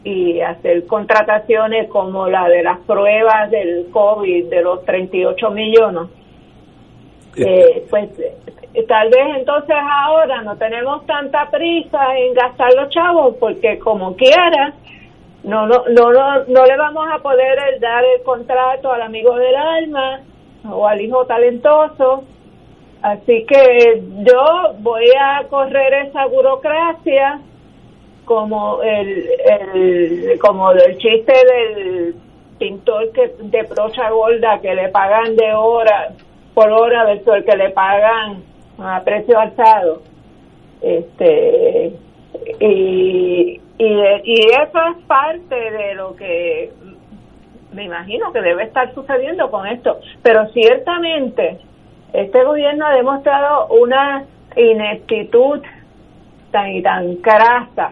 [0.04, 6.10] y hacer contrataciones como la de las pruebas del COVID de los 38 millones,
[7.38, 8.10] eh, pues
[8.88, 14.74] tal vez entonces ahora no tenemos tanta prisa en gastar los chavos porque como quiera
[15.44, 16.12] no no no
[16.48, 20.22] no, le vamos a poder dar el contrato al amigo del alma
[20.70, 22.24] o al hijo talentoso
[23.06, 27.40] así que yo voy a correr esa burocracia
[28.26, 32.16] como el, el como el chiste del
[32.58, 36.14] pintor que de brocha gorda que le pagan de hora
[36.56, 38.44] por hora versus el que le pagan
[38.80, 40.02] a precio alzado.
[40.82, 41.94] Este
[42.60, 43.86] y, y,
[44.24, 46.72] y eso es parte de lo que
[47.72, 50.00] me imagino que debe estar sucediendo con esto.
[50.24, 51.60] Pero ciertamente
[52.22, 54.26] este gobierno ha demostrado una
[54.56, 55.62] ineptitud
[56.52, 57.92] tan y tan crasa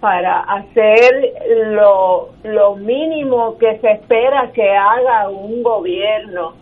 [0.00, 1.32] para hacer
[1.68, 6.52] lo, lo mínimo que se espera que haga un gobierno,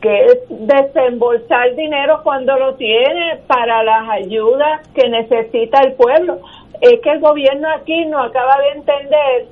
[0.00, 6.40] que es desembolsar dinero cuando lo tiene para las ayudas que necesita el pueblo.
[6.80, 9.46] Es que el gobierno aquí no acaba de entender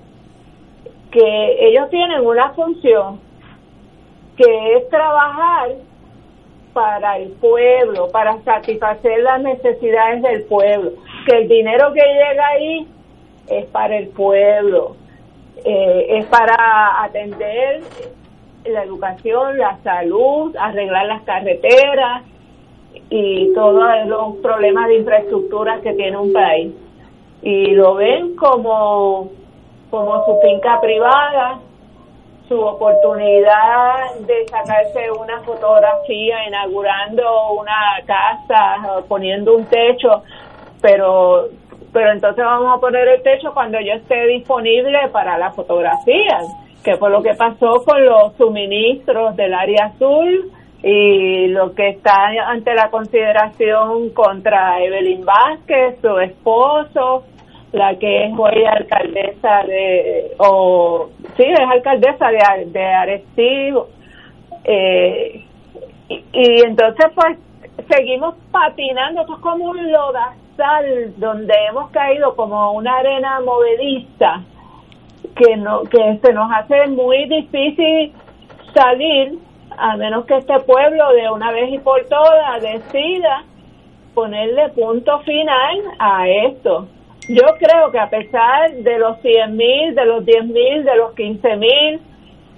[1.12, 3.20] que ellos tienen una función
[4.36, 5.70] que es trabajar
[6.72, 10.92] para el pueblo, para satisfacer las necesidades del pueblo,
[11.26, 12.88] que el dinero que llega ahí
[13.48, 14.96] es para el pueblo,
[15.64, 17.82] eh, es para atender
[18.64, 22.22] la educación, la salud, arreglar las carreteras
[23.08, 26.72] y todos los problemas de infraestructura que tiene un país.
[27.42, 29.30] Y lo ven como,
[29.90, 31.58] como su finca privada,
[32.50, 40.24] su oportunidad de sacarse una fotografía inaugurando una casa, poniendo un techo,
[40.82, 41.48] pero
[41.92, 46.44] pero entonces vamos a poner el techo cuando yo esté disponible para las fotografías,
[46.82, 50.50] que fue lo que pasó con los suministros del área azul
[50.82, 57.24] y lo que está ante la consideración contra Evelyn Vázquez, su esposo,
[57.72, 63.88] la que es hoy alcaldesa de, o sí, es alcaldesa de, de Arecibo.
[64.64, 65.44] Eh,
[66.08, 67.38] y, entonces pues
[67.88, 74.42] seguimos patinando, esto es como un lodazal donde hemos caído como una arena movediza
[75.36, 78.12] que no que se nos hace muy difícil
[78.74, 79.38] salir
[79.78, 83.44] a menos que este pueblo de una vez y por todas decida
[84.14, 86.88] ponerle punto final a esto
[87.32, 91.14] Yo creo que a pesar de los 100 mil, de los 10 mil, de los
[91.14, 92.00] 15 mil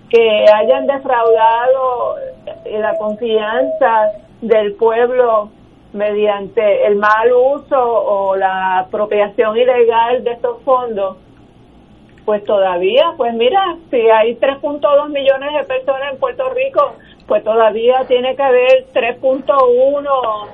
[0.08, 2.16] que hayan defraudado
[2.64, 5.50] la confianza del pueblo
[5.92, 11.18] mediante el mal uso o la apropiación ilegal de estos fondos,
[12.24, 16.94] pues todavía, pues mira, si hay 3.2 millones de personas en Puerto Rico,
[17.26, 20.48] pues todavía tiene que haber 3.1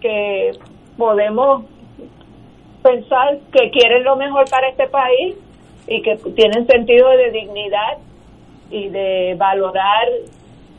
[0.00, 0.52] que
[0.96, 1.64] podemos
[2.82, 5.36] pensar que quieren lo mejor para este país
[5.86, 7.98] y que tienen sentido de dignidad
[8.70, 10.06] y de valorar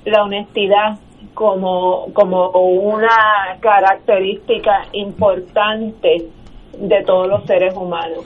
[0.06, 0.98] la honestidad
[1.34, 6.30] como, como una característica importante
[6.78, 8.26] de todos los seres humanos.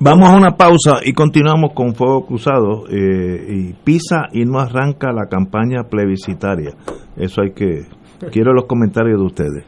[0.00, 2.84] Vamos a una pausa y continuamos con Fuego Cruzado.
[2.88, 6.70] Eh, y pisa y no arranca la campaña plebiscitaria.
[7.16, 7.86] Eso hay que.
[8.30, 9.64] Quiero los comentarios de ustedes.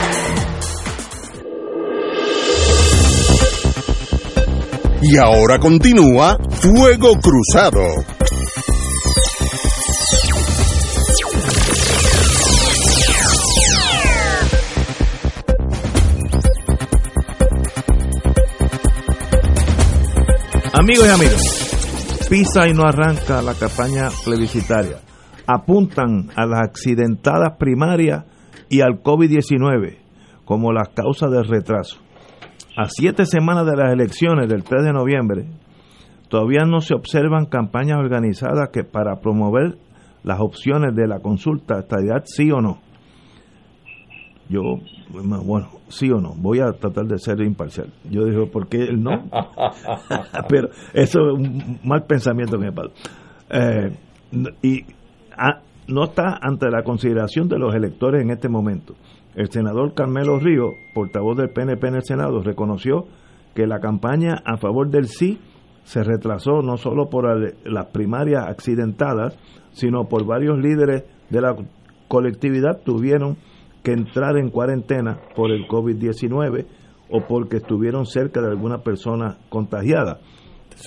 [5.03, 7.81] Y ahora continúa Fuego Cruzado.
[20.73, 24.97] Amigos y amigas, pisa y no arranca la campaña plebiscitaria.
[25.47, 28.25] Apuntan a las accidentadas primarias
[28.69, 29.97] y al COVID-19
[30.45, 32.10] como las causas del retraso.
[32.77, 35.45] A siete semanas de las elecciones del 3 de noviembre,
[36.29, 39.77] todavía no se observan campañas organizadas que para promover
[40.23, 42.79] las opciones de la consulta, estadidad sí o no.
[44.47, 44.61] Yo,
[45.09, 47.91] bueno, sí o no, voy a tratar de ser imparcial.
[48.09, 49.11] Yo digo, ¿por qué el no?
[50.49, 52.73] Pero eso es un mal pensamiento que me.
[53.49, 53.97] Eh,
[54.61, 54.85] y
[55.37, 58.95] ah, no está ante la consideración de los electores en este momento.
[59.35, 63.05] El senador Carmelo Río, portavoz del PNP en el Senado, reconoció
[63.55, 65.39] que la campaña a favor del sí
[65.83, 67.25] se retrasó no solo por
[67.65, 69.37] las primarias accidentadas,
[69.71, 71.55] sino por varios líderes de la
[72.07, 73.37] colectividad tuvieron
[73.83, 76.65] que entrar en cuarentena por el COVID-19
[77.09, 80.19] o porque estuvieron cerca de alguna persona contagiada.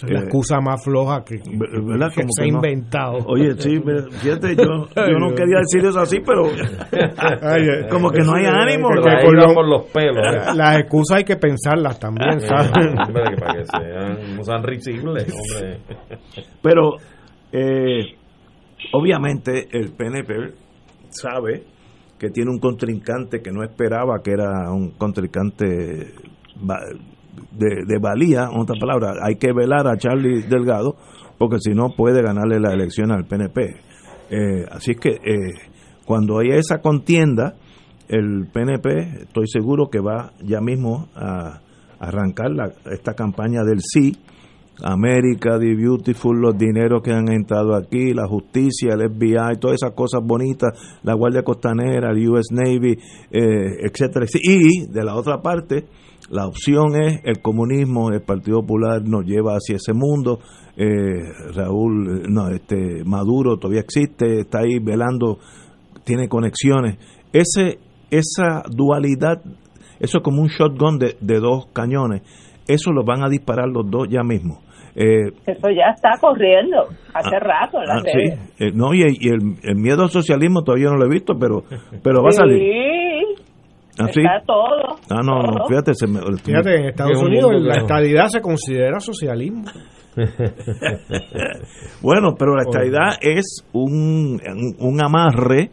[0.03, 3.19] La eh, excusa más floja que, se ha inventado.
[3.27, 8.35] Oye, sí, fíjate, yo, yo no quería decir eso así, pero eh, como que no
[8.35, 8.89] hay ánimo.
[8.89, 10.57] por los pelos.
[10.57, 12.73] Las excusas hay que pensarlas también, ¿sabes?
[12.77, 15.81] hombre, para que sean, sean risibles, hombre.
[16.63, 16.97] Pero,
[17.53, 18.17] eh,
[18.93, 20.55] obviamente, el PNP
[21.11, 21.65] sabe
[22.19, 26.15] que tiene un contrincante que no esperaba que era un contrincante
[27.53, 30.97] de, valía, en otras palabras, hay que velar a Charlie Delgado
[31.39, 33.77] porque si no puede ganarle la elección al PNP.
[34.31, 35.53] Eh, así que eh,
[36.05, 37.55] cuando haya esa contienda,
[38.09, 41.61] el PNP estoy seguro que va ya mismo a
[41.99, 44.17] arrancar la, esta campaña del sí
[44.83, 49.93] América, The Beautiful, los dineros que han entrado aquí, la justicia, el FBI, todas esas
[49.95, 52.99] cosas bonitas, la Guardia Costanera, el US Navy,
[53.31, 54.27] eh, etcétera.
[54.43, 55.85] Y de la otra parte,
[56.31, 60.41] la opción es el comunismo, el Partido Popular nos lleva hacia ese mundo.
[60.77, 61.23] Eh,
[61.55, 65.39] Raúl, no, este Maduro todavía existe, está ahí velando,
[66.05, 66.99] tiene conexiones.
[67.33, 67.79] Ese,
[68.11, 69.43] esa dualidad,
[70.01, 72.23] eso es como un shotgun de, de dos cañones
[72.67, 74.61] eso lo van a disparar los dos ya mismo.
[74.97, 79.75] Eh, eso ya está corriendo hace ah, rato en la ah, eh, no, y, el,
[79.75, 81.65] miedo al socialismo todavía no lo he visto, pero,
[82.03, 82.63] pero va a salir.
[83.99, 84.97] ¿Ah, está todo.
[85.11, 85.95] Ah, no, no, fíjate.
[85.95, 89.65] Se fíjate, en Estados Unidos la estadidad se considera socialismo.
[92.03, 94.41] bueno, pero la estadidad es un,
[94.79, 95.71] un amarre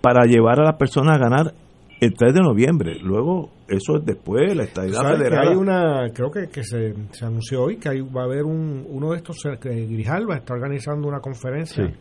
[0.00, 1.54] para llevar a las personas a ganar
[2.00, 2.98] el 3 de noviembre.
[3.00, 5.48] Luego, eso es después, la estadidad federal.
[5.48, 8.84] hay una, creo que, que se, se, anunció hoy que hay, va a haber un,
[8.88, 11.92] uno de estos, que Grijalva está organizando una conferencia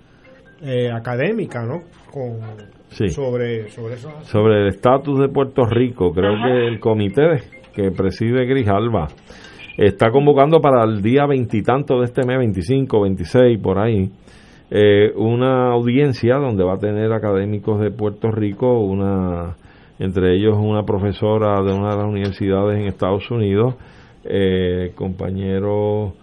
[0.63, 1.81] eh, académica, ¿no?
[2.11, 2.39] Con,
[3.09, 4.09] sobre, sobre eso.
[4.23, 6.11] Sobre el estatus de Puerto Rico.
[6.11, 7.41] Creo que el comité
[7.73, 9.07] que preside Grijalva
[9.77, 14.09] está convocando para el día veintitanto de este mes, 25, 26, por ahí.
[14.69, 19.55] Eh, una audiencia donde va a tener académicos de Puerto Rico, una
[19.99, 23.75] entre ellos una profesora de una de las universidades en Estados Unidos,
[24.23, 26.13] eh, compañero,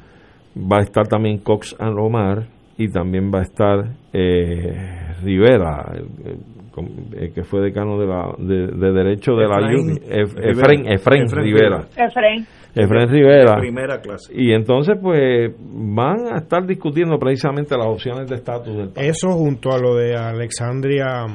[0.57, 2.47] va a estar también Cox Romar
[2.79, 9.33] y también va a estar eh, Rivera, el, que fue decano de, la, de, Derecho
[9.33, 11.81] de la UNI, Efren, Rivera.
[11.97, 13.09] Efren.
[13.09, 13.57] Rivera.
[13.59, 14.33] Primera clase.
[14.33, 19.09] Y entonces, pues, van a estar discutiendo precisamente las opciones de estatus del país.
[19.09, 21.27] Eso junto a lo de Alexandria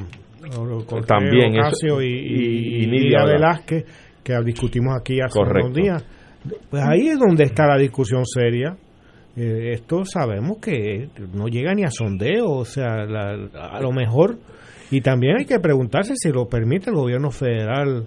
[1.07, 3.85] también Ocasio y, y, Nidia Velázquez
[4.23, 6.05] que discutimos aquí hace unos días
[6.69, 8.75] pues ahí es donde está la discusión seria
[9.35, 14.37] eh, esto sabemos que no llega ni a sondeo o sea a lo mejor
[14.91, 18.05] y también hay que preguntarse si lo permite el gobierno federal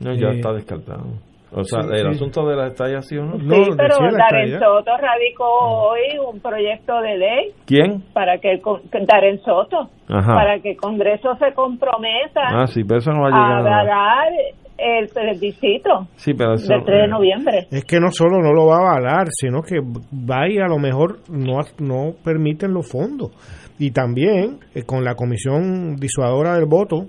[0.00, 3.30] no ya eh, está descartado o sea, el asunto de la estallación.
[3.30, 3.64] ¿no?
[3.64, 5.44] Sí, pero Darren Soto radicó
[5.90, 7.52] hoy un proyecto de ley.
[7.66, 8.04] ¿Quién?
[8.12, 8.60] Para que el
[9.06, 9.90] Darren Soto.
[10.06, 13.84] Para que el Congreso se comprometa ah, sí, pero eso no va a, llegar a
[13.84, 14.32] dar
[14.80, 17.66] el plebiscito sí, pero del 3 de noviembre.
[17.70, 20.78] Es que no solo no lo va a avalar, sino que va y a lo
[20.78, 23.30] mejor no, no permiten los fondos.
[23.78, 27.06] Y también eh, con la comisión disuadora del voto,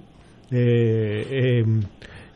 [0.52, 1.64] eh, eh,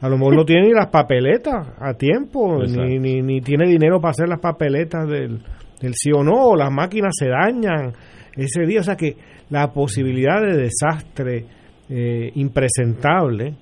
[0.02, 4.12] a lo mejor no tiene ni las papeletas a tiempo, ni, ni, tiene dinero para
[4.12, 5.40] hacer las papeletas del,
[5.82, 7.94] del sí o no, o las máquinas se dañan
[8.36, 8.82] ese día.
[8.82, 9.16] O sea que
[9.49, 11.45] la posibilidad de desastre
[11.90, 13.53] eh, impresentable,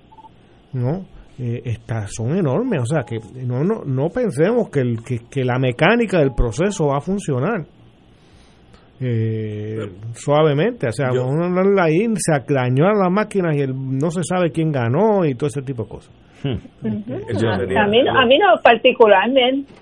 [0.74, 1.06] ¿no?
[1.40, 2.82] Eh, está, son enormes.
[2.82, 6.98] O sea que no, no, no pensemos que, el, que, la mecánica del proceso va
[6.98, 7.66] a funcionar.
[9.02, 14.24] Eh, suavemente, o sea, uno ahí se dañó a las máquinas y el, no se
[14.24, 16.14] sabe quién ganó y todo ese tipo de cosas.
[16.46, 19.74] a, mí, a mí no particularmente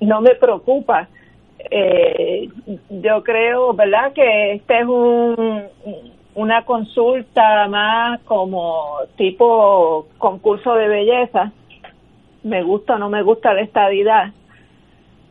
[0.00, 1.08] no me preocupa.
[1.70, 2.48] Eh,
[2.90, 5.64] yo creo, ¿verdad?, que este es un,
[6.36, 11.50] una consulta más como tipo concurso de belleza.
[12.42, 14.32] Me gusta o no me gusta la estadidad,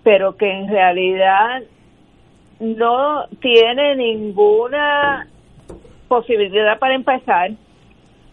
[0.04, 1.62] pero que en realidad
[2.60, 5.28] no tiene ninguna
[6.08, 7.52] posibilidad para empezar.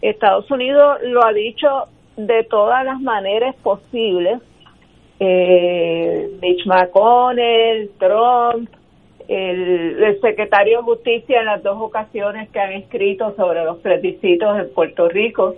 [0.01, 1.87] Estados Unidos lo ha dicho
[2.17, 4.41] de todas las maneras posibles.
[5.19, 8.67] Eh, Mitch McConnell, Trump,
[9.33, 14.59] el, el secretario de Justicia en las dos ocasiones que han escrito sobre los plebiscitos
[14.59, 15.55] en Puerto Rico,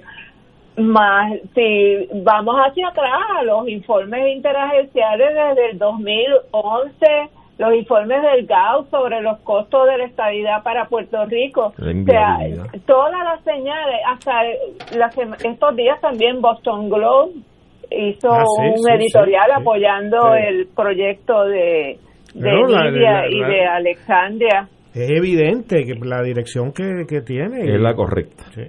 [0.78, 8.46] más si vamos hacia atrás a los informes interagenciales desde el 2011, los informes del
[8.46, 12.40] GAO sobre los costos de la estabilidad para Puerto Rico, o sea,
[12.86, 14.44] todas las señales, hasta
[14.98, 17.32] las, estos días también Boston Globe
[17.92, 22.00] hizo Ah, sí, un sí, editorial sí, apoyando el proyecto de,
[22.36, 24.68] de No, la- Lidia la- y de Alexandria.
[24.94, 28.44] Es evidente que la dirección que, que tiene Es la correcta.
[28.54, 28.62] Sí.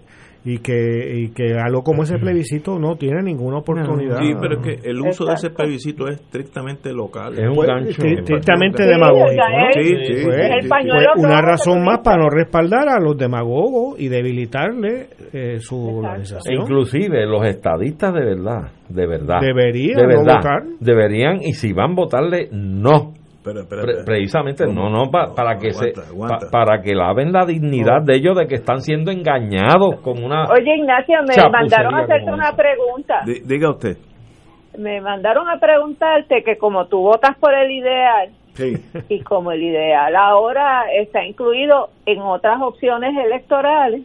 [0.48, 4.18] y que y que algo como ese plebiscito no tiene ninguna oportunidad.
[4.20, 7.32] Sí, pero es que el uso de ese plebiscito es estrictamente local.
[7.36, 7.90] Es un gancho.
[8.00, 9.42] estri- estrictamente Sí, demagógico.
[9.74, 15.98] Pues, pues, una razón más para no respaldar a los demagogos y debilitarle eh, su
[15.98, 16.62] organización.
[16.62, 20.62] inclusive los estadistas de verdad, de verdad, Deberían de no verdad, votar.
[20.80, 23.12] deberían y si van a votarle no,
[23.46, 24.04] Espera, espera.
[24.04, 24.88] precisamente ¿Cómo?
[24.88, 26.38] no, no pa- No, para que aguanta, se aguanta.
[26.38, 30.44] pa- para que laven la dignidad de ellos de que están siendo engañados con una
[30.50, 32.56] Oye, Ignacio, me mandaron a hacerte una esa.
[32.56, 33.14] pregunta.
[33.24, 33.96] Di- Diga usted.
[34.78, 38.72] Me mandaron a preguntarte que como tú votas por el ideal Sí.
[39.08, 44.02] y como el ideal ahora está incluido en otras opciones electorales,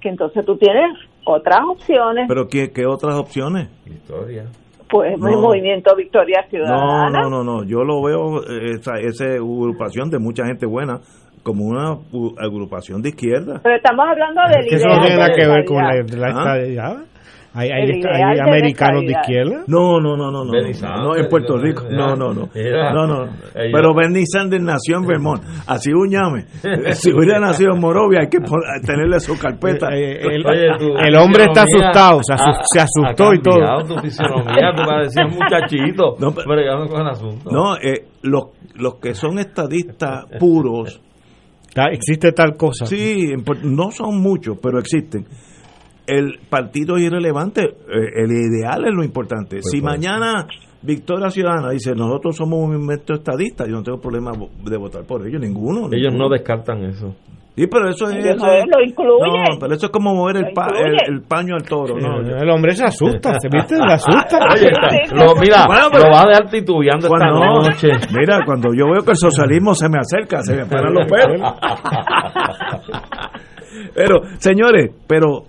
[0.00, 3.68] que entonces tú tienes otras opciones, Pero ¿qué, qué otras opciones?
[3.86, 4.44] historia.
[4.90, 5.28] Pues no.
[5.28, 7.20] el movimiento Victoria No, Ciudadana.
[7.22, 7.64] no, no, no.
[7.64, 11.00] Yo lo veo, eh, esa, esa agrupación de mucha gente buena,
[11.42, 11.96] como una
[12.38, 13.60] agrupación de izquierda.
[13.62, 16.86] Pero estamos hablando del Que eso no tiene nada de que ver con la, la
[16.86, 17.04] Ah.
[17.52, 19.64] Hay, hay, hay americanos de izquierda.
[19.66, 20.52] No, no, no, no, no.
[20.52, 21.84] No, Sanders, no, en Puerto no, Rico.
[21.90, 22.48] No, no, no.
[22.94, 23.32] No, no.
[23.54, 25.42] Pero Bernie Sanders nació en Vermont.
[25.66, 26.44] Así un llame.
[26.92, 28.38] Si hubiera nacido en Morovia, hay que
[28.86, 29.88] tenerle su carpeta.
[29.92, 30.42] Eh, el,
[30.78, 32.34] tu el hombre está asustado, se,
[32.80, 33.84] asustó y todo.
[33.86, 37.50] tu fisionomía, tú parecías un muchachito No, pero- bregando con el asunto.
[37.50, 38.44] No, eh, los,
[38.74, 41.00] los que son estadistas puros,
[41.92, 42.86] Existe tal cosa.
[42.86, 43.32] sí,
[43.62, 45.24] no son muchos, pero existen.
[46.06, 49.56] El partido es irrelevante, eh, el ideal es lo importante.
[49.56, 50.46] Pues si mañana
[50.82, 54.32] Victoria Ciudadana dice, nosotros somos un movimiento estadista, yo no tengo problema
[54.64, 55.86] de votar por ellos, ninguno.
[55.92, 56.24] Ellos ninguno.
[56.24, 57.14] no descartan eso.
[57.56, 58.24] Sí, pero eso es...
[58.24, 59.42] Eso no es- lo incluyen.
[59.52, 62.20] No, pero eso es como mover el, pa- el, el paño al toro, ¿no?
[62.20, 63.76] El hombre se asusta, ¿se viste?
[63.76, 64.38] Se asusta.
[64.54, 67.88] Oye, está- lo, mira, Bueno, pero- lo va a dejar titubeando esta Cuando- noche.
[68.18, 71.42] Mira, cuando yo veo que el socialismo se me acerca, se me paran los pelos.
[73.94, 75.44] pero, señores, pero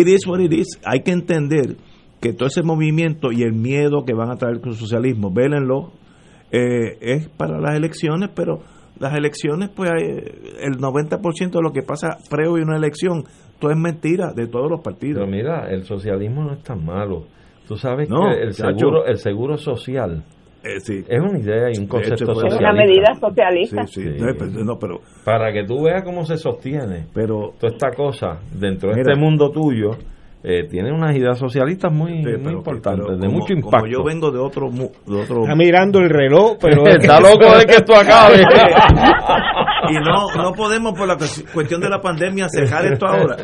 [0.00, 0.80] it is what it is.
[0.84, 1.76] Hay que entender
[2.20, 5.92] que todo ese movimiento y el miedo que van a traer con el socialismo, vélenlo,
[6.50, 8.60] eh, es para las elecciones, pero
[8.98, 10.22] las elecciones, pues hay-
[10.62, 13.24] el 90% de lo que pasa previo a una elección,
[13.58, 15.28] todo es mentira de todos los Pero partidos.
[15.28, 17.24] mira, el socialismo no es tan malo.
[17.66, 20.22] Tú sabes No, que el seguro, el seguro social
[20.64, 21.04] Eh, sí.
[21.06, 22.70] es una idea y un De concepto hecho, fue- Es socialista.
[22.70, 23.86] una medida socialista.
[23.86, 24.24] Sí, sí, Sí.
[24.58, 28.88] No, no, pero, Para que tú veas cómo se sostiene pero toda esta cosa dentro
[28.90, 29.12] de Mira.
[29.12, 29.90] este mundo tuyo,
[30.42, 33.86] eh, tiene unas ideas socialistas muy, Sí, muy importantes, de como- mucho como impacto.
[33.86, 37.76] yo vengo de otro, de otro Está mirando el reloj, pero Está loco de que
[37.76, 38.42] esto acabe.
[39.90, 43.36] y no no podemos por la cues- cuestión de la pandemia cejar esto ahora.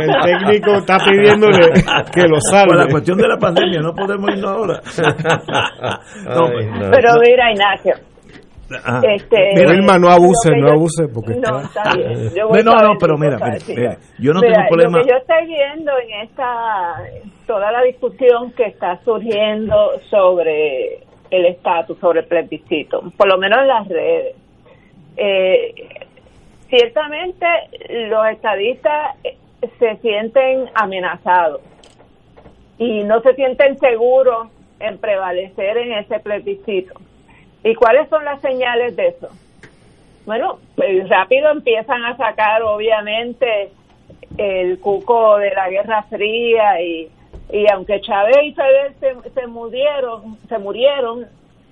[0.00, 1.72] el técnico está pidiéndole
[2.12, 2.76] que lo Por salve.
[2.76, 4.80] la cuestión de la pandemia no podemos irnos ahora.
[6.24, 6.90] No, Ay, no.
[6.90, 7.94] Pero mira, Ignacio,
[8.84, 9.00] Ajá.
[9.14, 12.30] este, Mira, Wilma, no abuse, no yo- abuse, porque no, está- está bien.
[12.34, 14.98] Yo voy No, no, ver pero mira, mira, mira, yo no Mira, tengo problema.
[14.98, 16.48] Lo que yo estoy viendo en esta,
[17.46, 19.74] toda la discusión que está surgiendo
[20.10, 24.36] sobre el estatus, sobre el plebiscito, por lo menos en las redes.
[25.16, 26.06] Eh,
[26.68, 27.46] ciertamente
[28.08, 29.36] los estadistas eh,
[29.78, 31.60] se sienten amenazados
[32.78, 34.48] y no se sienten seguros
[34.80, 36.94] en prevalecer en ese plebiscito.
[37.64, 39.28] ¿Y cuáles son las señales de eso?
[40.26, 43.70] Bueno, pues rápido empiezan a sacar obviamente
[44.36, 47.08] el cuco de la Guerra Fría y,
[47.50, 51.26] y aunque Chávez y Fidel se, se murieron, se murieron,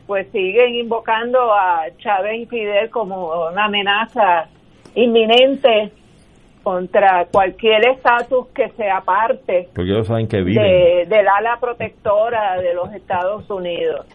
[0.06, 4.48] pues siguen invocando a Chávez y Fidel como una amenaza
[4.94, 5.90] inminente
[6.62, 10.62] contra cualquier estatus que sea parte Porque ellos saben que viven.
[10.62, 14.06] de, del ala protectora de los Estados Unidos.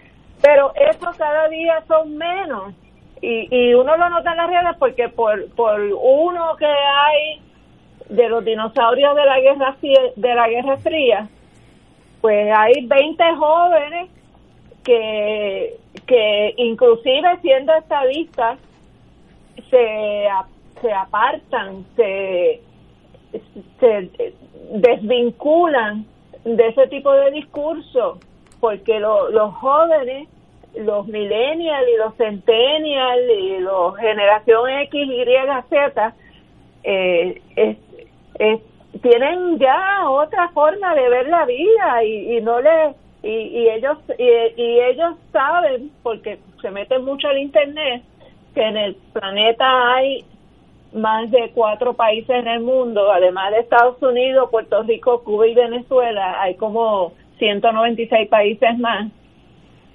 [0.42, 2.74] Pero eso cada día son menos.
[3.22, 7.42] Y, y uno lo nota en las redes porque por, por uno que hay
[8.08, 9.76] de los dinosaurios de la guerra
[10.16, 11.28] de la guerra fría
[12.22, 14.10] pues hay 20 jóvenes
[14.84, 15.76] que
[16.08, 18.58] que inclusive siendo estadistas
[19.70, 20.28] se
[20.82, 22.62] se apartan se
[23.80, 24.10] se
[24.72, 26.06] desvinculan
[26.46, 28.20] de ese tipo de discurso
[28.60, 30.28] porque lo- los jóvenes
[30.76, 35.26] los millennials y los centennials y los generación X, Y,
[35.70, 36.14] Z
[36.84, 37.42] eh,
[39.02, 42.94] tienen ya otra forma de ver la vida y, no le
[43.24, 48.04] y, y ellos y, ellos saben porque se meten mucho al internet
[48.54, 50.26] que en el planeta hay
[50.94, 55.54] más de cuatro países en el mundo, además de Estados Unidos, Puerto Rico, Cuba y
[55.54, 59.12] Venezuela, hay como 196 países más.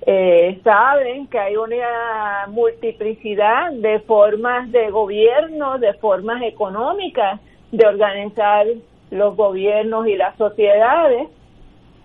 [0.07, 7.41] Eh, saben que hay una multiplicidad de formas de gobierno, de formas económicas
[7.73, 8.67] de organizar
[9.11, 11.29] los gobiernos y las sociedades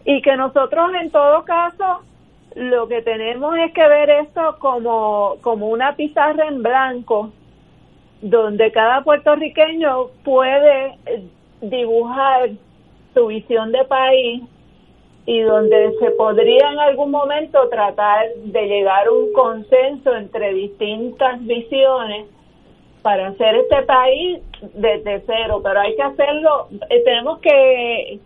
[0.10, 2.00] y que nosotros en todo caso
[2.56, 7.32] lo que tenemos es que ver esto como, como una pizarra en blanco
[8.20, 11.24] donde cada puertorriqueño puede eh,
[11.62, 12.50] dibujar
[13.14, 14.42] su visión de país
[15.28, 21.40] y donde se podría en algún momento tratar de llegar a un consenso entre distintas
[21.46, 22.26] visiones
[23.04, 24.40] para hacer este país
[24.74, 28.20] desde cero, pero hay que hacerlo, eh, tenemos que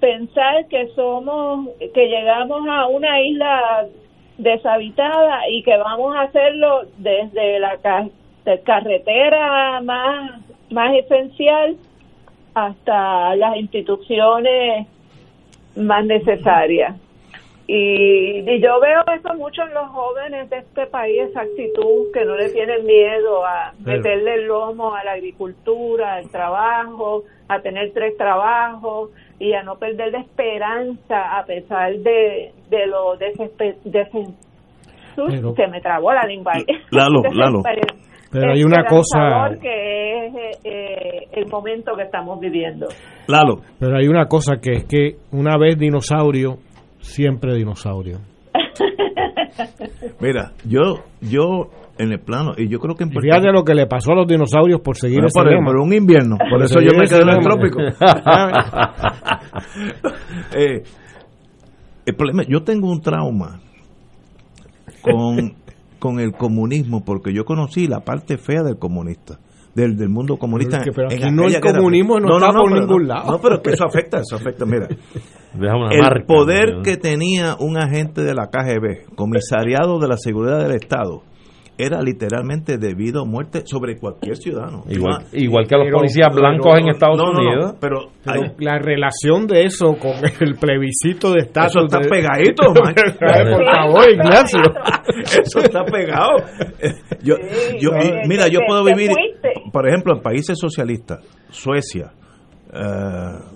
[0.00, 3.86] pensar que somos, que llegamos a una isla
[4.38, 7.78] deshabitada y que vamos a hacerlo desde la
[8.64, 10.40] carretera más,
[10.70, 11.76] más esencial
[12.54, 14.86] hasta las instituciones
[15.76, 16.96] más necesarias.
[17.72, 22.34] Y, yo veo eso mucho en los jóvenes de este país, esa actitud que no
[22.34, 28.16] le tienen miedo a meterle el lomo a la agricultura, al trabajo, a tener tres
[28.16, 29.10] trabajos
[29.40, 34.34] y a no perder la esperanza a pesar de, de lo desesperado.
[35.56, 36.52] Se me trabó la lengua.
[36.90, 37.62] Lalo, Lalo.
[38.30, 42.86] Pero hay una cosa que es eh, el momento que estamos viviendo.
[43.26, 43.62] Lalo.
[43.80, 46.58] Pero hay una cosa que es que una vez dinosaurio,
[46.98, 48.18] siempre dinosaurio.
[50.20, 53.86] Mira, yo yo en el plano y yo creo que en Fíjate lo que le
[53.86, 57.06] pasó a los dinosaurios por seguir ese por, por, un invierno, por, eso yo me
[57.06, 57.80] quedé en el trópico.
[60.56, 60.82] eh,
[62.06, 63.60] el problema, yo tengo un trauma
[65.02, 65.54] con
[66.00, 69.38] con el comunismo, porque yo conocí la parte fea del comunista.
[69.72, 70.82] Del, del mundo comunista.
[70.82, 73.30] Pero, no el comunismo no, está por ningún lado.
[73.30, 74.66] No, pero que eso afecta, eso afecta.
[74.66, 74.88] Mira,
[75.92, 81.22] el poder que tenía un agente de la KGB, comisariado de la seguridad del Estado,
[81.84, 84.84] era literalmente debido a muerte sobre cualquier ciudadano.
[84.88, 87.74] Igual, igual que a los policías blancos en Estados Unidos.
[87.80, 88.10] pero,
[88.58, 91.66] la relación de eso con el plebiscito de Estado.
[91.66, 94.60] Eso está pegadito, Por favor, Ignacio.
[95.42, 96.36] eso está pegado.
[97.22, 97.34] Yo,
[97.78, 97.90] yo,
[98.26, 99.10] mira, yo puedo vivir,
[99.70, 102.12] por ejemplo, en países socialistas, Suecia,
[102.72, 102.78] eh,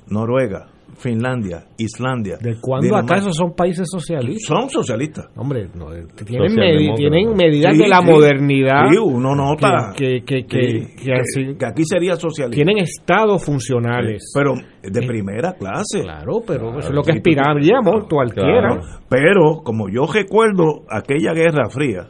[0.08, 2.36] Noruega, Finlandia, Islandia.
[2.40, 4.46] ¿De cuándo acá esos son países socialistas?
[4.46, 5.26] Son socialistas.
[5.36, 5.86] Hombre, no,
[6.24, 8.88] tienen, tienen medidas de la modernidad.
[8.90, 12.54] Sí, uno nota que, que, que, que, aquí sería socialista.
[12.54, 14.32] Tienen estados funcionales.
[14.34, 16.02] pero de primera clase.
[16.02, 18.80] Claro, pero eso es lo que aspiraríamos cualquiera.
[19.08, 22.08] Pero, como yo recuerdo aquella Guerra Fría,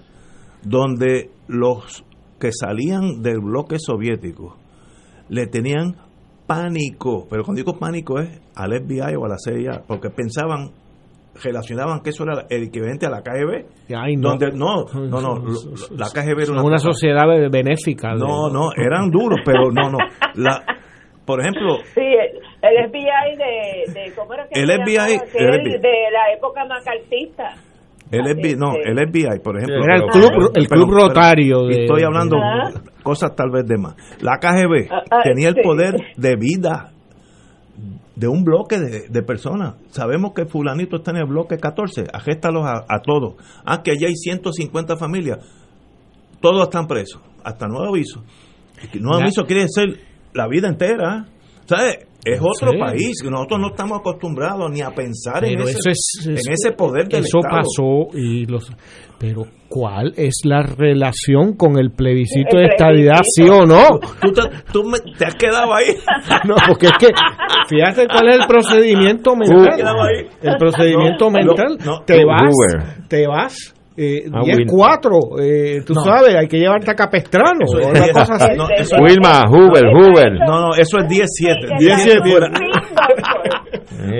[0.62, 2.04] donde los
[2.40, 4.56] que salían del bloque soviético
[5.28, 5.96] le tenían
[6.46, 10.70] pánico, pero cuando digo pánico es al FBI o a la CIA, porque pensaban,
[11.42, 13.88] relacionaban que eso era el equivalente a la KGB,
[14.18, 14.28] no.
[14.28, 15.44] donde no, no, no,
[15.96, 18.14] la KGB era una, sociedad benéfica.
[18.14, 19.98] No, no, eran duros, pero no, no,
[20.34, 20.62] la,
[21.24, 23.36] por ejemplo, sí, el, FBI
[23.94, 27.54] de, ¿cómo era que el FBI, el de la época macartista.
[28.10, 29.82] El FBI, no, el FBI, por ejemplo.
[29.82, 31.68] Era el club, el club rotario.
[31.70, 32.36] estoy hablando
[33.04, 33.94] cosas tal vez de más.
[34.20, 36.90] La KGB ah, ah, tenía el poder de vida
[38.16, 39.74] de un bloque de, personas.
[39.90, 43.34] Sabemos que fulanito está en el bloque 14, agéstalos a, a todos.
[43.64, 45.38] Ah, que allá hay 150 familias.
[46.40, 48.24] Todos están presos, hasta nuevo aviso.
[48.94, 50.00] Nuevo aviso quiere decir
[50.32, 51.26] la vida entera.
[51.66, 52.06] ¿Sabes?
[52.24, 55.92] Es otro país, nosotros no estamos acostumbrados ni a pensar en, ese,
[56.26, 58.70] en ese poder del Eso pasó y los
[59.18, 63.98] pero ¿cuál es la relación con el plebiscito de estabilidad, sí o no?
[64.20, 64.42] Tú, te,
[64.72, 64.82] tú
[65.16, 65.94] te, has quedado ahí.
[66.46, 67.08] No, porque es que
[67.68, 70.28] fíjate cuál es el procedimiento mental.
[70.42, 71.78] El procedimiento mental.
[72.04, 72.52] te vas,
[73.08, 78.12] te vas eh, 10 4 eh, tú sabes hay que llevarte a Capestrano eso es,
[78.12, 78.56] cosa así.
[78.56, 82.20] No, eso Wilma Huber Huber no no eso es 10 7 10 7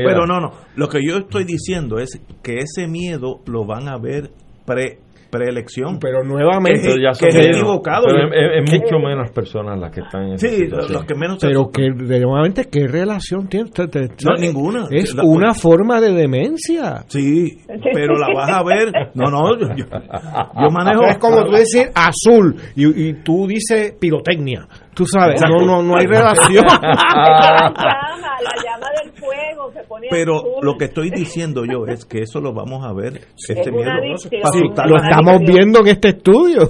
[0.05, 3.99] pero no no lo que yo estoy diciendo es que ese miedo lo van a
[3.99, 4.31] ver
[4.65, 4.99] pre
[5.39, 5.99] preelección.
[5.99, 7.57] Pero nuevamente, que, ya que es menos.
[7.59, 8.07] equivocado.
[8.07, 11.71] Pero es, es mucho menos personas las que están en Sí, los que menos Pero
[11.71, 13.71] que nuevamente, ¿qué relación tiene?
[13.71, 14.87] Te- te- No, ninguna.
[14.91, 17.05] Es La- una forma de demencia.
[17.09, 17.59] Sí,
[17.93, 18.93] pero la vas a ver.
[19.15, 21.05] No, no, yo, yo- yo manejo.
[21.07, 24.67] Es como tú decir azul y, y tú dices pirotecnia.
[24.95, 26.65] Tú sabes, no, no, no hay relación.
[26.65, 30.53] La llama, la llama del fuego se pone Pero azul.
[30.63, 34.23] lo que estoy diciendo yo es que eso lo vamos a ver este Es miércoles.
[34.53, 36.63] Sí, lo estamos viendo en este estudio.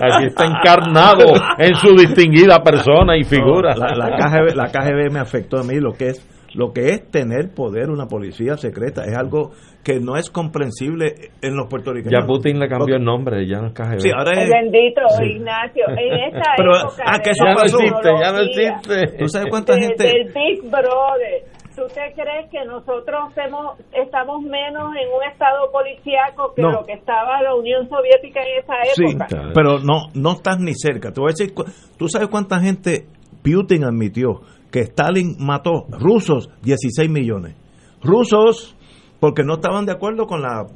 [0.00, 1.24] Aquí está encarnado
[1.58, 3.74] en su distinguida persona y figura.
[3.74, 6.86] No, la, la KGB, la KGB me afectó a mí lo que es lo que
[6.90, 9.52] es tener poder una policía secreta es algo
[9.82, 12.20] que no es comprensible en los puertorriqueños.
[12.22, 14.00] Ya Putin le cambió el nombre, ya no es KGB.
[14.00, 15.24] Sí, ahora es bendito Sí.
[15.24, 17.78] Ignacio, en esta Pero, época ah, que eso la pasó.
[17.78, 19.18] Ya no existe, ya no existe.
[19.18, 21.54] ¿Tú sabes cuánta de- gente del Big Brother.
[21.76, 26.70] ¿Tú te crees que nosotros hemos- estamos menos en un estado policíaco que No.
[26.70, 29.50] lo que estaba la Unión Soviética en esa Sí, época?
[29.52, 31.10] pero no no estás ni cerca.
[31.12, 31.64] Te voy a decir, cu-
[31.98, 33.06] ¿tú sabes cuánta gente
[33.42, 34.40] Putin admitió
[34.74, 37.54] que Stalin mató rusos 16 millones?
[38.02, 38.76] Rusos
[39.20, 40.66] porque no estaban de acuerdo con la,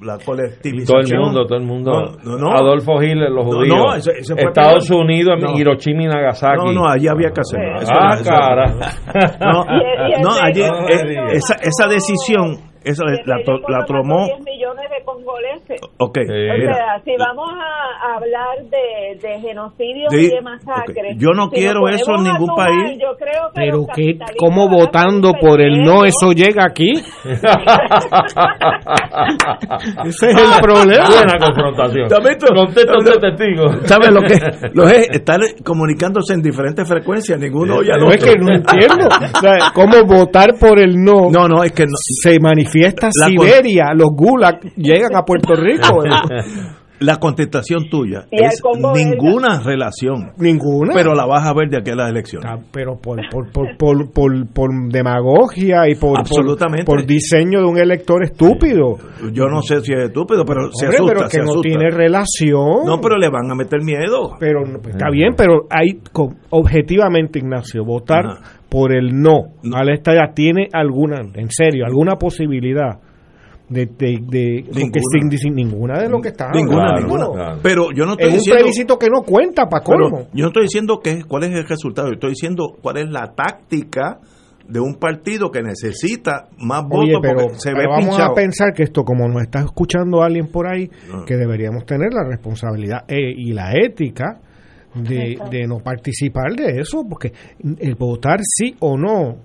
[0.00, 1.04] la Todo colectivización.
[1.12, 1.90] el mundo, todo el mundo.
[2.24, 2.52] No, no, no.
[2.56, 3.76] Adolfo Hitler, los judíos.
[3.76, 5.00] no, eso- eso fue Estados peor.
[5.04, 5.58] Unidos, No.
[5.58, 6.56] Hiroshima y Nagasaki.
[6.56, 7.80] No, no, allí había que hacerlo.
[7.92, 8.74] Ah, eso cara.
[10.22, 10.62] No, allí
[11.32, 14.24] esa, esa decisión esa la, la mató tomó.
[14.26, 15.80] 10 millones de congoleses.
[15.98, 16.74] Ok, O mira.
[16.74, 21.14] sea, si vamos a hablar de, de genocidio Sí, y de masacre.
[21.16, 22.98] Yo no si quiero eso en ningún país.
[23.00, 26.92] Yo creo que Pero que, ¿cómo votando por el no eso llega aquí?
[30.04, 31.06] Ese es el problema.
[31.08, 32.08] Buena confrontación.
[32.54, 33.64] Contéstate, testigo.
[33.84, 34.34] ¿Sabes lo que
[34.74, 35.08] lo es?
[35.10, 39.08] Estar comunicándose en diferentes frecuencias, ninguno ya No es que no entiendo.
[39.08, 41.30] O sea, ¿Cómo votar por el no?
[41.30, 42.67] No, no, es que no- se manifiesta
[43.36, 46.02] Con- Siberia, los gulag llegan a Puerto Rico.
[47.00, 48.60] la contestación tuya Y es
[48.94, 50.92] ninguna relación, Ninguna.
[50.94, 52.50] pero la vas a ver de aquí a las elecciones.
[52.50, 56.84] Ah, pero por, por, por, por, por, por demagogia y por, por, Absolutamente.
[56.84, 58.96] por diseño de un elector estúpido.
[59.32, 61.68] Yo no sé si es estúpido, pero se Hombre, asusta, pero que se no asusta.
[61.68, 62.86] tiene relación.
[62.86, 64.36] No, pero le van a meter miedo.
[64.38, 66.00] Pero no, pues, está bien, pero hay
[66.50, 68.58] objetivamente, Ignacio, votar Ajá.
[68.68, 73.00] por el no, a la tiene alguna, en serio, alguna posibilidad
[73.68, 75.02] de, de, de- Ninguna.
[75.12, 77.00] sin, sin ninguna de lo que está Ninguna, hablando.
[77.16, 77.32] ninguna.
[77.34, 77.60] claro.
[77.62, 80.28] Pero yo no estoy Es un plebiscito que no cuenta para colmo.
[80.32, 83.32] yo no estoy diciendo que, cuál es el resultado, yo estoy diciendo cuál es la
[83.34, 84.20] táctica
[84.66, 88.32] de un partido que necesita más Oye, votos pero, porque se pero ve vamos pinchado.
[88.32, 91.24] a pensar que esto, como nos está escuchando alguien por ahí, Ah.
[91.26, 94.40] que deberíamos tener la responsabilidad eh, y la ética
[94.94, 97.32] de, de no participar de eso, porque
[97.78, 99.36] el votar sí o no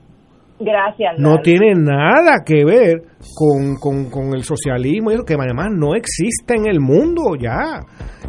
[0.60, 1.16] Gracias.
[1.20, 1.42] no Lalo.
[1.42, 3.04] tiene nada que ver
[3.36, 7.80] con, con, con el socialismo y eso que además no existe en el mundo ya.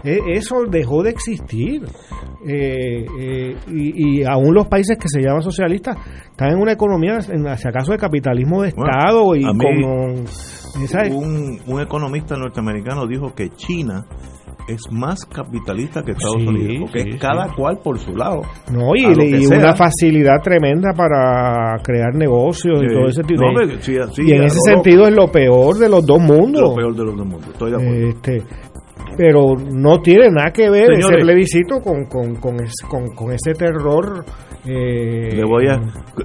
[0.03, 1.83] Eh, eso dejó de existir.
[2.47, 5.97] Eh, eh, y, y aún los países que se llaman socialistas
[6.31, 9.45] están en una economía, en, si acaso, de capitalismo de Bueno, Estado y
[10.85, 14.05] esa- un, un economista norteamericano dijo que China
[14.69, 17.53] es más capitalista que Estados Sí, Unidos, porque sí, es cada sí.
[17.57, 18.43] cual por su lado.
[18.73, 19.05] No, y,
[19.47, 24.57] una facilidad tremenda para crear negocios y todo ese tipo No, de- y en ese
[24.57, 26.63] lo sentido es lo peor de los dos mundos.
[26.63, 28.09] Lo peor de los dos mundos, estoy de acuerdo.
[28.09, 28.43] Este,
[29.17, 31.07] pero no tiene nada que ver Señores.
[31.09, 34.25] ese plebiscito con, con, con, es- con- con ese terror.
[34.67, 35.79] eh, Le voy a,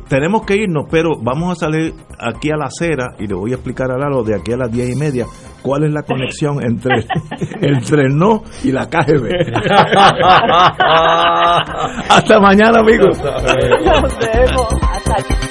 [0.08, 3.56] tenemos que irnos, pero vamos a salir aquí a la acera y le voy a
[3.56, 5.26] explicar a Lalo de aquí a las diez y media
[5.62, 7.06] cuál es la conexión entre,
[7.62, 9.30] entre el no y la KGB.
[12.10, 13.22] Hasta mañana, amigos.
[13.22, 14.68] Nos vemos.
[14.82, 15.49] Hasta